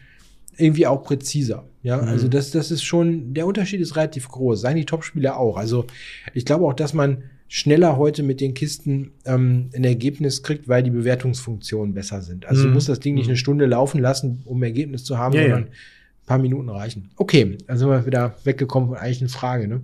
irgendwie 0.58 0.88
auch 0.88 1.04
präziser. 1.04 1.66
Ja, 1.82 1.98
Mhm. 2.02 2.08
also 2.08 2.28
das, 2.28 2.52
das 2.52 2.72
ist 2.72 2.84
schon, 2.84 3.34
der 3.34 3.46
Unterschied 3.46 3.82
ist 3.82 3.96
relativ 3.96 4.28
groß. 4.30 4.62
Seien 4.62 4.78
die 4.78 4.86
Topspieler 4.86 5.38
auch. 5.38 5.58
Also 5.58 5.86
ich 6.34 6.46
glaube 6.46 6.66
auch, 6.66 6.74
dass 6.74 6.94
man 6.94 7.24
schneller 7.48 7.98
heute 7.98 8.24
mit 8.24 8.40
den 8.42 8.54
Kisten 8.54 9.12
ähm, 9.26 9.70
ein 9.76 9.84
Ergebnis 9.84 10.42
kriegt, 10.44 10.68
weil 10.68 10.82
die 10.82 10.90
Bewertungsfunktionen 10.90 11.94
besser 11.94 12.22
sind. 12.22 12.46
Also 12.48 12.64
Mhm. 12.64 12.68
du 12.70 12.74
musst 12.76 12.90
das 12.90 13.00
Ding 13.00 13.14
nicht 13.16 13.26
Mhm. 13.26 13.32
eine 13.32 13.38
Stunde 13.38 13.66
laufen 13.66 14.00
lassen, 14.02 14.42
um 14.46 14.60
ein 14.60 14.64
Ergebnis 14.64 15.04
zu 15.04 15.18
haben, 15.18 15.36
Ja, 15.36 15.42
ja. 15.42 15.48
sondern 15.50 15.64
ein 15.66 16.26
paar 16.26 16.38
Minuten 16.40 16.70
reichen. 16.70 17.12
Okay, 17.18 17.58
also 17.68 17.86
sind 17.88 17.90
wir 18.00 18.06
wieder 18.06 18.36
weggekommen 18.44 18.90
von 18.90 18.98
eigentlich 18.98 19.22
eine 19.22 19.30
Frage. 19.30 19.68
Ne? 19.68 19.82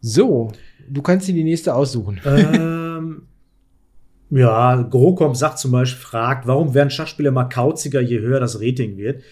So, 0.00 0.52
du 0.88 1.02
kannst 1.02 1.28
dir 1.28 1.34
die 1.34 1.44
nächste 1.44 1.74
aussuchen. 1.74 2.20
ähm, 2.26 3.22
ja, 4.34 4.82
Grocom 4.82 5.34
sagt 5.34 5.58
zum 5.58 5.70
Beispiel, 5.70 6.02
fragt, 6.02 6.46
warum 6.46 6.74
werden 6.74 6.90
Schachspieler 6.90 7.30
mal 7.30 7.44
kauziger, 7.44 8.00
je 8.00 8.18
höher 8.18 8.40
das 8.40 8.60
Rating 8.60 8.96
wird? 8.96 9.22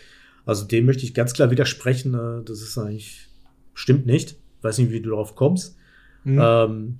Also 0.46 0.64
dem 0.64 0.86
möchte 0.86 1.04
ich 1.04 1.12
ganz 1.12 1.32
klar 1.32 1.50
widersprechen. 1.50 2.14
äh, 2.14 2.44
Das 2.44 2.60
ist 2.62 2.78
eigentlich, 2.78 3.28
stimmt 3.74 4.06
nicht. 4.06 4.36
Weiß 4.60 4.78
nicht, 4.78 4.92
wie 4.92 5.00
du 5.00 5.10
darauf 5.10 5.34
kommst. 5.34 5.76
Mhm. 6.22 6.40
Ähm, 6.40 6.96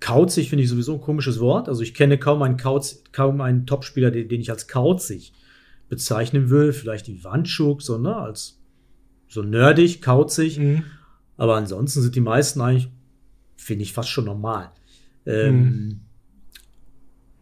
kauzig 0.00 0.48
finde 0.48 0.64
ich 0.64 0.70
sowieso 0.70 0.94
ein 0.94 1.00
komisches 1.00 1.38
Wort. 1.38 1.68
Also 1.68 1.82
ich 1.82 1.94
kenne 1.94 2.18
kaum 2.18 2.42
einen, 2.42 2.56
Kauz, 2.56 3.04
kaum 3.12 3.40
einen 3.40 3.66
Topspieler, 3.66 4.10
den, 4.10 4.28
den 4.28 4.40
ich 4.40 4.50
als 4.50 4.66
kauzig 4.66 5.32
bezeichnen 5.88 6.50
will. 6.50 6.72
Vielleicht 6.72 7.06
die 7.06 7.22
Wandschuk, 7.22 7.82
so, 7.82 7.98
ne, 7.98 8.16
als 8.16 8.60
so 9.28 9.42
nerdig, 9.42 10.02
kauzig. 10.02 10.58
Mhm. 10.58 10.82
Aber 11.36 11.56
ansonsten 11.56 12.02
sind 12.02 12.16
die 12.16 12.20
meisten 12.20 12.60
eigentlich, 12.60 12.88
finde 13.56 13.84
ich, 13.84 13.92
fast 13.92 14.08
schon 14.08 14.24
normal. 14.24 14.72
Ähm, 15.24 16.00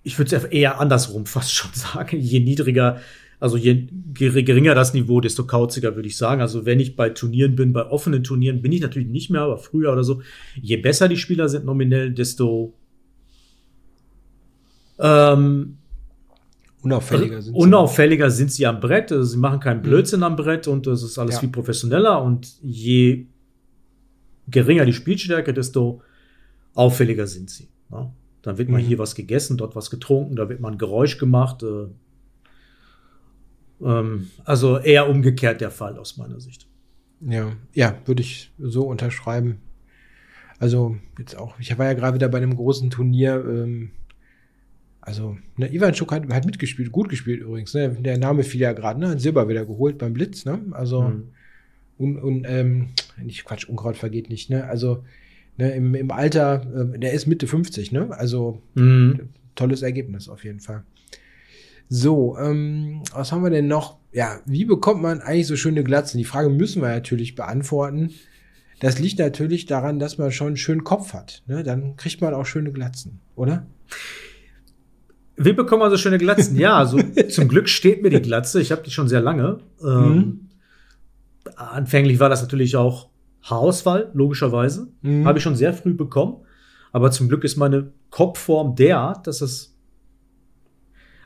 Ich 0.08 0.18
würde 0.18 0.34
es 0.36 0.44
eher 0.44 0.80
andersrum 0.80 1.26
fast 1.36 1.52
schon 1.52 1.70
sagen. 1.74 2.18
Je 2.18 2.40
niedriger, 2.40 3.00
also 3.40 3.56
je 3.56 3.86
ger- 4.14 4.42
geringer 4.42 4.74
das 4.74 4.94
Niveau, 4.94 5.20
desto 5.20 5.46
kauziger 5.46 5.94
würde 5.96 6.08
ich 6.08 6.16
sagen. 6.16 6.40
Also 6.40 6.64
wenn 6.66 6.80
ich 6.80 6.96
bei 6.96 7.10
Turnieren 7.10 7.54
bin, 7.56 7.72
bei 7.72 7.84
offenen 7.86 8.24
Turnieren 8.24 8.62
bin 8.62 8.72
ich 8.72 8.80
natürlich 8.80 9.08
nicht 9.08 9.30
mehr, 9.30 9.42
aber 9.42 9.58
früher 9.58 9.92
oder 9.92 10.02
so. 10.04 10.22
Je 10.60 10.76
besser 10.78 11.08
die 11.08 11.16
Spieler 11.16 11.48
sind 11.48 11.64
nominell, 11.64 12.12
desto 12.12 12.74
ähm, 14.98 15.76
Unauffälliger 16.82 17.42
sind 17.42 17.52
sie. 17.54 17.58
unauffälliger 17.60 18.30
sind 18.30 18.52
sie 18.52 18.66
am 18.66 18.80
Brett. 18.80 19.10
Also 19.12 19.24
sie 19.24 19.36
machen 19.38 19.60
keinen 19.60 19.82
Blödsinn 19.82 20.22
am 20.22 20.36
Brett 20.36 20.68
und 20.68 20.86
es 20.86 21.02
ist 21.02 21.18
alles 21.18 21.34
Ja. 21.36 21.40
viel 21.40 21.48
professioneller. 21.50 22.22
Und 22.22 22.54
je 22.62 23.26
geringer 24.48 24.84
die 24.84 24.92
Spielstärke, 24.92 25.52
desto 25.52 26.02
auffälliger 26.74 27.26
sind 27.26 27.50
sie. 27.50 27.68
Ne? 27.90 28.10
Dann 28.42 28.56
wird 28.58 28.68
mal 28.68 28.80
Mhm. 28.80 28.86
hier 28.86 28.98
was 28.98 29.14
gegessen, 29.14 29.56
dort 29.56 29.74
was 29.76 29.90
getrunken, 29.90 30.36
da 30.36 30.48
wird 30.48 30.60
mal 30.60 30.72
ein 30.72 30.78
Geräusch 30.78 31.18
gemacht. 31.18 31.62
Äh, 31.62 31.86
ähm, 33.80 34.28
also 34.44 34.78
eher 34.78 35.08
umgekehrt 35.08 35.60
der 35.60 35.70
Fall 35.70 35.98
aus 35.98 36.16
meiner 36.16 36.40
Sicht. 36.40 36.66
Ja, 37.20 37.52
ja, 37.74 37.98
würde 38.04 38.22
ich 38.22 38.52
so 38.58 38.82
unterschreiben. 38.86 39.58
Also 40.60 40.96
jetzt 41.18 41.36
auch, 41.36 41.58
ich 41.58 41.76
war 41.78 41.86
ja 41.86 41.92
gerade 41.94 42.14
wieder 42.14 42.28
bei 42.28 42.38
einem 42.38 42.56
großen 42.56 42.90
Turnier. 42.90 43.44
Ähm, 43.46 43.90
also, 45.00 45.38
ne, 45.56 45.72
Ivan 45.72 45.94
Schuk 45.94 46.12
hat, 46.12 46.28
hat 46.32 46.44
mitgespielt, 46.44 46.92
gut 46.92 47.08
gespielt 47.08 47.40
übrigens. 47.40 47.72
Ne? 47.74 47.90
Der 47.90 48.18
Name 48.18 48.42
fiel 48.44 48.60
ja 48.60 48.72
gerade, 48.72 49.00
ne? 49.00 49.08
Hat 49.10 49.20
Silber 49.20 49.48
wieder 49.48 49.64
geholt 49.64 49.96
beim 49.98 50.12
Blitz, 50.12 50.44
ne? 50.44 50.60
Also, 50.72 51.02
Mhm. 51.02 51.28
und, 51.96 52.16
und 52.18 52.44
ähm, 52.46 52.90
nicht 53.22 53.44
Quatsch, 53.44 53.68
Unkraut 53.68 53.96
vergeht 53.96 54.28
nicht, 54.28 54.50
ne? 54.50 54.64
Also, 54.64 55.04
ne, 55.58 55.72
im, 55.72 55.94
im 55.94 56.10
Alter, 56.10 56.62
ähm, 56.74 56.98
der 57.00 57.12
ist 57.12 57.26
Mitte 57.26 57.46
50, 57.46 57.92
ne? 57.92 58.08
Also, 58.10 58.62
Mhm. 58.74 59.28
tolles 59.54 59.82
Ergebnis 59.82 60.28
auf 60.28 60.44
jeden 60.44 60.60
Fall. 60.60 60.84
So, 61.90 62.36
ähm, 62.38 63.02
was 63.12 63.32
haben 63.32 63.42
wir 63.42 63.50
denn 63.50 63.66
noch? 63.68 63.98
Ja, 64.12 64.40
wie 64.46 64.64
bekommt 64.64 65.02
man 65.02 65.20
eigentlich 65.20 65.46
so 65.46 65.56
schöne 65.56 65.82
Glatzen? 65.84 66.18
Die 66.18 66.24
Frage 66.24 66.48
müssen 66.50 66.82
wir 66.82 66.88
natürlich 66.88 67.34
beantworten. 67.34 68.10
Das 68.80 68.98
liegt 68.98 69.18
natürlich 69.18 69.66
daran, 69.66 69.98
dass 69.98 70.18
man 70.18 70.30
schon 70.30 70.48
einen 70.48 70.56
schönen 70.56 70.84
Kopf 70.84 71.12
hat. 71.14 71.42
Ne? 71.46 71.62
Dann 71.64 71.96
kriegt 71.96 72.20
man 72.20 72.32
auch 72.34 72.46
schöne 72.46 72.70
Glatzen, 72.72 73.20
oder? 73.36 73.66
Wie 75.36 75.52
bekommen 75.52 75.82
wir 75.82 75.90
so 75.90 75.96
schöne 75.96 76.18
Glatzen? 76.18 76.56
Ja, 76.58 76.76
also 76.78 76.98
zum 77.30 77.48
Glück 77.48 77.68
steht 77.68 78.02
mir 78.02 78.10
die 78.10 78.20
Glatze. 78.22 78.60
Ich 78.60 78.70
habe 78.70 78.82
die 78.82 78.90
schon 78.90 79.08
sehr 79.08 79.20
lange. 79.20 79.58
Ähm, 79.82 79.88
Mhm. 79.88 80.40
Anfänglich 81.56 82.20
war 82.20 82.28
das 82.28 82.42
natürlich 82.42 82.76
auch 82.76 83.08
Haarausfall, 83.42 84.10
logischerweise. 84.14 84.88
Mhm. 85.02 85.24
Habe 85.26 85.38
ich 85.38 85.44
schon 85.44 85.56
sehr 85.56 85.72
früh 85.72 85.94
bekommen. 85.94 86.36
Aber 86.92 87.10
zum 87.10 87.28
Glück 87.28 87.44
ist 87.44 87.56
meine 87.56 87.92
Kopfform 88.10 88.74
derart, 88.74 89.26
dass 89.26 89.40
es. 89.40 89.74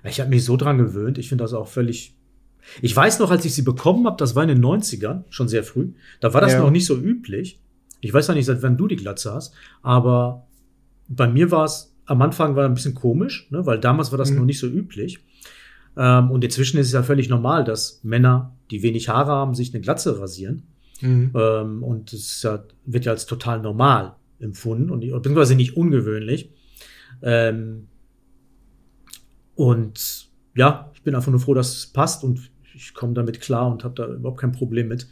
Ich 0.04 0.20
habe 0.20 0.30
mich 0.30 0.44
so 0.44 0.56
dran 0.56 0.78
gewöhnt. 0.78 1.18
Ich 1.18 1.28
finde 1.28 1.44
das 1.44 1.52
auch 1.54 1.68
völlig. 1.68 2.16
Ich 2.80 2.94
weiß 2.94 3.18
noch, 3.18 3.30
als 3.30 3.44
ich 3.44 3.54
sie 3.54 3.62
bekommen 3.62 4.06
habe, 4.06 4.16
das 4.16 4.34
war 4.34 4.42
in 4.42 4.48
den 4.48 4.60
90ern, 4.64 5.24
schon 5.30 5.48
sehr 5.48 5.64
früh. 5.64 5.92
Da 6.20 6.32
war 6.34 6.40
das 6.40 6.52
Ja. 6.52 6.60
noch 6.60 6.70
nicht 6.70 6.86
so 6.86 6.96
üblich. 6.96 7.60
Ich 8.00 8.12
weiß 8.12 8.26
ja 8.28 8.34
nicht, 8.34 8.46
seit 8.46 8.62
wann 8.62 8.76
du 8.76 8.86
die 8.88 8.96
Glatze 8.96 9.32
hast, 9.32 9.54
aber 9.82 10.46
bei 11.08 11.28
mir 11.28 11.50
war 11.50 11.64
es 11.64 11.94
am 12.06 12.20
Anfang 12.20 12.56
war 12.56 12.64
ein 12.64 12.74
bisschen 12.74 12.94
komisch, 12.94 13.48
ne, 13.50 13.64
weil 13.64 13.78
damals 13.78 14.10
war 14.10 14.18
das 14.18 14.30
Mhm. 14.32 14.38
noch 14.38 14.44
nicht 14.44 14.58
so 14.58 14.66
üblich. 14.66 15.20
Ähm, 15.96 16.30
und 16.32 16.42
inzwischen 16.42 16.78
ist 16.78 16.88
es 16.88 16.92
ja 16.92 17.02
völlig 17.04 17.28
normal, 17.28 17.62
dass 17.64 18.00
Männer, 18.02 18.56
die 18.72 18.82
wenig 18.82 19.08
Haare 19.08 19.30
haben, 19.30 19.54
sich 19.54 19.72
eine 19.72 19.80
Glatze 19.80 20.18
rasieren. 20.18 20.64
Mhm. 21.02 21.32
Ähm, 21.34 21.82
und 21.82 22.12
es 22.12 22.42
ja, 22.42 22.64
wird 22.86 23.04
ja 23.04 23.12
als 23.12 23.26
total 23.26 23.60
normal 23.60 24.14
empfunden 24.38 24.90
und 24.90 25.00
beziehungsweise 25.00 25.54
nicht 25.54 25.76
ungewöhnlich. 25.76 26.50
Ähm, 27.22 27.88
und 29.54 30.28
ja, 30.54 30.90
ich 30.94 31.02
bin 31.02 31.14
einfach 31.14 31.30
nur 31.30 31.40
froh, 31.40 31.54
dass 31.54 31.76
es 31.76 31.86
passt 31.86 32.24
und 32.24 32.50
ich 32.74 32.94
komme 32.94 33.14
damit 33.14 33.40
klar 33.40 33.70
und 33.70 33.84
habe 33.84 33.94
da 33.94 34.06
überhaupt 34.06 34.40
kein 34.40 34.52
Problem 34.52 34.88
mit. 34.88 35.08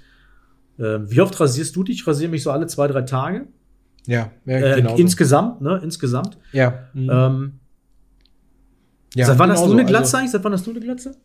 Ähm, 0.78 1.10
wie 1.10 1.20
oft 1.20 1.38
rasierst 1.38 1.76
du 1.76 1.82
dich? 1.84 2.00
Ich 2.00 2.06
rasiere 2.06 2.30
mich 2.30 2.42
so 2.42 2.50
alle 2.50 2.66
zwei, 2.66 2.88
drei 2.88 3.02
Tage. 3.02 3.46
Ja, 4.06 4.32
ja, 4.46 4.56
Äh, 4.56 5.00
insgesamt, 5.00 5.60
ne? 5.60 5.80
Insgesamt. 5.82 6.38
ja. 6.52 6.88
Mhm. 6.94 7.10
Ähm, 7.12 7.52
ja, 9.14 9.26
seit 9.26 9.38
wann 9.38 9.50
hast 9.50 9.66
du 9.66 9.72
eine 9.72 9.84
Glatze 9.84 10.04
Also, 10.04 10.16
eigentlich? 10.18 10.30
Seit 10.30 10.44
wann 10.44 10.52
hast 10.52 10.66
du 10.66 10.70
eine 10.70 10.80
Glatze? 10.80 11.16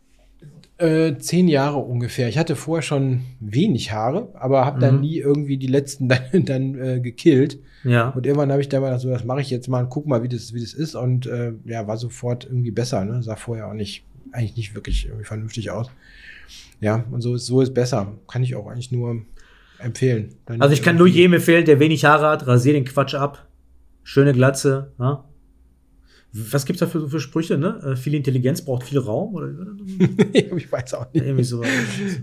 Äh, 0.78 1.16
zehn 1.18 1.48
Jahre 1.48 1.78
ungefähr. 1.78 2.28
Ich 2.28 2.36
hatte 2.36 2.54
vorher 2.54 2.82
schon 2.82 3.22
wenig 3.40 3.92
Haare, 3.92 4.28
aber 4.34 4.66
habe 4.66 4.78
dann 4.78 4.96
Mhm. 4.96 5.00
nie 5.00 5.16
irgendwie 5.18 5.56
die 5.56 5.68
letzten 5.68 6.08
dann, 6.08 6.44
dann 6.44 6.74
äh, 6.78 7.00
gekillt. 7.00 7.58
Ja. 7.82 8.10
Und 8.10 8.26
irgendwann 8.26 8.50
habe 8.52 8.60
ich 8.60 8.68
da 8.68 8.80
mal 8.80 8.98
so, 8.98 9.08
das 9.08 9.24
mache 9.24 9.40
ich 9.40 9.48
jetzt 9.50 9.68
mal 9.68 9.84
und 9.84 9.88
guck 9.90 10.06
mal, 10.06 10.22
wie 10.22 10.28
das, 10.28 10.52
wie 10.52 10.60
das 10.60 10.74
ist. 10.74 10.94
Und 10.94 11.26
äh, 11.26 11.52
ja, 11.64 11.86
war 11.86 11.96
sofort 11.96 12.44
irgendwie 12.44 12.72
besser. 12.72 13.04
Ne? 13.04 13.22
Sah 13.22 13.36
vorher 13.36 13.68
auch 13.68 13.72
nicht, 13.74 14.04
eigentlich 14.32 14.56
nicht 14.56 14.74
wirklich 14.74 15.06
irgendwie 15.06 15.24
vernünftig 15.24 15.70
aus. 15.70 15.90
Ja, 16.80 17.04
und 17.10 17.22
so 17.22 17.34
ist, 17.36 17.46
so 17.46 17.62
ist 17.62 17.72
besser. 17.72 18.12
Kann 18.28 18.42
ich 18.42 18.54
auch 18.54 18.66
eigentlich 18.66 18.92
nur 18.92 19.22
empfehlen. 19.78 20.34
Dann 20.44 20.60
Also 20.60 20.74
ich 20.74 20.82
kann 20.82 20.96
nur 20.96 21.06
irgendwie- 21.06 21.20
jedem 21.20 21.34
empfehlen, 21.34 21.64
der 21.64 21.80
wenig 21.80 22.04
Haare 22.04 22.28
hat, 22.28 22.46
rasier 22.46 22.74
den 22.74 22.84
Quatsch 22.84 23.14
ab. 23.14 23.46
Schöne 24.02 24.32
Glatze. 24.34 24.92
Ja? 24.98 25.24
Was 26.50 26.66
gibt's 26.66 26.80
da 26.80 26.86
für, 26.86 27.08
für 27.08 27.20
Sprüche? 27.20 27.56
Ne? 27.56 27.80
Äh, 27.84 27.96
viel 27.96 28.14
Intelligenz 28.14 28.62
braucht 28.62 28.84
viel 28.84 28.98
Raum 28.98 29.34
oder 29.34 29.48
ich 30.32 30.70
weiß 30.70 30.94
auch 30.94 31.12
nicht. 31.12 31.24
irgendwie 31.24 31.44
so. 31.44 31.62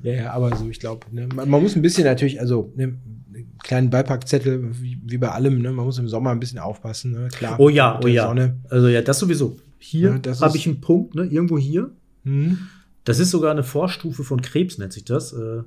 Ja, 0.03 0.13
ja, 0.13 0.31
aber 0.33 0.55
so, 0.55 0.69
ich 0.69 0.79
glaube, 0.79 1.05
ne, 1.11 1.27
man, 1.33 1.49
man 1.49 1.61
muss 1.61 1.75
ein 1.75 1.81
bisschen 1.81 2.03
natürlich, 2.03 2.39
also 2.39 2.71
ne, 2.75 2.83
einen 2.83 3.57
kleinen 3.63 3.89
Beipackzettel, 3.89 4.81
wie, 4.81 4.99
wie 5.03 5.17
bei 5.17 5.29
allem, 5.29 5.61
ne, 5.61 5.71
man 5.71 5.85
muss 5.85 5.97
im 5.97 6.07
Sommer 6.07 6.31
ein 6.31 6.39
bisschen 6.39 6.59
aufpassen, 6.59 7.11
ne, 7.11 7.27
klar. 7.29 7.59
Oh 7.59 7.69
ja, 7.69 7.99
oh 8.03 8.07
ja. 8.07 8.27
Sonne. 8.27 8.57
Also 8.69 8.87
ja, 8.87 9.01
das 9.01 9.19
sowieso. 9.19 9.57
Hier 9.79 10.11
Ja, 10.11 10.17
das 10.17 10.41
habe 10.41 10.55
ich 10.55 10.65
einen 10.65 10.79
Punkt, 10.79 11.15
ne? 11.15 11.25
Irgendwo 11.25 11.57
hier. 11.57 11.91
Hm. 12.23 12.57
Das 13.03 13.19
ist 13.19 13.31
sogar 13.31 13.51
eine 13.51 13.63
Vorstufe 13.63 14.23
von 14.23 14.41
Krebs, 14.41 14.77
nennt 14.77 14.93
sich 14.93 15.03
das. 15.03 15.33
Äh, 15.33 15.63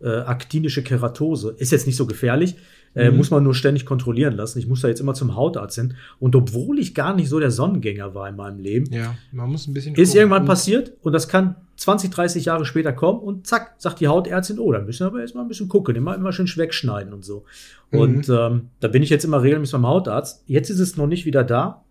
äh, 0.00 0.20
aktinische 0.20 0.82
Keratose. 0.82 1.54
Ist 1.58 1.72
jetzt 1.72 1.86
nicht 1.86 1.96
so 1.96 2.06
gefährlich, 2.06 2.56
äh, 2.94 3.10
mhm. 3.10 3.16
muss 3.16 3.30
man 3.30 3.42
nur 3.42 3.54
ständig 3.54 3.86
kontrollieren 3.86 4.34
lassen. 4.34 4.58
Ich 4.58 4.66
muss 4.66 4.80
da 4.80 4.88
jetzt 4.88 5.00
immer 5.00 5.14
zum 5.14 5.34
Hautarzt 5.36 5.76
hin. 5.76 5.94
Und 6.18 6.34
obwohl 6.36 6.78
ich 6.78 6.94
gar 6.94 7.14
nicht 7.14 7.28
so 7.28 7.38
der 7.38 7.50
Sonnengänger 7.50 8.14
war 8.14 8.28
in 8.28 8.36
meinem 8.36 8.58
Leben, 8.58 8.92
ja, 8.92 9.14
man 9.32 9.50
muss 9.50 9.66
ein 9.66 9.74
bisschen 9.74 9.94
ist 9.94 10.10
gucken. 10.10 10.18
irgendwann 10.18 10.46
passiert 10.46 10.92
und 11.02 11.12
das 11.12 11.28
kann 11.28 11.56
20, 11.76 12.10
30 12.10 12.44
Jahre 12.44 12.64
später 12.64 12.92
kommen 12.92 13.20
und 13.20 13.46
zack, 13.46 13.76
sagt 13.78 14.00
die 14.00 14.08
Hautärztin, 14.08 14.58
oh, 14.58 14.72
da 14.72 14.80
müssen 14.80 15.00
wir 15.00 15.06
aber 15.06 15.20
erstmal 15.20 15.44
ein 15.44 15.48
bisschen 15.48 15.68
gucken, 15.68 15.94
immer, 15.94 16.14
immer 16.14 16.32
schön 16.32 16.48
wegschneiden 16.48 17.12
und 17.12 17.24
so. 17.24 17.44
Mhm. 17.92 17.98
Und 17.98 18.28
ähm, 18.28 18.70
da 18.80 18.88
bin 18.88 19.02
ich 19.02 19.10
jetzt 19.10 19.24
immer 19.24 19.42
regelmäßig 19.42 19.72
beim 19.72 19.86
Hautarzt. 19.86 20.42
Jetzt 20.46 20.70
ist 20.70 20.80
es 20.80 20.96
noch 20.96 21.06
nicht 21.06 21.24
wieder 21.24 21.44
da. 21.44 21.84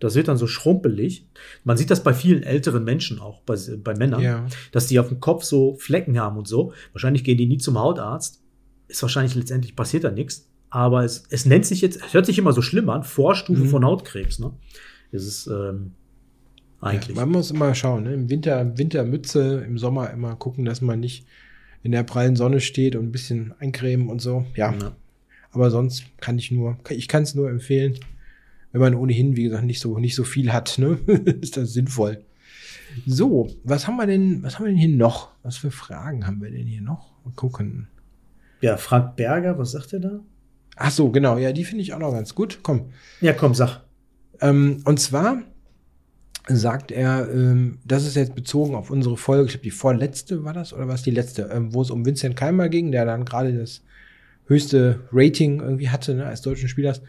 Das 0.00 0.14
wird 0.14 0.28
dann 0.28 0.36
so 0.36 0.46
schrumpelig. 0.46 1.26
Man 1.62 1.78
sieht 1.78 1.90
das 1.90 2.02
bei 2.02 2.12
vielen 2.12 2.42
älteren 2.42 2.84
Menschen 2.84 3.20
auch, 3.20 3.40
bei, 3.42 3.56
bei 3.82 3.94
Männern, 3.94 4.20
ja. 4.20 4.46
dass 4.72 4.88
die 4.88 4.98
auf 4.98 5.08
dem 5.08 5.20
Kopf 5.20 5.44
so 5.44 5.76
Flecken 5.76 6.20
haben 6.20 6.36
und 6.36 6.46
so. 6.46 6.72
Wahrscheinlich 6.92 7.24
gehen 7.24 7.38
die 7.38 7.46
nie 7.46 7.58
zum 7.58 7.78
Hautarzt. 7.78 8.43
Ist 8.94 9.02
wahrscheinlich 9.02 9.34
letztendlich 9.34 9.76
passiert 9.76 10.04
da 10.04 10.10
nichts. 10.10 10.48
Aber 10.70 11.04
es, 11.04 11.24
es 11.30 11.46
nennt 11.46 11.66
sich 11.66 11.80
jetzt, 11.80 12.00
es 12.04 12.14
hört 12.14 12.26
sich 12.26 12.38
immer 12.38 12.52
so 12.52 12.62
schlimm 12.62 12.88
an, 12.90 13.04
Vorstufe 13.04 13.64
mhm. 13.64 13.68
von 13.68 13.84
Hautkrebs. 13.84 14.38
Ne? 14.38 14.52
Es 15.12 15.24
ist 15.26 15.46
ähm, 15.46 15.92
eigentlich. 16.80 17.16
Ja, 17.16 17.24
man 17.24 17.32
muss 17.32 17.50
immer 17.50 17.74
schauen, 17.74 18.04
ne? 18.04 18.14
im 18.14 18.30
Winter, 18.30 18.76
Wintermütze, 18.76 19.64
im 19.66 19.78
Sommer 19.78 20.10
immer 20.10 20.34
gucken, 20.36 20.64
dass 20.64 20.80
man 20.80 21.00
nicht 21.00 21.26
in 21.82 21.92
der 21.92 22.02
prallen 22.02 22.34
Sonne 22.34 22.60
steht 22.60 22.96
und 22.96 23.04
ein 23.04 23.12
bisschen 23.12 23.52
eincremen 23.58 24.08
und 24.08 24.20
so. 24.20 24.46
Ja. 24.56 24.72
ja. 24.72 24.96
Aber 25.50 25.70
sonst 25.70 26.04
kann 26.20 26.38
ich 26.38 26.50
nur, 26.50 26.78
ich 26.88 27.06
kann 27.06 27.22
es 27.22 27.34
nur 27.34 27.50
empfehlen 27.50 27.98
wenn 28.74 28.80
man 28.80 28.94
ohnehin, 28.96 29.36
wie 29.36 29.44
gesagt, 29.44 29.64
nicht 29.64 29.78
so, 29.78 30.00
nicht 30.00 30.16
so 30.16 30.24
viel 30.24 30.52
hat, 30.52 30.78
ne? 30.78 30.98
ist 31.40 31.56
das 31.56 31.72
sinnvoll. 31.72 32.24
So, 33.06 33.48
was 33.62 33.86
haben 33.86 33.96
wir 33.96 34.06
denn, 34.06 34.42
was 34.42 34.58
haben 34.58 34.64
wir 34.64 34.72
denn 34.72 34.80
hier 34.80 34.96
noch? 34.96 35.30
Was 35.44 35.56
für 35.56 35.70
Fragen 35.70 36.26
haben 36.26 36.42
wir 36.42 36.50
denn 36.50 36.66
hier 36.66 36.80
noch? 36.80 37.12
Mal 37.24 37.32
gucken. 37.36 37.86
Ja, 38.64 38.78
Frank 38.78 39.16
Berger, 39.16 39.58
was 39.58 39.72
sagt 39.72 39.92
er 39.92 40.00
da? 40.00 40.20
Ach 40.76 40.90
so, 40.90 41.10
genau, 41.10 41.36
ja, 41.36 41.52
die 41.52 41.64
finde 41.64 41.82
ich 41.82 41.92
auch 41.92 41.98
noch 41.98 42.12
ganz 42.12 42.34
gut. 42.34 42.60
Komm. 42.62 42.92
Ja, 43.20 43.34
komm, 43.34 43.54
sag. 43.54 43.82
Ähm, 44.40 44.80
und 44.86 44.98
zwar 44.98 45.42
sagt 46.48 46.90
er, 46.90 47.28
ähm, 47.30 47.80
das 47.84 48.06
ist 48.06 48.16
jetzt 48.16 48.34
bezogen 48.34 48.74
auf 48.74 48.88
unsere 48.88 49.18
Folge, 49.18 49.44
ich 49.44 49.50
glaube, 49.50 49.64
die 49.64 49.70
vorletzte 49.70 50.44
war 50.44 50.54
das, 50.54 50.72
oder 50.72 50.88
was 50.88 51.02
die 51.02 51.10
letzte, 51.10 51.50
ähm, 51.52 51.74
wo 51.74 51.82
es 51.82 51.90
um 51.90 52.06
Vincent 52.06 52.36
Keimer 52.36 52.70
ging, 52.70 52.90
der 52.90 53.04
dann 53.04 53.26
gerade 53.26 53.52
das 53.52 53.82
höchste 54.46 55.00
Rating 55.12 55.60
irgendwie 55.60 55.90
hatte, 55.90 56.14
ne, 56.14 56.24
als 56.24 56.40
deutschen 56.40 56.70
Spielers 56.70 57.02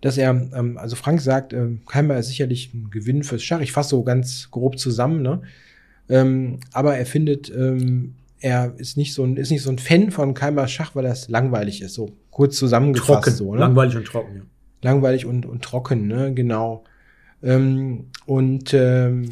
dass 0.00 0.18
er, 0.18 0.30
ähm, 0.30 0.76
also 0.76 0.96
Frank 0.96 1.20
sagt, 1.20 1.52
äh, 1.52 1.68
Keimer 1.86 2.16
ist 2.16 2.28
sicherlich 2.28 2.74
ein 2.74 2.90
Gewinn 2.90 3.22
fürs 3.22 3.44
Schach. 3.44 3.60
Ich 3.60 3.70
fasse 3.70 3.90
so 3.90 4.02
ganz 4.02 4.50
grob 4.50 4.78
zusammen, 4.78 5.22
ne? 5.22 5.42
Ähm, 6.08 6.58
aber 6.72 6.96
er 6.96 7.04
findet, 7.04 7.54
ähm, 7.54 8.14
er 8.40 8.74
ist 8.78 8.96
nicht 8.96 9.14
so 9.14 9.24
ein, 9.24 9.36
ist 9.36 9.50
nicht 9.50 9.62
so 9.62 9.70
ein 9.70 9.78
Fan 9.78 10.10
von 10.10 10.34
Keimer 10.34 10.66
Schach, 10.66 10.94
weil 10.94 11.04
das 11.04 11.28
langweilig 11.28 11.82
ist. 11.82 11.94
So 11.94 12.10
kurz 12.30 12.56
zusammengefasst. 12.56 13.24
Trocken, 13.24 13.36
so, 13.36 13.54
ne? 13.54 13.60
Langweilig 13.60 13.96
und 13.96 14.06
trocken, 14.06 14.36
ja. 14.36 14.42
Langweilig 14.82 15.26
und, 15.26 15.46
und 15.46 15.62
trocken, 15.62 16.08
ne? 16.08 16.32
Genau. 16.32 16.84
Ähm, 17.42 18.06
und 18.26 18.72
ähm, 18.74 19.30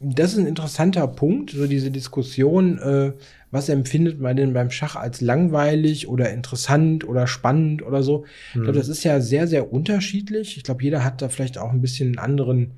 das 0.00 0.32
ist 0.32 0.38
ein 0.38 0.46
interessanter 0.46 1.06
Punkt, 1.08 1.50
so 1.50 1.66
diese 1.66 1.90
Diskussion, 1.90 2.78
äh, 2.78 3.12
was 3.50 3.68
empfindet 3.68 4.20
man 4.20 4.36
denn 4.36 4.52
beim 4.52 4.70
Schach 4.70 4.94
als 4.94 5.20
langweilig 5.20 6.08
oder 6.08 6.30
interessant 6.30 7.08
oder 7.08 7.26
spannend 7.26 7.82
oder 7.82 8.02
so. 8.02 8.24
Ich 8.48 8.60
glaube, 8.60 8.78
das 8.78 8.88
ist 8.88 9.02
ja 9.02 9.20
sehr, 9.20 9.46
sehr 9.48 9.72
unterschiedlich. 9.72 10.56
Ich 10.56 10.62
glaube, 10.62 10.84
jeder 10.84 11.04
hat 11.04 11.22
da 11.22 11.28
vielleicht 11.28 11.58
auch 11.58 11.72
ein 11.72 11.80
bisschen 11.80 12.08
einen 12.08 12.18
anderen, 12.18 12.72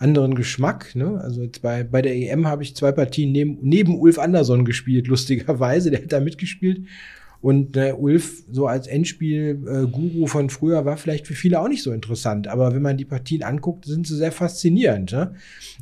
anderen 0.00 0.34
Geschmack. 0.34 0.96
Ne? 0.96 1.20
Also 1.22 1.46
bei, 1.62 1.84
bei 1.84 2.02
der 2.02 2.16
EM 2.16 2.46
habe 2.46 2.62
ich 2.62 2.74
zwei 2.74 2.90
Partien 2.90 3.32
neben, 3.32 3.58
neben 3.60 3.98
Ulf 3.98 4.18
Andersson 4.18 4.64
gespielt, 4.64 5.06
lustigerweise. 5.08 5.90
Der 5.90 6.02
hat 6.02 6.12
da 6.12 6.20
mitgespielt. 6.20 6.86
Und 7.42 7.74
äh, 7.76 7.94
Ulf 7.96 8.42
so 8.50 8.66
als 8.66 8.86
Endspiel-Guru 8.86 10.24
äh, 10.24 10.28
von 10.28 10.50
früher 10.50 10.84
war 10.84 10.98
vielleicht 10.98 11.26
für 11.26 11.34
viele 11.34 11.60
auch 11.60 11.68
nicht 11.68 11.82
so 11.82 11.90
interessant. 11.92 12.48
Aber 12.48 12.74
wenn 12.74 12.82
man 12.82 12.98
die 12.98 13.06
Partien 13.06 13.42
anguckt, 13.42 13.86
sind 13.86 14.06
sie 14.06 14.16
sehr 14.16 14.32
faszinierend. 14.32 15.12
Ne? 15.12 15.34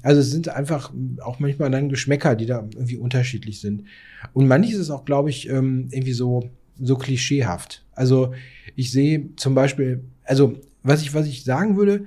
Also 0.03 0.21
es 0.21 0.31
sind 0.31 0.49
einfach 0.49 0.93
auch 1.21 1.41
manchmal 1.41 1.71
dann 1.71 1.89
Geschmäcker, 1.89 2.37
die 2.37 2.47
da 2.47 2.69
irgendwie 2.75 2.97
unterschiedlich 2.97 3.61
sind. 3.61 3.85
Und 4.33 4.47
manches 4.47 4.79
ist 4.79 4.91
auch, 4.91 5.05
glaube 5.05 5.31
ich, 5.31 5.49
ähm, 5.49 5.89
irgendwie 5.91 6.13
so, 6.13 6.49
so 6.81 6.97
klischeehaft. 6.97 7.85
Also 7.93 8.35
ich 8.77 8.93
sehe 8.93 9.31
zum 9.35 9.57
Beispiel, 9.57 10.05
also 10.23 10.55
was 10.85 11.03
ich, 11.03 11.13
was 11.13 11.27
ich 11.27 11.43
sagen 11.43 11.77
würde, 11.77 12.07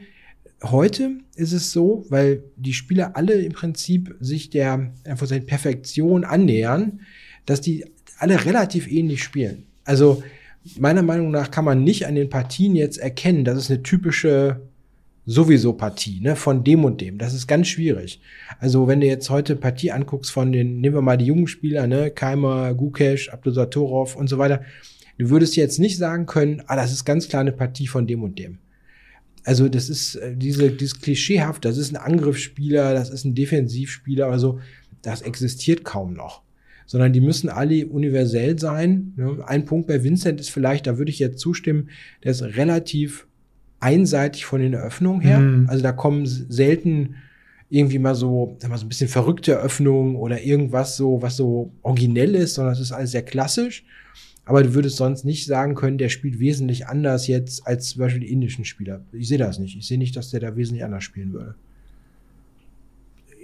heute 0.63 1.11
ist 1.35 1.53
es 1.53 1.71
so, 1.71 2.05
weil 2.09 2.43
die 2.55 2.73
Spieler 2.73 3.15
alle 3.15 3.33
im 3.33 3.51
Prinzip 3.51 4.15
sich 4.19 4.49
der 4.49 4.93
einfach 5.03 5.27
seiner 5.27 5.45
Perfektion 5.45 6.23
annähern, 6.23 7.01
dass 7.45 7.61
die 7.61 7.85
alle 8.17 8.45
relativ 8.45 8.89
ähnlich 8.89 9.23
spielen. 9.23 9.65
Also 9.83 10.23
meiner 10.77 11.01
Meinung 11.01 11.31
nach 11.31 11.49
kann 11.49 11.65
man 11.65 11.83
nicht 11.83 12.05
an 12.05 12.15
den 12.15 12.29
Partien 12.29 12.75
jetzt 12.75 12.97
erkennen, 12.97 13.43
das 13.43 13.57
ist 13.57 13.71
eine 13.71 13.81
typische 13.81 14.61
sowieso 15.25 15.73
Partie, 15.73 16.19
ne, 16.21 16.35
von 16.35 16.63
dem 16.63 16.83
und 16.83 16.99
dem. 17.01 17.17
Das 17.17 17.33
ist 17.33 17.47
ganz 17.47 17.67
schwierig. 17.67 18.21
Also, 18.59 18.87
wenn 18.87 19.01
du 19.01 19.07
jetzt 19.07 19.29
heute 19.29 19.55
Partie 19.55 19.91
anguckst 19.91 20.31
von 20.31 20.51
den, 20.51 20.81
nehmen 20.81 20.95
wir 20.95 21.01
mal 21.01 21.17
die 21.17 21.25
jungen 21.25 21.47
Spieler, 21.47 21.87
ne, 21.87 22.11
Keimer, 22.11 22.73
Gukesh, 22.73 23.29
Abdusatorov 23.29 24.15
und 24.15 24.27
so 24.27 24.37
weiter, 24.37 24.61
du 25.17 25.29
würdest 25.29 25.55
jetzt 25.55 25.79
nicht 25.79 25.97
sagen 25.97 26.25
können, 26.25 26.63
ah, 26.67 26.75
das 26.75 26.91
ist 26.91 27.05
ganz 27.05 27.27
klar 27.27 27.41
eine 27.41 27.51
Partie 27.51 27.87
von 27.87 28.07
dem 28.07 28.23
und 28.23 28.37
dem. 28.39 28.57
Also, 29.43 29.69
das 29.69 29.89
ist 29.89 30.15
äh, 30.15 30.35
diese, 30.35 30.71
dieses 30.71 30.99
klischeehaft, 31.01 31.65
das 31.65 31.77
ist 31.77 31.95
ein 31.95 31.97
Angriffsspieler, 31.97 32.93
das 32.93 33.09
ist 33.09 33.25
ein 33.25 33.35
Defensivspieler, 33.35 34.27
also, 34.27 34.59
das 35.01 35.21
existiert 35.21 35.83
kaum 35.83 36.13
noch 36.13 36.43
sondern 36.91 37.13
die 37.13 37.21
müssen 37.21 37.47
alle 37.47 37.87
universell 37.87 38.59
sein. 38.59 39.13
Ein 39.45 39.63
Punkt 39.63 39.87
bei 39.87 40.03
Vincent 40.03 40.41
ist 40.41 40.49
vielleicht, 40.49 40.87
da 40.87 40.97
würde 40.97 41.09
ich 41.09 41.19
jetzt 41.19 41.39
zustimmen, 41.39 41.89
der 42.21 42.31
ist 42.31 42.41
relativ 42.41 43.27
einseitig 43.79 44.43
von 44.45 44.59
den 44.59 44.73
Eröffnungen 44.73 45.21
her. 45.21 45.39
Mhm. 45.39 45.69
Also 45.69 45.83
da 45.83 45.93
kommen 45.93 46.25
selten 46.25 47.15
irgendwie 47.69 47.99
mal 47.99 48.13
so, 48.13 48.57
sag 48.59 48.69
mal, 48.69 48.77
so 48.77 48.85
ein 48.85 48.89
bisschen 48.89 49.07
verrückte 49.07 49.53
Eröffnungen 49.53 50.17
oder 50.17 50.41
irgendwas 50.43 50.97
so, 50.97 51.21
was 51.21 51.37
so 51.37 51.71
originell 51.81 52.35
ist, 52.35 52.55
sondern 52.55 52.73
es 52.73 52.81
ist 52.81 52.91
alles 52.91 53.11
sehr 53.11 53.23
klassisch. 53.23 53.85
Aber 54.51 54.63
du 54.63 54.73
würdest 54.73 54.97
sonst 54.97 55.23
nicht 55.23 55.45
sagen 55.45 55.75
können, 55.75 55.97
der 55.97 56.09
spielt 56.09 56.37
wesentlich 56.37 56.85
anders 56.85 57.25
jetzt 57.25 57.65
als 57.65 57.87
zum 57.87 58.01
Beispiel 58.01 58.19
die 58.19 58.33
indischen 58.33 58.65
Spieler. 58.65 58.99
Ich 59.13 59.29
sehe 59.29 59.37
das 59.37 59.59
nicht. 59.59 59.77
Ich 59.77 59.87
sehe 59.87 59.97
nicht, 59.97 60.13
dass 60.17 60.29
der 60.29 60.41
da 60.41 60.57
wesentlich 60.57 60.83
anders 60.83 61.05
spielen 61.05 61.31
würde. 61.31 61.55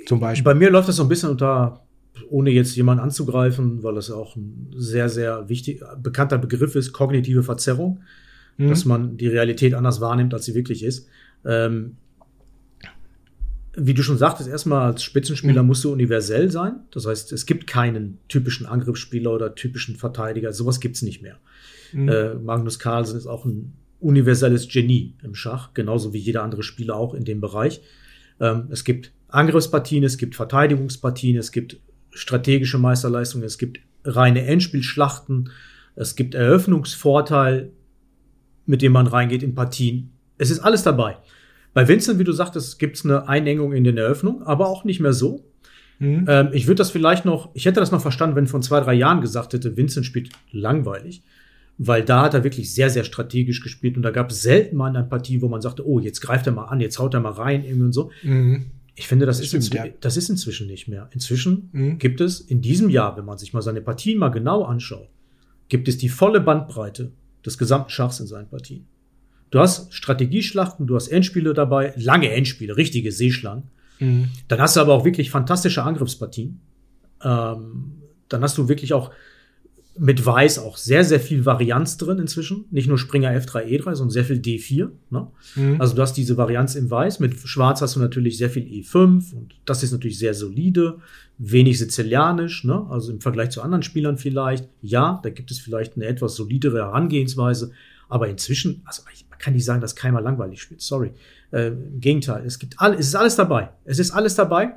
Zum 0.05 0.19
Beispiel. 0.19 0.43
Bei 0.43 0.53
mir 0.53 0.69
läuft 0.69 0.89
das 0.89 0.97
so 0.97 1.03
ein 1.03 1.07
bisschen 1.07 1.29
unter 1.29 1.81
ohne 2.29 2.49
jetzt 2.49 2.75
jemanden 2.75 3.01
anzugreifen, 3.01 3.83
weil 3.83 3.95
das 3.95 4.11
auch 4.11 4.35
ein 4.35 4.73
sehr, 4.75 5.07
sehr 5.07 5.47
wichtig, 5.47 5.81
bekannter 6.03 6.39
Begriff 6.39 6.75
ist, 6.75 6.91
kognitive 6.91 7.41
Verzerrung, 7.41 8.01
mhm. 8.57 8.67
dass 8.67 8.83
man 8.83 9.15
die 9.15 9.27
Realität 9.27 9.75
anders 9.75 10.01
wahrnimmt, 10.01 10.33
als 10.33 10.43
sie 10.43 10.55
wirklich 10.55 10.83
ist. 10.83 11.07
Ähm, 11.45 11.95
wie 13.79 13.93
du 13.93 14.01
schon 14.01 14.17
sagtest, 14.17 14.49
erstmal 14.49 14.91
als 14.91 15.03
Spitzenspieler 15.03 15.61
mhm. 15.61 15.67
musst 15.67 15.83
du 15.83 15.91
universell 15.91 16.49
sein. 16.49 16.79
Das 16.91 17.05
heißt, 17.05 17.31
es 17.31 17.45
gibt 17.45 17.67
keinen 17.67 18.17
typischen 18.27 18.65
Angriffsspieler 18.65 19.31
oder 19.31 19.53
typischen 19.53 19.95
Verteidiger. 19.95 20.51
Sowas 20.51 20.79
gibt's 20.79 21.03
nicht 21.03 21.21
mehr. 21.21 21.37
Mhm. 21.93 22.09
Äh, 22.09 22.33
Magnus 22.35 22.79
Carlsen 22.79 23.17
ist 23.17 23.27
auch 23.27 23.45
ein 23.45 23.73
universelles 23.99 24.67
Genie 24.67 25.13
im 25.23 25.35
Schach, 25.35 25.75
genauso 25.75 26.11
wie 26.11 26.17
jeder 26.17 26.43
andere 26.43 26.63
Spieler 26.63 26.95
auch 26.95 27.13
in 27.13 27.23
dem 27.23 27.39
Bereich. 27.39 27.81
Ähm, 28.39 28.67
es 28.71 28.83
gibt 28.83 29.11
Angriffspartien, 29.27 30.03
es 30.03 30.17
gibt 30.17 30.35
Verteidigungspartien, 30.35 31.37
es 31.37 31.51
gibt 31.51 31.79
strategische 32.09 32.79
Meisterleistung, 32.79 33.43
es 33.43 33.59
gibt 33.59 33.79
reine 34.03 34.43
Endspielschlachten, 34.45 35.51
es 35.95 36.15
gibt 36.15 36.33
Eröffnungsvorteil, 36.33 37.71
mit 38.65 38.81
dem 38.81 38.91
man 38.91 39.05
reingeht 39.05 39.43
in 39.43 39.53
Partien. 39.53 40.13
Es 40.39 40.49
ist 40.49 40.59
alles 40.59 40.81
dabei. 40.81 41.17
Bei 41.77 41.87
Vincent, 41.87 42.17
wie 42.17 42.23
du 42.23 42.31
sagtest, 42.31 42.79
gibt 42.79 42.97
es 42.97 43.05
eine 43.05 43.29
Einengung 43.29 43.71
in 43.71 43.83
den 43.83 43.99
Eröffnungen, 43.99 44.41
aber 44.41 44.67
auch 44.67 44.83
nicht 44.83 44.99
mehr 44.99 45.13
so. 45.13 45.45
Mhm. 45.99 46.25
Ähm, 46.27 46.49
ich 46.51 46.65
würde 46.65 46.79
das 46.79 46.89
vielleicht 46.89 47.23
noch, 47.23 47.51
ich 47.53 47.67
hätte 47.67 47.79
das 47.79 47.91
noch 47.91 48.01
verstanden, 48.01 48.35
wenn 48.35 48.47
von 48.47 48.63
zwei, 48.63 48.79
drei 48.79 48.95
Jahren 48.95 49.21
gesagt 49.21 49.53
hätte, 49.53 49.77
Vincent 49.77 50.03
spielt 50.03 50.31
langweilig. 50.51 51.21
Weil 51.77 52.03
da 52.03 52.23
hat 52.23 52.33
er 52.33 52.43
wirklich 52.43 52.73
sehr, 52.73 52.89
sehr 52.89 53.03
strategisch 53.03 53.61
gespielt 53.61 53.95
und 53.95 54.01
da 54.01 54.09
gab 54.09 54.31
es 54.31 54.41
selten 54.41 54.75
mal 54.75 54.87
eine 54.87 55.03
Partie, 55.03 55.39
wo 55.43 55.49
man 55.49 55.61
sagte, 55.61 55.87
oh, 55.87 55.99
jetzt 55.99 56.19
greift 56.19 56.47
er 56.47 56.53
mal 56.53 56.65
an, 56.65 56.81
jetzt 56.81 56.97
haut 56.97 57.13
er 57.13 57.19
mal 57.19 57.33
rein, 57.33 57.63
irgendwie 57.63 57.85
und 57.85 57.93
so. 57.93 58.09
Mhm. 58.23 58.71
Ich 58.95 59.07
finde, 59.07 59.27
das, 59.27 59.37
das, 59.37 59.53
ist, 59.53 59.67
stimmt, 59.67 59.85
ja. 59.85 59.93
das 60.01 60.17
ist 60.17 60.29
inzwischen 60.31 60.65
nicht 60.65 60.87
mehr. 60.87 61.07
Inzwischen 61.13 61.69
mhm. 61.73 61.99
gibt 61.99 62.21
es 62.21 62.41
in 62.41 62.63
diesem 62.63 62.89
Jahr, 62.89 63.15
wenn 63.17 63.25
man 63.25 63.37
sich 63.37 63.53
mal 63.53 63.61
seine 63.61 63.81
Partien 63.81 64.17
mal 64.17 64.29
genau 64.29 64.63
anschaut, 64.63 65.09
gibt 65.69 65.87
es 65.87 65.99
die 65.99 66.09
volle 66.09 66.41
Bandbreite 66.41 67.11
des 67.45 67.59
gesamten 67.59 67.91
Schachs 67.91 68.19
in 68.19 68.25
seinen 68.25 68.49
Partien. 68.49 68.87
Du 69.49 69.59
hast 69.59 69.93
Strategieschlachten, 69.93 70.87
du 70.87 70.95
hast 70.95 71.07
Endspiele 71.07 71.53
dabei, 71.53 71.93
lange 71.95 72.31
Endspiele, 72.31 72.75
richtige 72.75 73.11
Seeschlangen. 73.11 73.63
Mhm. 73.99 74.29
Dann 74.47 74.59
hast 74.59 74.75
du 74.75 74.81
aber 74.81 74.93
auch 74.93 75.05
wirklich 75.05 75.31
fantastische 75.31 75.83
Angriffspartien. 75.83 76.59
Ähm, 77.23 77.93
dann 78.29 78.41
hast 78.41 78.57
du 78.57 78.67
wirklich 78.67 78.93
auch 78.93 79.11
mit 79.99 80.25
Weiß 80.25 80.59
auch 80.59 80.77
sehr, 80.77 81.03
sehr 81.03 81.19
viel 81.19 81.45
Varianz 81.45 81.97
drin 81.97 82.19
inzwischen. 82.19 82.65
Nicht 82.71 82.87
nur 82.87 82.97
Springer 82.97 83.31
F3, 83.31 83.65
E3, 83.65 83.95
sondern 83.95 84.09
sehr 84.11 84.25
viel 84.25 84.37
D4. 84.37 84.89
Ne? 85.09 85.27
Mhm. 85.55 85.81
Also 85.81 85.95
du 85.95 86.01
hast 86.01 86.13
diese 86.13 86.37
Varianz 86.37 86.75
im 86.75 86.89
Weiß. 86.89 87.19
Mit 87.19 87.39
Schwarz 87.39 87.81
hast 87.81 87.95
du 87.95 87.99
natürlich 87.99 88.37
sehr 88.37 88.49
viel 88.49 88.63
E5 88.63 89.33
und 89.33 89.55
das 89.65 89.83
ist 89.83 89.91
natürlich 89.91 90.19
sehr 90.19 90.33
solide, 90.33 90.99
wenig 91.37 91.79
sizilianisch, 91.79 92.63
ne? 92.63 92.85
also 92.89 93.11
im 93.11 93.21
Vergleich 93.21 93.49
zu 93.49 93.61
anderen 93.61 93.83
Spielern 93.83 94.17
vielleicht. 94.17 94.67
Ja, 94.81 95.19
da 95.23 95.29
gibt 95.29 95.51
es 95.51 95.59
vielleicht 95.59 95.95
eine 95.95 96.05
etwas 96.05 96.35
solidere 96.35 96.77
Herangehensweise, 96.77 97.71
aber 98.09 98.27
inzwischen, 98.27 98.81
also 98.85 99.03
man 99.29 99.39
kann 99.39 99.53
nicht 99.53 99.65
sagen, 99.65 99.81
dass 99.81 99.95
Keimer 99.95 100.21
langweilig 100.21 100.61
spielt, 100.61 100.81
sorry. 100.81 101.11
Äh, 101.51 101.67
Im 101.67 101.99
Gegenteil, 101.99 102.45
es 102.45 102.59
gibt 102.59 102.79
all, 102.79 102.93
es 102.93 103.07
ist 103.07 103.15
alles 103.15 103.35
dabei. 103.35 103.69
Es 103.85 103.99
ist 103.99 104.11
alles 104.11 104.35
dabei. 104.35 104.75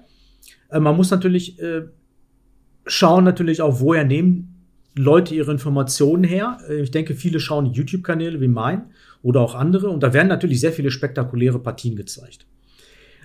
Äh, 0.70 0.80
man 0.80 0.96
muss 0.96 1.10
natürlich 1.10 1.60
äh, 1.60 1.82
schauen 2.86 3.24
natürlich 3.24 3.62
auch, 3.62 3.80
woher 3.80 4.04
nehmen 4.04 4.66
Leute 4.96 5.34
ihre 5.34 5.52
Informationen 5.52 6.24
her. 6.24 6.58
Äh, 6.68 6.82
ich 6.82 6.90
denke, 6.90 7.14
viele 7.14 7.40
schauen 7.40 7.66
YouTube-Kanäle 7.66 8.40
wie 8.40 8.48
mein 8.48 8.90
oder 9.22 9.40
auch 9.40 9.54
andere 9.54 9.88
und 9.90 10.02
da 10.02 10.12
werden 10.12 10.28
natürlich 10.28 10.60
sehr 10.60 10.72
viele 10.72 10.90
spektakuläre 10.90 11.58
Partien 11.58 11.96
gezeigt. 11.96 12.46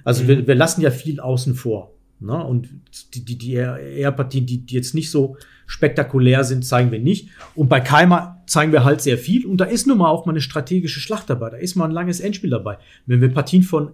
Also 0.03 0.23
mhm. 0.23 0.27
wir, 0.27 0.47
wir 0.47 0.55
lassen 0.55 0.81
ja 0.81 0.91
viel 0.91 1.19
außen 1.19 1.55
vor. 1.55 1.94
Ne? 2.19 2.43
Und 2.43 2.69
die, 3.13 3.25
die, 3.25 3.37
die 3.37 3.53
eher 3.53 4.11
Partien, 4.11 4.45
die, 4.45 4.65
die 4.65 4.75
jetzt 4.75 4.95
nicht 4.95 5.11
so 5.11 5.37
spektakulär 5.67 6.43
sind, 6.43 6.65
zeigen 6.65 6.91
wir 6.91 6.99
nicht. 6.99 7.29
Und 7.55 7.69
bei 7.69 7.79
Keimer 7.79 8.43
zeigen 8.47 8.71
wir 8.71 8.83
halt 8.83 9.01
sehr 9.01 9.17
viel. 9.17 9.45
Und 9.45 9.57
da 9.57 9.65
ist 9.65 9.87
nun 9.87 9.97
mal 9.97 10.09
auch 10.09 10.25
mal 10.25 10.33
eine 10.33 10.41
strategische 10.41 10.99
Schlacht 10.99 11.29
dabei. 11.29 11.49
Da 11.49 11.57
ist 11.57 11.75
mal 11.75 11.85
ein 11.85 11.91
langes 11.91 12.19
Endspiel 12.19 12.49
dabei. 12.49 12.77
Wenn 13.05 13.21
wir 13.21 13.33
Partien 13.33 13.63
von 13.63 13.91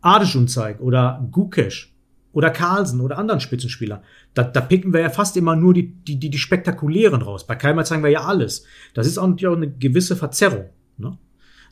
Adeshun 0.00 0.48
zeigen 0.48 0.80
oder 0.80 1.26
Gukesh 1.30 1.94
oder 2.32 2.50
Carlsen 2.50 3.00
oder 3.00 3.18
anderen 3.18 3.40
Spitzenspielern. 3.40 4.00
Da, 4.34 4.42
da 4.42 4.60
picken 4.60 4.92
wir 4.92 5.00
ja 5.00 5.10
fast 5.10 5.36
immer 5.36 5.54
nur 5.54 5.74
die, 5.74 5.92
die, 5.92 6.18
die, 6.18 6.30
die 6.30 6.38
spektakulären 6.38 7.22
raus. 7.22 7.46
Bei 7.46 7.54
Keimer 7.54 7.84
zeigen 7.84 8.02
wir 8.02 8.10
ja 8.10 8.24
alles. 8.24 8.64
Das 8.94 9.06
ist 9.06 9.18
auch, 9.18 9.28
auch 9.28 9.56
eine 9.56 9.70
gewisse 9.70 10.16
Verzerrung 10.16 10.70
ne? 10.96 11.18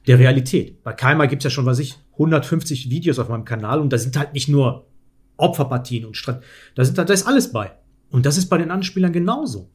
der 0.06 0.18
Realität. 0.18 0.82
Bei 0.82 0.92
Keimer 0.92 1.26
gibt's 1.26 1.44
ja 1.44 1.50
schon, 1.50 1.66
was 1.66 1.78
ich, 1.78 1.98
150 2.12 2.90
Videos 2.90 3.18
auf 3.18 3.28
meinem 3.28 3.44
Kanal 3.44 3.80
und 3.80 3.92
da 3.92 3.98
sind 3.98 4.18
halt 4.18 4.34
nicht 4.34 4.48
nur 4.48 4.86
Opferpartien 5.40 6.04
und 6.04 6.16
Strat 6.16 6.42
da, 6.74 6.84
sind, 6.84 6.98
da 6.98 7.02
ist 7.04 7.26
alles 7.26 7.52
bei. 7.52 7.72
Und 8.10 8.26
das 8.26 8.36
ist 8.36 8.48
bei 8.48 8.58
den 8.58 8.70
anderen 8.70 8.82
Spielern 8.82 9.12
genauso. 9.12 9.70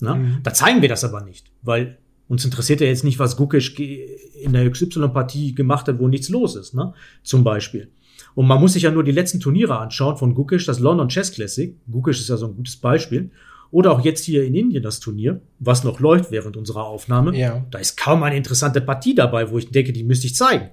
Ne? 0.00 0.14
Mhm. 0.14 0.38
Da 0.42 0.52
zeigen 0.52 0.82
wir 0.82 0.88
das 0.88 1.04
aber 1.04 1.22
nicht, 1.22 1.50
weil 1.62 1.98
uns 2.28 2.44
interessiert 2.44 2.80
ja 2.80 2.86
jetzt 2.86 3.04
nicht, 3.04 3.18
was 3.18 3.36
Gukic 3.36 3.78
in 3.78 4.52
der 4.52 4.70
XY-Partie 4.70 5.54
gemacht 5.54 5.88
hat, 5.88 5.98
wo 5.98 6.08
nichts 6.08 6.28
los 6.28 6.56
ist, 6.56 6.74
ne? 6.74 6.92
Zum 7.22 7.42
Beispiel. 7.42 7.90
Und 8.34 8.46
man 8.46 8.60
muss 8.60 8.74
sich 8.74 8.82
ja 8.82 8.90
nur 8.90 9.02
die 9.02 9.12
letzten 9.12 9.40
Turniere 9.40 9.78
anschauen 9.78 10.16
von 10.16 10.34
Gukic, 10.34 10.64
das 10.66 10.78
London 10.78 11.08
Chess 11.08 11.32
Classic. 11.32 11.74
Gukic 11.90 12.14
ist 12.14 12.28
ja 12.28 12.36
so 12.36 12.46
ein 12.46 12.54
gutes 12.54 12.76
Beispiel. 12.76 13.30
Oder 13.70 13.92
auch 13.92 14.04
jetzt 14.04 14.24
hier 14.24 14.44
in 14.44 14.54
Indien 14.54 14.82
das 14.82 15.00
Turnier, 15.00 15.40
was 15.58 15.84
noch 15.84 16.00
läuft 16.00 16.30
während 16.30 16.56
unserer 16.56 16.84
Aufnahme. 16.84 17.36
Ja. 17.36 17.66
Da 17.70 17.78
ist 17.78 17.96
kaum 17.96 18.22
eine 18.22 18.36
interessante 18.36 18.80
Partie 18.80 19.14
dabei, 19.14 19.50
wo 19.50 19.58
ich 19.58 19.70
denke, 19.70 19.92
die 19.92 20.04
müsste 20.04 20.26
ich 20.26 20.34
zeigen. 20.34 20.70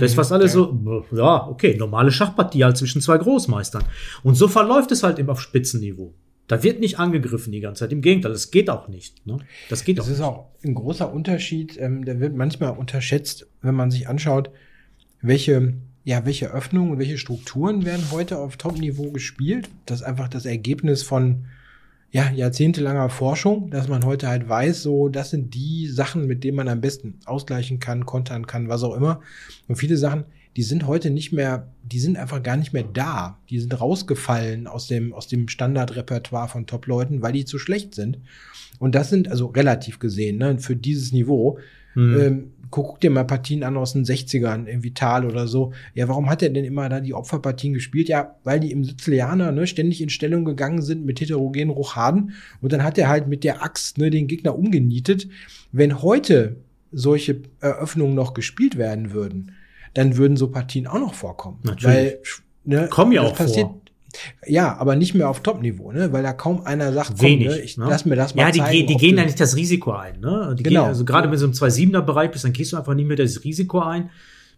Das 0.00 0.10
ist 0.10 0.16
mhm, 0.16 0.20
fast 0.20 0.32
alles 0.32 0.52
so, 0.52 1.04
ja, 1.12 1.46
okay, 1.46 1.76
normale 1.76 2.10
Schachpartie 2.10 2.64
halt 2.64 2.76
zwischen 2.76 3.00
zwei 3.00 3.18
Großmeistern. 3.18 3.84
Und 4.22 4.34
so 4.34 4.48
verläuft 4.48 4.90
es 4.92 5.02
halt 5.02 5.18
eben 5.18 5.30
auf 5.30 5.40
Spitzenniveau. 5.40 6.14
Da 6.48 6.64
wird 6.64 6.80
nicht 6.80 6.98
angegriffen 6.98 7.52
die 7.52 7.60
ganze 7.60 7.80
Zeit. 7.80 7.92
Im 7.92 8.00
Gegenteil, 8.00 8.32
das 8.32 8.50
geht 8.50 8.70
auch 8.70 8.88
nicht. 8.88 9.24
Ne? 9.24 9.38
Das 9.68 9.84
geht 9.84 9.98
das 9.98 10.06
auch. 10.06 10.08
Das 10.08 10.18
ist 10.18 10.24
auch 10.24 10.46
ein 10.64 10.74
großer 10.74 11.12
Unterschied. 11.12 11.78
Ähm, 11.78 12.04
der 12.04 12.18
wird 12.18 12.34
manchmal 12.34 12.76
unterschätzt, 12.76 13.46
wenn 13.62 13.76
man 13.76 13.92
sich 13.92 14.08
anschaut, 14.08 14.50
welche 15.22 15.74
ja, 16.04 16.24
welche 16.24 16.50
Öffnungen 16.50 16.92
und 16.92 16.98
welche 16.98 17.18
Strukturen 17.18 17.84
werden 17.84 18.04
heute 18.10 18.38
auf 18.38 18.56
Top-Niveau 18.56 19.10
gespielt? 19.10 19.68
Das 19.86 20.00
ist 20.00 20.06
einfach 20.06 20.28
das 20.28 20.46
Ergebnis 20.46 21.02
von 21.02 21.44
ja, 22.12 22.30
jahrzehntelanger 22.30 23.08
Forschung, 23.08 23.70
dass 23.70 23.88
man 23.88 24.04
heute 24.04 24.28
halt 24.28 24.48
weiß, 24.48 24.82
so, 24.82 25.08
das 25.08 25.30
sind 25.30 25.54
die 25.54 25.86
Sachen, 25.86 26.26
mit 26.26 26.42
denen 26.42 26.56
man 26.56 26.68
am 26.68 26.80
besten 26.80 27.14
ausgleichen 27.24 27.78
kann, 27.78 28.04
kontern 28.04 28.46
kann, 28.46 28.68
was 28.68 28.82
auch 28.82 28.96
immer. 28.96 29.20
Und 29.68 29.76
viele 29.76 29.96
Sachen, 29.96 30.24
die 30.56 30.64
sind 30.64 30.86
heute 30.88 31.10
nicht 31.10 31.32
mehr, 31.32 31.68
die 31.84 32.00
sind 32.00 32.16
einfach 32.16 32.42
gar 32.42 32.56
nicht 32.56 32.72
mehr 32.72 32.82
da. 32.82 33.38
Die 33.48 33.60
sind 33.60 33.80
rausgefallen 33.80 34.66
aus 34.66 34.88
dem, 34.88 35.12
aus 35.12 35.28
dem 35.28 35.46
Standardrepertoire 35.46 36.48
von 36.48 36.66
Top-Leuten, 36.66 37.22
weil 37.22 37.32
die 37.32 37.44
zu 37.44 37.58
schlecht 37.58 37.94
sind. 37.94 38.18
Und 38.80 38.96
das 38.96 39.10
sind, 39.10 39.30
also 39.30 39.46
relativ 39.46 40.00
gesehen, 40.00 40.38
ne, 40.38 40.58
für 40.58 40.74
dieses 40.74 41.12
Niveau, 41.12 41.58
mhm. 41.94 42.20
ähm, 42.20 42.50
guck 42.70 43.00
dir 43.00 43.10
mal 43.10 43.24
Partien 43.24 43.64
an 43.64 43.76
aus 43.76 43.92
den 43.92 44.04
60ern, 44.04 44.66
in 44.66 44.82
Vital 44.82 45.24
oder 45.24 45.48
so. 45.48 45.72
Ja, 45.94 46.08
warum 46.08 46.30
hat 46.30 46.42
er 46.42 46.50
denn 46.50 46.64
immer 46.64 46.88
da 46.88 47.00
die 47.00 47.14
Opferpartien 47.14 47.74
gespielt? 47.74 48.08
Ja, 48.08 48.36
weil 48.44 48.60
die 48.60 48.70
im 48.70 48.84
Sizilianer 48.84 49.52
ne, 49.52 49.66
ständig 49.66 50.00
in 50.00 50.08
Stellung 50.08 50.44
gegangen 50.44 50.82
sind 50.82 51.04
mit 51.04 51.20
heterogenen 51.20 51.70
Rochaden. 51.70 52.32
Und 52.60 52.72
dann 52.72 52.84
hat 52.84 52.98
er 52.98 53.08
halt 53.08 53.28
mit 53.28 53.44
der 53.44 53.62
Axt 53.62 53.98
ne, 53.98 54.10
den 54.10 54.26
Gegner 54.26 54.56
umgenietet. 54.56 55.28
Wenn 55.72 56.02
heute 56.02 56.56
solche 56.92 57.42
Eröffnungen 57.60 58.14
noch 58.14 58.34
gespielt 58.34 58.76
werden 58.76 59.12
würden, 59.12 59.52
dann 59.94 60.16
würden 60.16 60.36
so 60.36 60.48
Partien 60.48 60.86
auch 60.86 61.00
noch 61.00 61.14
vorkommen. 61.14 61.58
Natürlich. 61.62 61.84
Weil, 61.84 62.18
ne, 62.64 62.88
Kommen 62.88 63.12
ja 63.12 63.22
auch 63.22 63.34
passiert, 63.34 63.66
vor. 63.66 63.80
Ja, 64.46 64.76
aber 64.76 64.96
nicht 64.96 65.14
mehr 65.14 65.28
auf 65.28 65.40
Top-Niveau, 65.40 65.92
ne? 65.92 66.12
weil 66.12 66.22
da 66.22 66.32
kaum 66.32 66.62
einer 66.64 66.92
sagt, 66.92 67.20
Wenig, 67.22 67.46
komm, 67.46 67.56
ne? 67.56 67.62
ich 67.62 67.76
ne? 67.78 67.86
lass 67.88 68.04
mir 68.04 68.16
das 68.16 68.34
mal 68.34 68.42
Ja, 68.42 68.50
die, 68.50 68.58
zeigen, 68.58 68.86
die 68.86 68.96
gehen 68.96 69.16
da 69.16 69.24
nicht 69.24 69.40
das 69.40 69.56
Risiko 69.56 69.92
ein. 69.92 70.20
Ne? 70.20 70.54
Die 70.58 70.62
genau. 70.62 70.82
Gehen, 70.82 70.88
also 70.88 71.04
gerade 71.04 71.30
wenn 71.30 71.38
du 71.38 71.44
im 71.44 71.52
2-7er-Bereich 71.52 72.30
bist, 72.30 72.44
dann 72.44 72.52
gehst 72.52 72.72
du 72.72 72.76
einfach 72.76 72.94
nicht 72.94 73.06
mehr 73.06 73.16
das 73.16 73.44
Risiko 73.44 73.80
ein. 73.80 74.10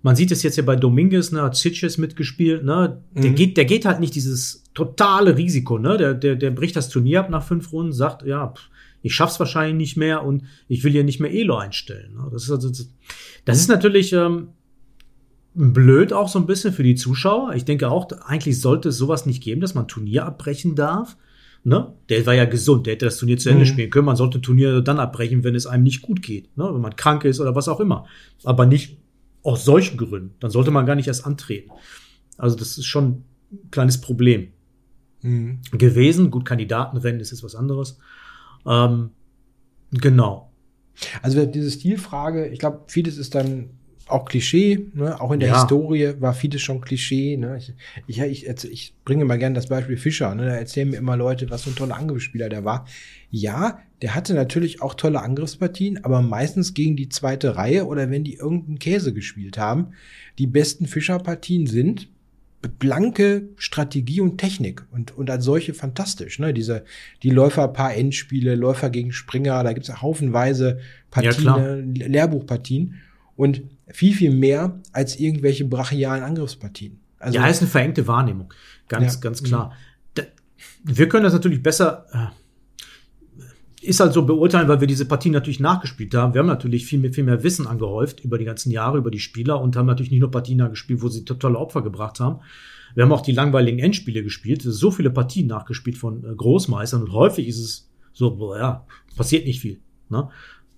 Man 0.02 0.16
sieht 0.16 0.32
es 0.32 0.42
jetzt 0.42 0.56
ja 0.56 0.64
bei 0.64 0.74
Dominguez, 0.74 1.30
ne, 1.30 1.42
hat 1.42 1.54
Sitches 1.54 1.96
mitgespielt, 1.96 2.64
ne? 2.64 3.00
Der 3.14 3.30
mhm. 3.30 3.34
geht, 3.36 3.56
der 3.56 3.64
geht 3.64 3.84
halt 3.84 4.00
nicht 4.00 4.16
dieses 4.16 4.64
totale 4.74 5.36
Risiko, 5.36 5.78
ne? 5.78 5.96
Der, 5.96 6.14
der, 6.14 6.34
der 6.34 6.50
bricht 6.50 6.74
das 6.74 6.88
Turnier 6.88 7.20
ab 7.20 7.30
nach 7.30 7.44
fünf 7.44 7.72
Runden, 7.72 7.92
sagt, 7.92 8.26
ja, 8.26 8.48
pff, 8.48 8.68
ich 9.02 9.14
schaff's 9.14 9.38
wahrscheinlich 9.38 9.76
nicht 9.76 9.96
mehr 9.96 10.24
und 10.24 10.44
ich 10.68 10.82
will 10.84 10.92
hier 10.92 11.04
nicht 11.04 11.20
mehr 11.20 11.32
Elo 11.32 11.56
einstellen. 11.56 12.14
Ne? 12.14 12.28
Das 12.32 12.44
ist 12.44 12.50
also, 12.50 12.70
das 13.44 13.58
ist 13.58 13.68
natürlich, 13.68 14.12
ähm, 14.12 14.48
blöd 15.54 16.12
auch 16.12 16.28
so 16.28 16.38
ein 16.38 16.46
bisschen 16.46 16.72
für 16.72 16.82
die 16.82 16.94
Zuschauer. 16.94 17.54
Ich 17.54 17.64
denke 17.64 17.90
auch, 17.90 18.10
eigentlich 18.24 18.60
sollte 18.60 18.88
es 18.90 18.96
sowas 18.96 19.26
nicht 19.26 19.42
geben, 19.42 19.60
dass 19.60 19.74
man 19.74 19.88
Turnier 19.88 20.24
abbrechen 20.24 20.74
darf. 20.74 21.16
Ne? 21.64 21.92
Der 22.08 22.26
war 22.26 22.34
ja 22.34 22.44
gesund, 22.44 22.86
der 22.86 22.94
hätte 22.94 23.04
das 23.04 23.18
Turnier 23.18 23.38
zu 23.38 23.50
Ende 23.50 23.64
mhm. 23.64 23.68
spielen 23.68 23.90
können. 23.90 24.06
Man 24.06 24.16
sollte 24.16 24.40
Turnier 24.40 24.80
dann 24.80 24.98
abbrechen, 24.98 25.44
wenn 25.44 25.54
es 25.54 25.66
einem 25.66 25.84
nicht 25.84 26.02
gut 26.02 26.22
geht, 26.22 26.56
ne? 26.56 26.68
wenn 26.72 26.80
man 26.80 26.96
krank 26.96 27.24
ist 27.24 27.38
oder 27.40 27.54
was 27.54 27.68
auch 27.68 27.80
immer. 27.80 28.06
Aber 28.44 28.66
nicht 28.66 28.98
aus 29.42 29.64
solchen 29.64 29.96
Gründen. 29.96 30.34
Dann 30.40 30.50
sollte 30.50 30.70
man 30.70 30.86
gar 30.86 30.94
nicht 30.94 31.06
erst 31.08 31.26
antreten. 31.26 31.70
Also 32.38 32.56
das 32.56 32.78
ist 32.78 32.86
schon 32.86 33.24
ein 33.52 33.70
kleines 33.70 34.00
Problem 34.00 34.48
mhm. 35.20 35.60
gewesen. 35.72 36.30
Gut, 36.30 36.44
Kandidatenrennen 36.44 37.20
ist 37.20 37.30
jetzt 37.30 37.44
was 37.44 37.54
anderes. 37.54 37.98
Ähm, 38.66 39.10
genau. 39.92 40.50
Also 41.20 41.44
diese 41.46 41.70
Stilfrage, 41.70 42.48
ich 42.48 42.58
glaube, 42.58 42.82
vieles 42.88 43.18
ist 43.18 43.34
dann 43.34 43.70
auch 44.08 44.24
Klischee, 44.24 44.86
ne? 44.94 45.20
auch 45.20 45.30
in 45.32 45.40
der 45.40 45.50
ja. 45.50 45.60
Historie 45.60 46.14
war 46.20 46.34
vieles 46.34 46.62
schon 46.62 46.80
Klischee. 46.80 47.36
Ne? 47.36 47.58
Ich, 47.58 47.72
ich, 48.06 48.46
ich, 48.46 48.64
ich 48.64 48.94
bringe 49.04 49.24
mal 49.24 49.38
gerne 49.38 49.54
das 49.54 49.68
Beispiel 49.68 49.96
Fischer. 49.96 50.34
Ne? 50.34 50.46
Da 50.46 50.54
erzählen 50.54 50.90
mir 50.90 50.96
immer 50.96 51.16
Leute, 51.16 51.50
was 51.50 51.62
für 51.62 51.70
ein 51.70 51.76
toller 51.76 51.96
Angriffsspieler 51.96 52.48
der 52.48 52.64
war. 52.64 52.86
Ja, 53.30 53.80
der 54.02 54.14
hatte 54.14 54.34
natürlich 54.34 54.82
auch 54.82 54.94
tolle 54.94 55.22
Angriffspartien, 55.22 56.04
aber 56.04 56.22
meistens 56.22 56.74
gegen 56.74 56.96
die 56.96 57.08
zweite 57.08 57.56
Reihe 57.56 57.86
oder 57.86 58.10
wenn 58.10 58.24
die 58.24 58.34
irgendeinen 58.34 58.78
Käse 58.78 59.12
gespielt 59.12 59.58
haben. 59.58 59.92
Die 60.38 60.46
besten 60.46 60.86
Fischer-Partien 60.86 61.66
sind 61.66 62.08
blanke 62.68 63.48
Strategie 63.56 64.20
und 64.20 64.38
Technik 64.38 64.84
und, 64.92 65.16
und 65.16 65.30
als 65.30 65.44
solche 65.44 65.74
fantastisch. 65.74 66.38
Ne? 66.38 66.54
Diese, 66.54 66.84
die 67.22 67.30
Läufer-Paar-Endspiele, 67.30 68.54
Läufer 68.54 68.90
gegen 68.90 69.12
Springer, 69.12 69.62
da 69.64 69.72
gibt's 69.72 69.88
ja 69.88 70.00
haufenweise 70.00 70.78
Partien, 71.10 71.44
ja, 71.44 71.58
ne? 71.58 71.80
Lehrbuchpartien. 71.80 73.00
Und 73.42 73.62
viel, 73.88 74.14
viel 74.14 74.30
mehr 74.30 74.80
als 74.92 75.18
irgendwelche 75.18 75.64
brachialen 75.64 76.22
Angriffspartien. 76.22 77.00
Also, 77.18 77.36
ja, 77.36 77.48
ist 77.48 77.60
eine 77.60 77.68
verengte 77.68 78.06
Wahrnehmung. 78.06 78.54
Ganz, 78.86 79.14
ja. 79.14 79.20
ganz 79.20 79.42
klar. 79.42 79.72
Mhm. 80.16 80.22
Wir 80.84 81.08
können 81.08 81.24
das 81.24 81.32
natürlich 81.32 81.60
besser, 81.60 82.06
äh, 82.12 83.44
ist 83.84 83.98
halt 83.98 84.12
so 84.12 84.24
beurteilen, 84.24 84.68
weil 84.68 84.78
wir 84.78 84.86
diese 84.86 85.06
Partien 85.06 85.32
natürlich 85.32 85.58
nachgespielt 85.58 86.14
haben. 86.14 86.34
Wir 86.34 86.38
haben 86.38 86.46
natürlich 86.46 86.86
viel 86.86 87.00
mehr, 87.00 87.12
viel 87.12 87.24
mehr 87.24 87.42
Wissen 87.42 87.66
angehäuft 87.66 88.20
über 88.20 88.38
die 88.38 88.44
ganzen 88.44 88.70
Jahre, 88.70 88.98
über 88.98 89.10
die 89.10 89.18
Spieler 89.18 89.60
und 89.60 89.74
haben 89.74 89.86
natürlich 89.86 90.12
nicht 90.12 90.20
nur 90.20 90.30
Partien 90.30 90.58
nachgespielt, 90.58 91.02
wo 91.02 91.08
sie 91.08 91.24
tolle 91.24 91.58
Opfer 91.58 91.82
gebracht 91.82 92.20
haben. 92.20 92.42
Wir 92.94 93.02
haben 93.02 93.12
auch 93.12 93.22
die 93.22 93.32
langweiligen 93.32 93.80
Endspiele 93.80 94.22
gespielt, 94.22 94.62
so 94.62 94.92
viele 94.92 95.10
Partien 95.10 95.48
nachgespielt 95.48 95.98
von 95.98 96.24
äh, 96.24 96.32
Großmeistern 96.32 97.02
und 97.02 97.12
häufig 97.12 97.48
ist 97.48 97.58
es 97.58 97.90
so, 98.12 98.36
boah, 98.36 98.56
ja, 98.56 98.86
passiert 99.16 99.46
nicht 99.46 99.58
viel. 99.58 99.80
Ne? 100.10 100.28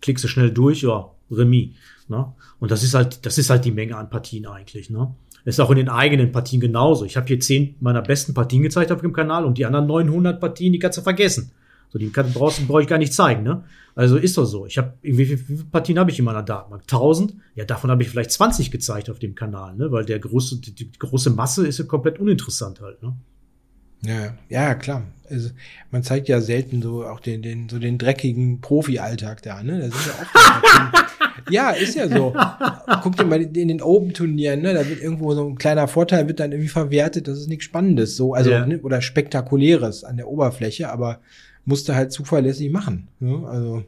Klickst 0.01 0.25
du 0.25 0.29
schnell 0.29 0.51
durch, 0.51 0.81
ja, 0.81 1.11
Remis. 1.31 1.75
Ne? 2.09 2.33
Und 2.59 2.71
das 2.71 2.83
ist 2.83 2.95
halt, 2.95 3.25
das 3.27 3.39
ist 3.39 3.51
halt 3.51 3.65
die 3.65 3.73
Menge 3.73 3.97
an 3.97 4.11
Partien 4.11 4.47
eigentlich. 4.47 4.91
Ne? 4.91 5.15
Ist 5.45 5.61
auch 5.61 5.71
in 5.71 5.77
den 5.77 5.89
eigenen 5.89 6.33
Partien 6.33 6.61
genauso. 6.61 7.05
Ich 7.05 7.17
habe 7.17 7.27
hier 7.27 7.41
zehn 7.41 7.77
meiner 7.81 8.03
besten 8.03 8.35
Partien 8.35 8.63
gezeigt 8.63 8.91
auf 8.93 9.01
dem 9.01 9.13
Kanal 9.13 9.45
und 9.45 9.59
die 9.59 9.67
anderen 9.67 9.87
900 9.87 10.41
Partien, 10.41 10.73
die 10.73 10.79
kannst 10.79 10.99
du 10.99 11.03
vergessen. 11.03 11.53
So, 11.91 11.99
die 11.99 12.11
kann, 12.11 12.33
brauchst, 12.33 12.67
brauche 12.67 12.83
ich 12.83 12.89
gar 12.89 12.99
nicht 12.99 13.13
zeigen. 13.13 13.43
Ne? 13.43 13.63
Also 13.95 14.17
ist 14.17 14.37
doch 14.37 14.47
so. 14.47 14.67
Ich 14.67 14.79
habe, 14.79 14.95
wie, 15.03 15.19
wie, 15.19 15.31
wie 15.31 15.37
viele 15.37 15.65
Partien 15.65 15.99
habe 15.99 16.11
ich 16.11 16.19
in 16.19 16.25
meiner 16.25 16.43
Datenbank? 16.43 16.83
1000? 16.83 17.35
Ja, 17.55 17.65
davon 17.65 17.91
habe 17.91 18.03
ich 18.03 18.09
vielleicht 18.09 18.33
20 18.33 18.71
gezeigt 18.71 19.11
auf 19.11 19.19
dem 19.19 19.35
Kanal, 19.35 19.77
ne? 19.77 19.93
weil 19.93 20.05
der 20.05 20.19
große, 20.19 20.61
die, 20.61 20.75
die 20.75 20.91
große 20.93 21.31
Masse 21.31 21.67
ist 21.67 21.79
ja 21.79 21.85
komplett 21.85 22.19
uninteressant 22.19 22.81
halt. 22.81 23.03
Ne? 23.03 23.15
Ja, 24.03 24.35
ja, 24.49 24.75
klar. 24.75 25.03
Also, 25.31 25.51
man 25.91 26.03
zeigt 26.03 26.29
ja 26.29 26.41
selten 26.41 26.83
so 26.83 27.05
auch 27.07 27.21
den, 27.21 27.41
den, 27.43 27.69
so 27.69 27.79
den 27.79 27.97
dreckigen 27.97 28.61
Profi-Alltag 28.61 29.43
da, 29.43 29.63
ne? 29.63 29.79
Das 29.81 29.89
ist 29.89 30.07
ja 30.07 30.13
auch 30.13 31.05
Ja, 31.51 31.71
ist 31.71 31.95
ja 31.95 32.09
so. 32.09 32.35
Guck 33.03 33.17
dir 33.17 33.25
mal 33.25 33.41
in 33.43 33.69
den 33.69 33.83
Open-Turnieren, 33.83 34.63
ne? 34.63 34.75
Da 34.75 34.87
wird 34.89 35.01
irgendwo 35.03 35.35
so 35.35 35.47
ein 35.47 35.57
kleiner 35.57 35.89
Vorteil 35.89 36.27
wird 36.29 36.41
dann 36.41 36.53
irgendwie 36.53 36.69
verwertet. 36.69 37.27
Das 37.29 37.39
ist 37.39 37.49
nichts 37.49 37.65
Spannendes, 37.65 38.17
so, 38.17 38.35
also, 38.35 38.51
Ja. 38.51 38.67
ne? 38.67 38.79
oder 38.81 39.01
Spektakuläres 39.03 40.05
an 40.05 40.17
der 40.17 40.29
Oberfläche, 40.29 40.91
aber 40.91 41.21
musste 41.65 41.95
halt 41.95 42.13
zuverlässig 42.13 42.71
machen. 42.71 43.09
Ne? 43.21 43.47
Also, 43.47 43.85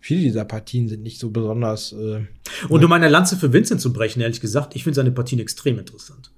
viele 0.00 0.20
dieser 0.22 0.44
Partien 0.44 0.88
sind 0.88 1.02
nicht 1.02 1.18
so 1.20 1.30
besonders, 1.30 1.92
äh, 1.92 2.20
Und 2.68 2.84
um 2.84 2.92
eine 2.92 3.08
Lanze 3.08 3.36
für 3.36 3.52
Vincent 3.52 3.80
zu 3.80 3.92
brechen, 3.92 4.20
ehrlich 4.20 4.40
gesagt, 4.40 4.74
ich 4.76 4.82
finde 4.84 4.96
seine 4.96 5.12
Partien 5.12 5.38
extrem 5.40 5.78
interessant. 5.78 6.32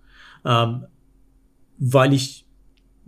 Ähm, 0.44 0.84
weil 1.78 2.12
ich, 2.12 2.44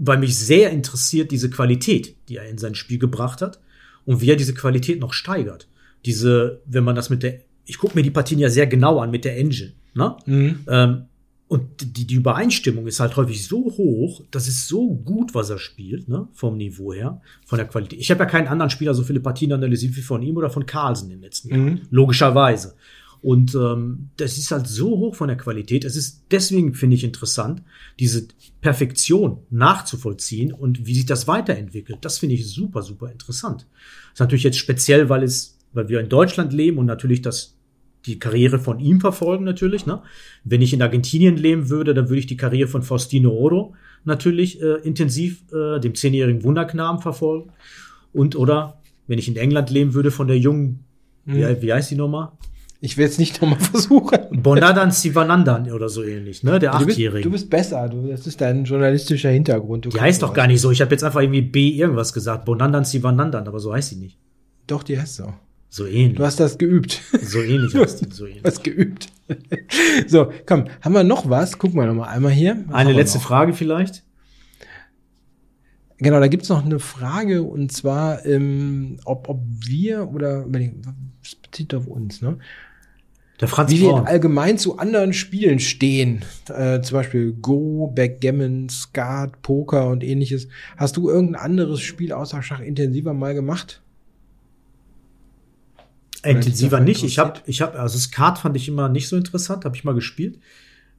weil 0.03 0.19
mich 0.19 0.37
sehr 0.37 0.71
interessiert 0.71 1.31
diese 1.31 1.51
Qualität, 1.51 2.17
die 2.29 2.37
er 2.37 2.49
in 2.49 2.59
sein 2.59 2.75
Spiel 2.75 2.99
gebracht 2.99 3.43
hat 3.43 3.61
und 4.07 4.21
wie 4.23 4.31
er 4.31 4.37
diese 4.37 4.55
Qualität 4.55 4.99
noch 4.99 5.13
steigert. 5.13 5.69
Diese, 6.07 6.63
wenn 6.65 6.85
man 6.85 6.97
das 6.97 7.11
mit 7.11 7.23
der, 7.23 7.41
ich 7.67 7.77
gucke 7.77 7.95
mir 7.95 8.03
die 8.03 8.11
Partien 8.11 8.41
ja 8.41 8.49
sehr 8.49 8.67
genau 8.67 8.99
an 9.01 9.11
mit 9.11 9.27
der 9.27 9.37
Engine, 9.37 9.73
ne? 9.95 10.17
mhm. 10.25 10.61
Ähm, 10.67 11.03
und 11.49 11.97
die, 11.97 12.07
die 12.07 12.15
Übereinstimmung 12.15 12.87
ist 12.87 13.01
halt 13.01 13.17
häufig 13.17 13.45
so 13.45 13.65
hoch, 13.77 14.23
das 14.31 14.47
ist 14.47 14.69
so 14.69 14.95
gut, 14.95 15.35
was 15.35 15.51
er 15.51 15.59
spielt, 15.59 16.09
ne, 16.09 16.29
vom 16.33 16.57
Niveau 16.57 16.93
her, 16.93 17.21
von 17.45 17.59
der 17.59 17.67
Qualität. 17.67 17.99
Ich 17.99 18.09
habe 18.13 18.21
ja 18.21 18.27
keinen 18.27 18.47
anderen 18.47 18.71
Spieler 18.71 18.95
so 18.95 19.03
viele 19.03 19.19
Partien 19.19 19.53
analysiert 19.53 19.97
wie 19.97 20.01
von 20.01 20.23
ihm 20.23 20.37
oder 20.37 20.49
von 20.49 20.65
Carlsen 20.65 21.11
in 21.11 21.17
den 21.17 21.23
letzten 21.23 21.49
Jahren. 21.49 21.65
Mhm. 21.65 21.81
Logischerweise. 21.91 22.77
Und 23.23 23.55
ähm, 23.55 24.09
das 24.17 24.39
ist 24.39 24.51
halt 24.51 24.67
so 24.67 24.91
hoch 24.91 25.15
von 25.15 25.29
der 25.29 25.37
Qualität. 25.37 25.85
Es 25.85 25.95
ist 25.95 26.25
deswegen, 26.31 26.75
finde 26.75 26.97
ich, 26.97 27.05
interessant, 27.05 27.63
diese 27.99 28.29
Perfektion 28.63 29.39
nachzuvollziehen 29.51 30.53
und 30.53 30.87
wie 30.87 30.95
sich 30.95 31.07
das 31.07 31.29
weiterentwickelt. 31.29 31.99
Das 32.01 32.19
finde 32.19 32.37
ich 32.37 32.49
super, 32.49 32.83
super 32.83 33.11
interessant. 33.11 33.67
Das 33.73 34.15
ist 34.15 34.21
natürlich 34.21 34.45
jetzt 34.45 34.59
speziell, 34.59 35.09
weil 35.11 35.23
es, 35.23 35.59
weil 35.73 35.89
wir 35.89 36.01
in 36.01 36.09
Deutschland 36.09 36.53
leben 36.53 36.79
und 36.79 36.87
natürlich 36.87 37.21
das 37.21 37.57
die 38.07 38.19
Karriere 38.19 38.59
von 38.59 38.81
ihm 38.81 39.01
verfolgen 39.01 39.45
natürlich. 39.45 39.85
Ne? 39.85 40.03
Wenn 40.45 40.63
ich 40.63 40.73
in 40.73 40.81
Argentinien 40.81 41.37
leben 41.37 41.69
würde, 41.69 41.93
dann 41.93 42.09
würde 42.09 42.21
ich 42.21 42.27
die 42.27 42.37
Karriere 42.37 42.69
von 42.69 42.83
Faustino 42.83 43.31
Oro 43.31 43.75
natürlich 44.05 44.63
äh, 44.63 44.77
intensiv, 44.83 45.43
äh, 45.53 45.79
dem 45.81 45.95
zehnjährigen 45.95 46.43
Wunderknaben 46.43 47.03
verfolgen. 47.03 47.53
Und 48.15 48.37
oder 48.37 48.81
wenn 49.07 49.19
ich 49.19 49.29
in 49.29 49.37
England 49.37 49.69
leben 49.69 49.93
würde, 49.93 50.11
von 50.11 50.29
der 50.29 50.39
jungen, 50.39 50.85
wie, 51.27 51.45
wie 51.61 51.73
heißt 51.73 51.91
die 51.91 51.97
nochmal? 51.97 52.33
Ich 52.81 52.97
will 52.97 53.05
jetzt 53.05 53.19
nicht 53.19 53.41
nochmal 53.43 53.61
versuchen. 53.61 54.19
Bonadan 54.43 54.91
Sivanandan 54.91 55.71
oder 55.71 55.89
so 55.89 56.03
ähnlich, 56.03 56.43
ne? 56.43 56.59
Der 56.59 56.71
Du 56.73 56.77
Achtjährige. 56.79 57.23
du 57.25 57.31
bist 57.31 57.51
besser, 57.51 57.89
du, 57.89 58.09
das 58.09 58.27
ist 58.27 58.41
dein 58.41 58.65
journalistischer 58.65 59.31
Hintergrund. 59.31 59.85
Du 59.85 59.91
Die 59.91 60.01
heißt 60.01 60.23
doch 60.23 60.33
gar 60.33 60.47
nicht 60.47 60.61
so. 60.61 60.71
Ich 60.71 60.81
habe 60.81 60.91
jetzt 60.93 61.05
einfach 61.05 61.21
irgendwie 61.21 61.43
B 61.43 61.69
irgendwas 61.71 62.13
gesagt. 62.13 62.45
Bonandan 62.47 62.85
Sivanandan, 62.85 63.47
aber 63.47 63.61
so 63.61 63.73
heißt 63.75 63.91
sie 63.91 63.97
nicht. 63.97 64.19
Doch, 64.67 64.83
die 64.83 64.99
heißt 64.99 65.17
so. 65.17 65.35
So 65.69 65.87
ähnlich. 65.87 66.17
Du 66.17 66.25
hast 66.25 66.41
das 66.41 66.59
geübt. 66.59 67.01
so 67.23 67.41
ähnlich 67.41 67.75
heißt 67.77 68.01
die. 68.07 68.13
So 68.15 68.27
ähnlich. 68.27 68.43
Du 68.43 68.49
hast 68.49 68.65
geübt. 68.65 69.07
so, 70.09 70.33
komm, 70.47 70.65
haben 70.81 70.93
wir 70.95 71.05
noch 71.05 71.29
was? 71.29 71.59
Gucken 71.59 71.79
wir 71.79 71.87
noch 71.87 71.95
mal 71.95 72.09
einmal 72.09 72.33
hier. 72.33 72.65
Was 72.67 72.75
Eine 72.75 72.93
letzte? 72.93 73.21
Frage 73.21 73.53
vielleicht. 73.53 74.03
Genau, 75.99 76.19
da 76.19 76.29
gibt's 76.29 76.49
noch 76.49 76.65
eine 76.65 76.79
Frage 76.79 77.43
und 77.43 77.73
zwar, 77.73 78.25
ähm, 78.25 78.97
ob, 79.05 79.29
ob 79.29 79.43
wir 79.67 80.09
oder 80.09 80.47
das 80.49 81.35
bezieht 81.35 81.75
auf 81.75 81.87
uns, 81.87 82.23
ne? 82.23 82.39
Der 83.41 83.49
Franz 83.49 83.71
Wie 83.71 83.81
wir 83.81 83.89
Braun. 83.91 84.07
allgemein 84.07 84.59
zu 84.59 84.79
anderen 84.79 85.13
Spielen 85.15 85.61
stehen. 85.61 86.23
Äh, 86.49 86.83
zum 86.83 86.95
Beispiel 86.99 87.33
Go, 87.33 87.87
Backgammon, 87.95 88.69
Skat, 88.69 89.41
Poker 89.41 89.89
und 89.89 90.05
ähnliches. 90.05 90.49
Hast 90.77 90.97
du 90.99 91.09
irgendein 91.09 91.41
anderes 91.43 91.81
Spiel 91.81 92.13
außer 92.13 92.43
Schach 92.43 92.61
intensiver 92.61 93.15
mal 93.15 93.33
gemacht? 93.35 93.83
Intensiver 96.23 96.71
davon 96.73 96.85
nicht. 96.85 97.03
Ich 97.03 97.19
habe, 97.19 97.41
ich 97.47 97.63
habe, 97.63 97.79
also 97.79 97.99
Skat 97.99 98.39
fand 98.39 98.57
ich 98.57 98.69
immer 98.69 98.89
nicht 98.91 99.09
so 99.09 99.17
interessant, 99.17 99.65
habe 99.65 99.75
ich 99.75 99.85
mal 99.85 99.95
gespielt, 99.95 100.39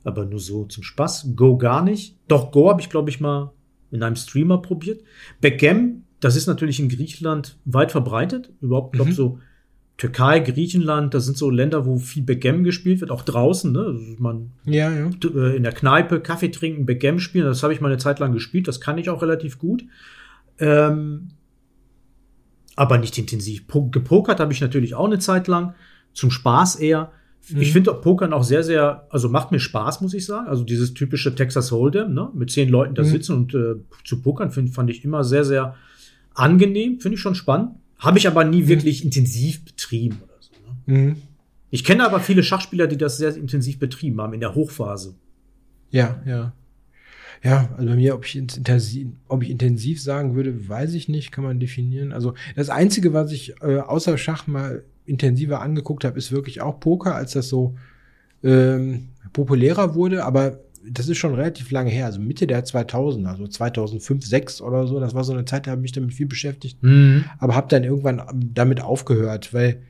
aber 0.03 0.25
nur 0.25 0.39
so 0.39 0.65
zum 0.65 0.81
Spaß. 0.83 1.29
Go 1.35 1.57
gar 1.57 1.83
nicht. 1.83 2.17
Doch 2.27 2.51
Go 2.51 2.69
habe 2.69 2.81
ich, 2.81 2.89
glaube 2.89 3.11
ich, 3.11 3.19
mal 3.19 3.51
in 3.91 4.01
einem 4.01 4.15
Streamer 4.15 4.59
probiert. 4.63 5.01
Backgammon, 5.41 6.05
das 6.21 6.35
ist 6.35 6.47
natürlich 6.47 6.79
in 6.79 6.89
Griechenland 6.89 7.59
weit 7.65 7.91
verbreitet. 7.91 8.51
Überhaupt, 8.61 8.93
glaube 8.93 9.11
Mhm. 9.11 9.15
so 9.15 9.39
Türkei, 9.97 10.39
Griechenland, 10.39 11.13
das 11.13 11.25
sind 11.25 11.37
so 11.37 11.49
Länder, 11.51 11.85
wo 11.85 11.97
viel 11.97 12.23
Backgammon 12.23 12.63
gespielt 12.63 13.01
wird, 13.01 13.11
auch 13.11 13.21
draußen. 13.21 13.71
Ne? 13.71 13.79
Also 13.81 14.01
man 14.17 14.51
Ja, 14.65 14.89
ja. 14.91 15.09
äh, 15.35 15.55
in 15.55 15.63
der 15.63 15.73
Kneipe 15.73 16.19
Kaffee 16.21 16.49
trinken, 16.49 16.85
Backgammon 16.87 17.19
spielen. 17.19 17.45
Das 17.45 17.61
habe 17.61 17.73
ich 17.73 17.81
mal 17.81 17.89
eine 17.89 17.97
Zeit 17.99 18.19
lang 18.19 18.31
gespielt. 18.33 18.67
Das 18.67 18.81
kann 18.81 18.97
ich 18.97 19.09
auch 19.09 19.21
relativ 19.21 19.59
gut. 19.59 19.83
Ähm, 20.57 21.29
aber 22.75 22.97
nicht 22.97 23.17
intensiv. 23.17 23.67
Po 23.67 23.89
gepokert 23.89 24.39
habe 24.39 24.53
ich 24.53 24.61
natürlich 24.61 24.95
auch 24.95 25.05
eine 25.05 25.19
Zeit 25.19 25.47
lang. 25.47 25.75
Zum 26.13 26.31
Spaß 26.31 26.77
eher. 26.77 27.11
Ich 27.47 27.55
Mhm. 27.55 27.63
finde 27.73 27.93
Pokern 27.95 28.33
auch 28.33 28.43
sehr, 28.43 28.63
sehr, 28.63 29.07
also 29.09 29.27
macht 29.29 29.51
mir 29.51 29.59
Spaß, 29.59 30.01
muss 30.01 30.13
ich 30.13 30.25
sagen. 30.25 30.47
Also 30.47 30.63
dieses 30.63 30.93
typische 30.93 31.33
Texas 31.35 31.71
Hold'em, 31.71 32.07
ne? 32.09 32.29
mit 32.33 32.51
zehn 32.51 32.69
Leuten 32.69 32.95
da 32.95 33.01
Mhm. 33.03 33.07
sitzen 33.07 33.33
und 33.35 33.53
äh, 33.55 33.75
zu 34.05 34.21
pokern, 34.21 34.51
find, 34.51 34.69
fand 34.73 34.89
ich 34.89 35.03
immer 35.03 35.23
sehr, 35.23 35.43
sehr 35.43 35.75
angenehm. 36.33 36.99
Finde 36.99 37.15
ich 37.15 37.21
schon 37.21 37.35
spannend. 37.35 37.71
Habe 37.97 38.17
ich 38.17 38.27
aber 38.27 38.43
nie 38.43 38.67
wirklich 38.67 39.03
intensiv 39.05 39.61
betrieben 39.91 40.21
oder 40.23 40.33
so. 40.39 40.51
Ne? 40.85 40.97
Mhm. 40.97 41.15
Ich 41.69 41.83
kenne 41.83 42.05
aber 42.05 42.19
viele 42.19 42.43
Schachspieler, 42.43 42.87
die 42.87 42.97
das 42.97 43.17
sehr 43.17 43.35
intensiv 43.35 43.79
betrieben 43.79 44.19
haben 44.19 44.33
in 44.33 44.39
der 44.39 44.55
Hochphase. 44.55 45.15
Ja, 45.89 46.21
ja. 46.25 46.53
Ja, 47.43 47.69
also 47.75 47.89
bei 47.89 47.95
mir, 47.95 48.13
ob 48.13 48.25
ich, 48.25 48.35
intensiv, 48.35 49.07
ob 49.27 49.41
ich 49.41 49.49
intensiv 49.49 50.01
sagen 50.01 50.35
würde, 50.35 50.69
weiß 50.69 50.93
ich 50.93 51.09
nicht, 51.09 51.31
kann 51.31 51.43
man 51.43 51.59
definieren. 51.59 52.11
Also 52.11 52.35
das 52.55 52.69
Einzige, 52.69 53.13
was 53.13 53.31
ich 53.31 53.55
äh, 53.61 53.79
außer 53.79 54.17
Schach 54.19 54.45
mal 54.45 54.83
intensiver 55.05 55.59
angeguckt 55.59 56.03
habe, 56.03 56.19
ist 56.19 56.31
wirklich 56.31 56.61
auch 56.61 56.79
Poker, 56.79 57.15
als 57.15 57.31
das 57.31 57.49
so 57.49 57.75
ähm, 58.43 59.07
populärer 59.33 59.95
wurde. 59.95 60.23
Aber 60.23 60.59
das 60.89 61.07
ist 61.09 61.17
schon 61.17 61.35
relativ 61.35 61.69
lange 61.71 61.89
her, 61.91 62.05
also 62.07 62.19
Mitte 62.19 62.47
der 62.47 62.63
2000er, 62.65 63.27
also 63.27 63.47
2005, 63.47 64.25
6 64.25 64.61
oder 64.61 64.87
so. 64.87 64.99
Das 64.99 65.13
war 65.13 65.23
so 65.23 65.33
eine 65.33 65.45
Zeit, 65.45 65.67
da 65.67 65.71
habe 65.71 65.79
ich 65.81 65.83
mich 65.83 65.91
damit 65.91 66.13
viel 66.13 66.25
beschäftigt. 66.27 66.81
Mhm. 66.81 67.25
aber 67.39 67.55
habe 67.55 67.67
dann 67.69 67.83
irgendwann 67.83 68.21
damit 68.53 68.81
aufgehört, 68.81 69.53
weil 69.53 69.81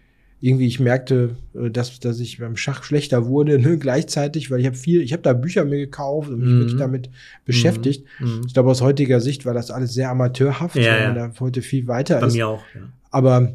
irgendwie 0.44 0.66
ich 0.66 0.80
merkte, 0.80 1.36
äh, 1.54 1.70
dass, 1.70 2.00
dass 2.00 2.20
ich 2.20 2.40
beim 2.40 2.58
Schach 2.58 2.84
schlechter 2.84 3.28
wurde, 3.28 3.60
ne, 3.60 3.78
gleichzeitig, 3.78 4.50
weil 4.50 4.60
ich 4.60 4.66
habe 4.66 4.76
viel, 4.76 5.02
ich 5.02 5.14
habe 5.14 5.22
da 5.22 5.34
Bücher 5.34 5.66
mir 5.66 5.78
gekauft 5.78 6.30
und 6.30 6.40
mich 6.40 6.50
Mhm. 6.50 6.60
wirklich 6.60 6.78
damit 6.80 7.10
beschäftigt. 7.46 8.06
Mhm. 8.20 8.42
Ich 8.48 8.54
glaube, 8.56 8.72
aus 8.72 8.82
heutiger 8.82 9.22
Sicht 9.22 9.46
war 9.46 9.54
das 9.54 9.70
alles 9.72 9.94
sehr 9.94 10.10
amateurhaft, 10.10 10.76
Ja, 10.76 10.92
weil 10.94 11.08
man 11.10 11.16
ja. 11.16 11.28
da 11.28 11.40
heute 11.40 11.62
viel 11.62 11.88
weiter 11.88 12.20
Bei 12.20 12.28
ist. 12.28 12.34
mir 12.34 12.48
auch. 12.48 12.64
Ja. 12.74 12.82
Aber 13.12 13.54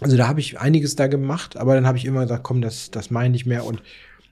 also 0.00 0.16
da 0.16 0.28
habe 0.28 0.40
ich 0.40 0.60
einiges 0.60 0.94
da 0.96 1.06
gemacht, 1.06 1.56
aber 1.56 1.74
dann 1.74 1.86
habe 1.86 1.96
ich 1.96 2.04
immer 2.04 2.22
gesagt, 2.22 2.42
komm, 2.44 2.60
das, 2.60 2.90
das 2.90 3.10
meine 3.10 3.34
ich 3.36 3.46
mehr. 3.46 3.64
Und 3.64 3.80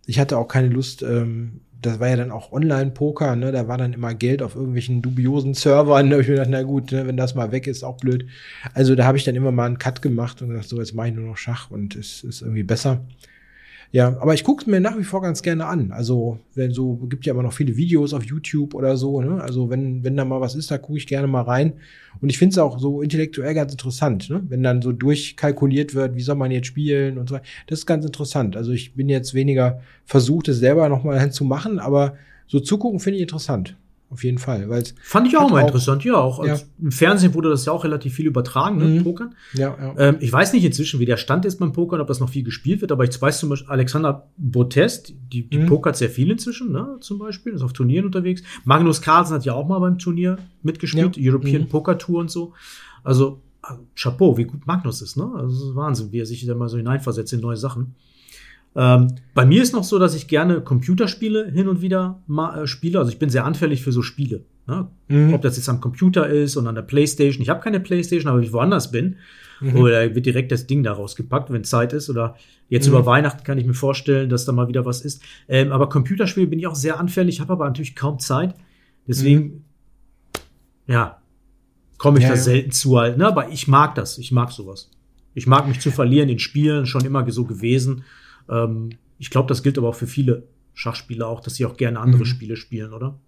ich 0.06 0.18
hatte 0.18 0.36
auch 0.36 0.48
keine 0.48 0.68
Lust, 0.68 1.02
ähm, 1.02 1.60
das 1.82 2.00
war 2.00 2.08
ja 2.08 2.16
dann 2.16 2.30
auch 2.30 2.52
Online-Poker, 2.52 3.36
ne? 3.36 3.52
Da 3.52 3.68
war 3.68 3.78
dann 3.78 3.92
immer 3.92 4.14
Geld 4.14 4.42
auf 4.42 4.54
irgendwelchen 4.54 5.02
dubiosen 5.02 5.54
Servern. 5.54 6.10
Da 6.10 6.14
habe 6.14 6.22
ich 6.22 6.28
mir 6.28 6.34
gedacht, 6.34 6.50
na 6.50 6.62
gut, 6.62 6.92
ne, 6.92 7.06
wenn 7.06 7.16
das 7.16 7.34
mal 7.34 7.52
weg 7.52 7.66
ist, 7.66 7.82
auch 7.82 7.96
blöd. 7.98 8.26
Also 8.74 8.94
da 8.94 9.04
habe 9.04 9.18
ich 9.18 9.24
dann 9.24 9.34
immer 9.34 9.52
mal 9.52 9.66
einen 9.66 9.78
Cut 9.78 10.02
gemacht 10.02 10.40
und 10.42 10.48
gesagt, 10.48 10.68
so, 10.68 10.78
jetzt 10.78 10.94
mache 10.94 11.08
ich 11.08 11.14
nur 11.14 11.26
noch 11.26 11.36
Schach 11.36 11.70
und 11.70 11.96
es 11.96 12.22
ist 12.24 12.42
irgendwie 12.42 12.62
besser. 12.62 13.00
Ja, 13.92 14.16
aber 14.20 14.32
ich 14.32 14.42
gucke 14.42 14.62
es 14.62 14.66
mir 14.66 14.80
nach 14.80 14.96
wie 14.98 15.04
vor 15.04 15.20
ganz 15.20 15.42
gerne 15.42 15.66
an. 15.66 15.92
Also, 15.92 16.38
wenn 16.54 16.72
so, 16.72 16.96
gibt 17.10 17.26
ja 17.26 17.34
immer 17.34 17.42
noch 17.42 17.52
viele 17.52 17.76
Videos 17.76 18.14
auf 18.14 18.24
YouTube 18.24 18.74
oder 18.74 18.96
so, 18.96 19.20
ne? 19.20 19.42
Also, 19.42 19.68
wenn, 19.68 20.02
wenn 20.02 20.16
da 20.16 20.24
mal 20.24 20.40
was 20.40 20.54
ist, 20.54 20.70
da 20.70 20.78
gucke 20.78 20.96
ich 20.96 21.06
gerne 21.06 21.26
mal 21.26 21.42
rein. 21.42 21.74
Und 22.22 22.30
ich 22.30 22.38
finde 22.38 22.54
es 22.54 22.58
auch 22.58 22.78
so 22.78 23.02
intellektuell 23.02 23.52
ganz 23.52 23.70
interessant, 23.70 24.30
ne? 24.30 24.42
Wenn 24.48 24.62
dann 24.62 24.80
so 24.80 24.92
durchkalkuliert 24.92 25.94
wird, 25.94 26.16
wie 26.16 26.22
soll 26.22 26.36
man 26.36 26.50
jetzt 26.50 26.68
spielen 26.68 27.18
und 27.18 27.28
so. 27.28 27.38
Das 27.66 27.80
ist 27.80 27.86
ganz 27.86 28.06
interessant. 28.06 28.56
Also, 28.56 28.72
ich 28.72 28.94
bin 28.94 29.10
jetzt 29.10 29.34
weniger 29.34 29.82
versucht, 30.06 30.48
es 30.48 30.58
selber 30.58 30.88
nochmal 30.88 31.30
zu 31.32 31.44
machen, 31.44 31.78
aber 31.78 32.16
so 32.46 32.60
zugucken 32.60 32.98
finde 32.98 33.18
ich 33.18 33.22
interessant. 33.22 33.76
Auf 34.12 34.24
jeden 34.24 34.36
Fall. 34.36 34.68
Weil 34.68 34.84
Fand 35.02 35.26
ich 35.26 35.38
auch 35.38 35.50
mal 35.50 35.62
interessant, 35.62 36.04
ja. 36.04 36.16
Auch 36.16 36.38
als, 36.38 36.66
Im 36.78 36.92
Fernsehen 36.92 37.32
wurde 37.32 37.48
das 37.48 37.64
ja 37.64 37.72
auch 37.72 37.82
relativ 37.82 38.12
viel 38.14 38.26
übertragen, 38.26 38.76
ne, 38.76 38.84
Mhm. 38.84 39.04
Pokern. 39.04 39.34
ja, 39.54 39.74
ja. 39.80 39.94
Ähm, 39.96 40.16
ich 40.20 40.30
weiß 40.30 40.52
nicht 40.52 40.64
inzwischen, 40.66 41.00
wie 41.00 41.06
der 41.06 41.16
Stand 41.16 41.46
ist 41.46 41.58
beim 41.58 41.72
Pokern, 41.72 41.98
ob 42.02 42.08
das 42.08 42.20
noch 42.20 42.28
viel 42.28 42.42
gespielt 42.44 42.82
wird, 42.82 42.92
aber 42.92 43.04
ich 43.04 43.22
weiß 43.22 43.38
zum 43.38 43.48
Beispiel, 43.48 43.70
Alexander 43.70 44.28
Botest, 44.36 45.14
die, 45.32 45.48
die 45.48 45.58
Mhm. 45.60 45.66
pokert 45.66 45.96
sehr 45.96 46.10
viel 46.10 46.30
inzwischen, 46.30 46.72
ne, 46.72 46.98
zum 47.00 47.18
Beispiel, 47.18 47.54
ist 47.54 47.62
auf 47.62 47.72
Turnieren 47.72 48.04
unterwegs. 48.04 48.42
Magnus 48.64 49.00
Carlsen 49.00 49.34
hat 49.34 49.46
ja 49.46 49.54
auch 49.54 49.66
mal 49.66 49.78
beim 49.78 49.98
Turnier 49.98 50.36
mitgespielt, 50.62 51.16
Ja. 51.16 51.32
European 51.32 51.62
Mhm. 51.62 51.68
Poker 51.68 51.96
Tour 51.96 52.20
und 52.20 52.30
so. 52.30 52.52
Also, 53.02 53.40
äh, 53.64 53.72
Chapeau, 53.94 54.36
wie 54.36 54.44
gut 54.44 54.66
Magnus 54.66 55.00
ist, 55.00 55.16
ne? 55.16 55.24
Also, 55.34 55.46
das 55.58 55.68
ist 55.70 55.74
Wahnsinn, 55.74 56.12
wie 56.12 56.18
er 56.20 56.26
sich 56.26 56.44
da 56.44 56.54
mal 56.54 56.68
so 56.68 56.76
hineinversetzt 56.76 57.32
in 57.32 57.40
neue 57.40 57.56
Sachen. 57.56 57.94
Ähm, 58.74 59.14
bei 59.34 59.44
mir 59.44 59.62
ist 59.62 59.72
noch 59.74 59.84
so, 59.84 59.98
dass 59.98 60.14
ich 60.14 60.28
gerne 60.28 60.60
Computerspiele 60.62 61.50
hin 61.50 61.68
und 61.68 61.82
wieder 61.82 62.22
mal 62.26 62.62
äh, 62.62 62.66
spiele. 62.66 62.98
Also 62.98 63.10
ich 63.10 63.18
bin 63.18 63.28
sehr 63.30 63.44
anfällig 63.44 63.82
für 63.82 63.92
so 63.92 64.00
Spiele. 64.02 64.44
Ne? 64.66 64.88
Mhm. 65.08 65.34
Ob 65.34 65.42
das 65.42 65.56
jetzt 65.56 65.68
am 65.68 65.80
Computer 65.80 66.28
ist 66.28 66.56
oder 66.56 66.68
an 66.70 66.74
der 66.74 66.82
Playstation. 66.82 67.42
Ich 67.42 67.48
habe 67.50 67.60
keine 67.60 67.80
Playstation, 67.80 68.28
aber 68.30 68.38
wenn 68.38 68.46
ich 68.46 68.52
woanders 68.52 68.90
bin, 68.90 69.16
Mhm. 69.60 69.76
oder 69.76 70.12
wird 70.16 70.26
direkt 70.26 70.50
das 70.50 70.66
Ding 70.66 70.82
da 70.82 70.92
rausgepackt, 70.92 71.52
wenn 71.52 71.62
Zeit 71.62 71.92
ist. 71.92 72.10
Oder 72.10 72.34
jetzt 72.68 72.86
Mhm. 72.88 72.94
über 72.94 73.06
Weihnachten 73.06 73.44
kann 73.44 73.58
ich 73.58 73.66
mir 73.66 73.74
vorstellen, 73.74 74.28
dass 74.28 74.44
da 74.44 74.50
mal 74.52 74.66
wieder 74.68 74.84
was 74.86 75.02
ist. 75.02 75.22
Ähm, 75.48 75.70
aber 75.70 75.88
Computerspiele 75.88 76.48
bin 76.48 76.58
ich 76.58 76.66
auch 76.66 76.74
sehr 76.74 76.98
anfällig, 76.98 77.40
habe 77.40 77.52
aber 77.52 77.66
natürlich 77.66 77.94
kaum 77.94 78.18
Zeit. 78.18 78.54
Deswegen 79.06 79.64
ja, 80.86 81.18
komme 81.98 82.18
ich 82.18 82.24
Ja, 82.24 82.30
da 82.30 82.34
ja. 82.36 82.40
selten 82.40 82.72
zu 82.72 82.98
halt. 82.98 83.18
Ne? 83.18 83.26
Aber 83.26 83.50
ich 83.50 83.68
mag 83.68 83.94
das. 83.94 84.18
Ich 84.18 84.32
mag 84.32 84.50
sowas. 84.50 84.90
Ich 85.34 85.46
mag 85.46 85.68
mich 85.68 85.80
zu 85.80 85.90
verlieren 85.90 86.28
in 86.28 86.38
Spielen, 86.38 86.86
schon 86.86 87.04
immer 87.04 87.28
so 87.30 87.44
gewesen. 87.44 88.04
Ähm, 88.48 88.90
ich 89.18 89.30
glaube, 89.30 89.48
das 89.48 89.62
gilt 89.62 89.78
aber 89.78 89.88
auch 89.88 89.94
für 89.94 90.06
viele 90.06 90.44
Schachspieler 90.74 91.26
auch, 91.28 91.40
dass 91.40 91.54
sie 91.56 91.64
auch 91.66 91.76
gerne 91.76 92.00
andere 92.00 92.22
Mhm. 92.22 92.26
Spiele 92.26 92.56
spielen, 92.56 92.92
oder? 92.92 93.18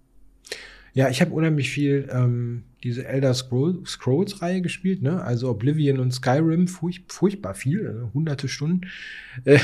Ja, 0.94 1.08
ich 1.08 1.20
habe 1.20 1.32
unheimlich 1.32 1.70
viel 1.70 2.08
ähm, 2.12 2.62
diese 2.84 3.04
Elder 3.06 3.34
Scroll, 3.34 3.80
Scrolls 3.84 4.40
Reihe 4.42 4.60
gespielt, 4.62 5.02
ne? 5.02 5.20
Also 5.22 5.48
Oblivion 5.50 5.98
und 5.98 6.12
Skyrim, 6.12 6.68
furch, 6.68 7.02
furchtbar 7.08 7.54
viel, 7.54 7.82
ne? 7.82 8.10
hunderte 8.14 8.48
Stunden. 8.48 8.82
Äh, 9.44 9.58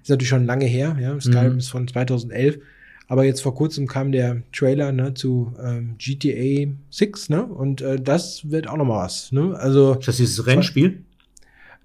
ist 0.00 0.10
natürlich 0.10 0.28
schon 0.28 0.46
lange 0.46 0.66
her, 0.66 0.96
ja. 1.00 1.20
Skyrim 1.20 1.54
Mhm. 1.54 1.58
ist 1.58 1.68
von 1.70 1.88
2011. 1.88 2.60
Aber 3.08 3.24
jetzt 3.24 3.40
vor 3.40 3.54
kurzem 3.54 3.88
kam 3.88 4.12
der 4.12 4.42
Trailer 4.52 4.92
ne, 4.92 5.14
zu 5.14 5.52
ähm, 5.60 5.96
GTA 5.98 6.70
6, 6.90 7.30
ne? 7.30 7.42
Und 7.44 7.80
äh, 7.80 8.00
das 8.00 8.48
wird 8.50 8.68
auch 8.68 8.76
noch 8.76 8.84
mal 8.84 9.04
was, 9.04 9.32
ne? 9.32 9.56
Also 9.58 9.94
Ist 9.94 10.06
das 10.06 10.16
dieses 10.18 10.46
Rennspiel? 10.46 11.02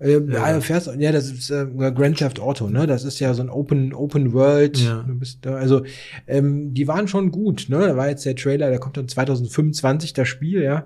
Äh, 0.03 0.21
Ja. 0.31 0.59
fährst, 0.61 0.89
ja, 0.99 1.11
das 1.11 1.31
ist 1.31 1.49
äh, 1.49 1.65
Grand 1.95 2.17
Theft 2.17 2.39
Auto, 2.39 2.67
ne? 2.69 2.85
Das 2.87 3.03
ist 3.03 3.19
ja 3.19 3.33
so 3.33 3.41
ein 3.41 3.49
Open 3.49 3.93
Open 3.93 4.33
World. 4.33 4.77
Ja. 4.77 5.03
Du 5.03 5.15
bist, 5.15 5.39
da- 5.41 5.55
also 5.55 5.83
ähm, 6.27 6.73
die 6.73 6.87
waren 6.87 7.07
schon 7.07 7.31
gut, 7.31 7.65
ne? 7.69 7.79
Da 7.79 7.97
war 7.97 8.09
jetzt 8.09 8.25
der 8.25 8.35
Trailer, 8.35 8.69
der 8.69 8.79
kommt 8.79 8.97
dann 8.97 9.07
2025 9.07 10.13
das 10.13 10.27
Spiel, 10.27 10.61
ja. 10.61 10.85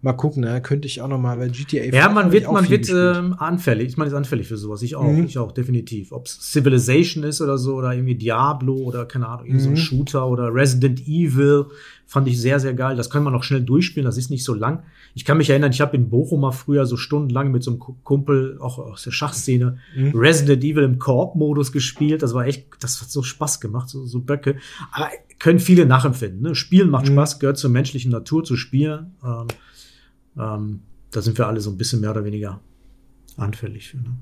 Mal 0.00 0.12
gucken, 0.12 0.42
ne? 0.44 0.62
Könnte 0.62 0.86
ich 0.86 1.02
auch 1.02 1.08
noch 1.08 1.18
mal 1.18 1.36
bei 1.38 1.48
GTA. 1.48 1.82
Ja, 1.92 2.08
man 2.08 2.28
ich 2.28 2.32
wird, 2.34 2.52
man 2.52 2.68
wird 2.70 2.88
ähm, 2.88 3.34
anfällig. 3.38 3.96
Man 3.96 4.06
ist 4.06 4.14
anfällig 4.14 4.46
für 4.46 4.56
sowas. 4.56 4.80
Ich 4.82 4.94
auch. 4.94 5.02
Mhm. 5.10 5.24
Ich 5.24 5.38
auch, 5.38 5.50
definitiv. 5.50 6.12
Ob 6.12 6.26
es 6.26 6.38
Civilization 6.52 7.24
ist 7.24 7.40
oder 7.40 7.58
so 7.58 7.74
oder 7.74 7.92
irgendwie 7.94 8.14
Diablo 8.14 8.74
oder 8.76 9.06
keine 9.06 9.26
Ahnung, 9.26 9.46
irgendwie 9.46 9.62
so 9.64 9.68
ein 9.70 9.72
Mhm. 9.72 9.76
Shooter 9.78 10.28
oder 10.28 10.54
Resident 10.54 11.00
Evil 11.08 11.66
fand 12.06 12.28
ich 12.28 12.40
sehr, 12.40 12.60
sehr 12.60 12.74
geil. 12.74 12.96
Das 12.96 13.10
kann 13.10 13.24
man 13.24 13.34
auch 13.34 13.42
schnell 13.42 13.60
durchspielen. 13.60 14.04
Das 14.06 14.16
ist 14.16 14.30
nicht 14.30 14.44
so 14.44 14.54
lang. 14.54 14.84
Ich 15.16 15.24
kann 15.24 15.36
mich 15.36 15.50
erinnern, 15.50 15.72
ich 15.72 15.80
habe 15.80 15.96
in 15.96 16.08
Bochum 16.08 16.40
mal 16.42 16.52
früher 16.52 16.86
so 16.86 16.96
stundenlang 16.96 17.50
mit 17.50 17.64
so 17.64 17.72
einem 17.72 17.80
Ku- 17.80 17.96
Kumpel, 18.04 18.56
auch 18.60 18.78
aus 18.78 19.02
der 19.02 19.10
Schachszene, 19.10 19.78
Mhm. 19.96 20.12
Resident 20.14 20.62
Evil 20.62 20.84
im 20.84 21.00
Koop-Modus 21.00 21.72
gespielt. 21.72 22.22
Das 22.22 22.34
war 22.34 22.46
echt, 22.46 22.66
das 22.80 23.02
hat 23.02 23.10
so 23.10 23.24
Spaß 23.24 23.60
gemacht, 23.60 23.88
so, 23.88 24.06
so 24.06 24.20
Böcke. 24.20 24.56
Aber 24.92 25.08
können 25.40 25.58
viele 25.58 25.86
nachempfinden. 25.86 26.40
Ne? 26.42 26.54
Spielen 26.54 26.88
macht 26.88 27.06
Mhm. 27.08 27.12
Spaß, 27.14 27.40
gehört 27.40 27.58
zur 27.58 27.70
menschlichen 27.70 28.12
Natur 28.12 28.44
zu 28.44 28.56
spielen. 28.56 29.14
Ähm, 29.24 29.48
ähm, 30.38 30.80
da 31.10 31.22
sind 31.22 31.38
wir 31.38 31.46
alle 31.46 31.60
so 31.60 31.70
ein 31.70 31.76
bisschen 31.78 32.00
mehr 32.00 32.10
oder 32.10 32.24
weniger 32.24 32.60
anfällig 33.36 33.88
für. 33.88 33.96
Ne? 33.98 34.16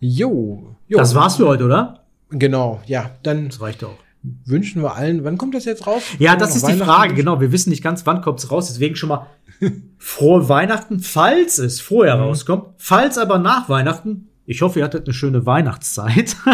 Jo, 0.00 0.76
jo. 0.86 0.98
Das 0.98 1.14
war's 1.14 1.36
für 1.36 1.46
heute, 1.46 1.64
oder? 1.64 2.04
Genau, 2.30 2.80
ja. 2.86 3.10
Dann 3.22 3.48
Das 3.48 3.60
reicht 3.60 3.82
auch. 3.84 3.96
wünschen 4.44 4.82
wir 4.82 4.94
allen. 4.94 5.24
Wann 5.24 5.38
kommt 5.38 5.54
das 5.54 5.64
jetzt 5.64 5.86
raus? 5.86 6.02
Ja, 6.18 6.36
das 6.36 6.54
ist 6.56 6.66
die 6.68 6.74
Frage. 6.74 7.14
Genau, 7.14 7.40
wir 7.40 7.52
wissen 7.52 7.70
nicht 7.70 7.82
ganz, 7.82 8.06
wann 8.06 8.20
kommt's 8.22 8.50
raus. 8.50 8.68
Deswegen 8.68 8.96
schon 8.96 9.08
mal 9.08 9.26
frohe 9.98 10.48
Weihnachten, 10.48 11.00
falls 11.00 11.58
es 11.58 11.80
vorher 11.80 12.16
Mhm. 12.16 12.22
rauskommt. 12.22 12.64
Falls 12.76 13.18
aber 13.18 13.38
nach 13.38 13.68
Weihnachten, 13.68 14.28
ich 14.46 14.62
hoffe, 14.62 14.78
ihr 14.78 14.84
hattet 14.84 15.06
eine 15.06 15.14
schöne 15.14 15.44
Weihnachtszeit. 15.46 16.36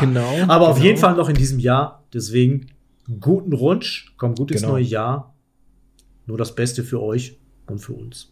Genau. 0.00 0.34
aber 0.48 0.68
auf 0.68 0.76
genau. 0.76 0.86
jeden 0.86 0.98
Fall 0.98 1.16
noch 1.16 1.28
in 1.28 1.34
diesem 1.34 1.58
Jahr. 1.58 2.04
Deswegen 2.14 2.66
guten 3.20 3.52
Rutsch, 3.52 4.16
kommt 4.16 4.38
gut 4.38 4.50
ins 4.52 4.60
Genau. 4.62 4.74
neue 4.74 4.84
Jahr. 4.84 5.34
Nur 6.26 6.38
das 6.38 6.54
Beste 6.54 6.82
für 6.84 7.02
euch 7.02 7.38
und 7.66 7.78
für 7.80 7.92
uns. 7.94 8.31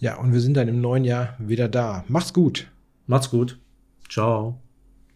Ja, 0.00 0.16
und 0.18 0.32
wir 0.32 0.40
sind 0.40 0.56
dann 0.56 0.68
im 0.68 0.80
neuen 0.80 1.04
Jahr 1.04 1.36
wieder 1.38 1.68
da. 1.68 2.04
Macht's 2.08 2.32
gut. 2.32 2.70
Macht's 3.06 3.30
gut. 3.30 3.58
Ciao. 4.08 4.60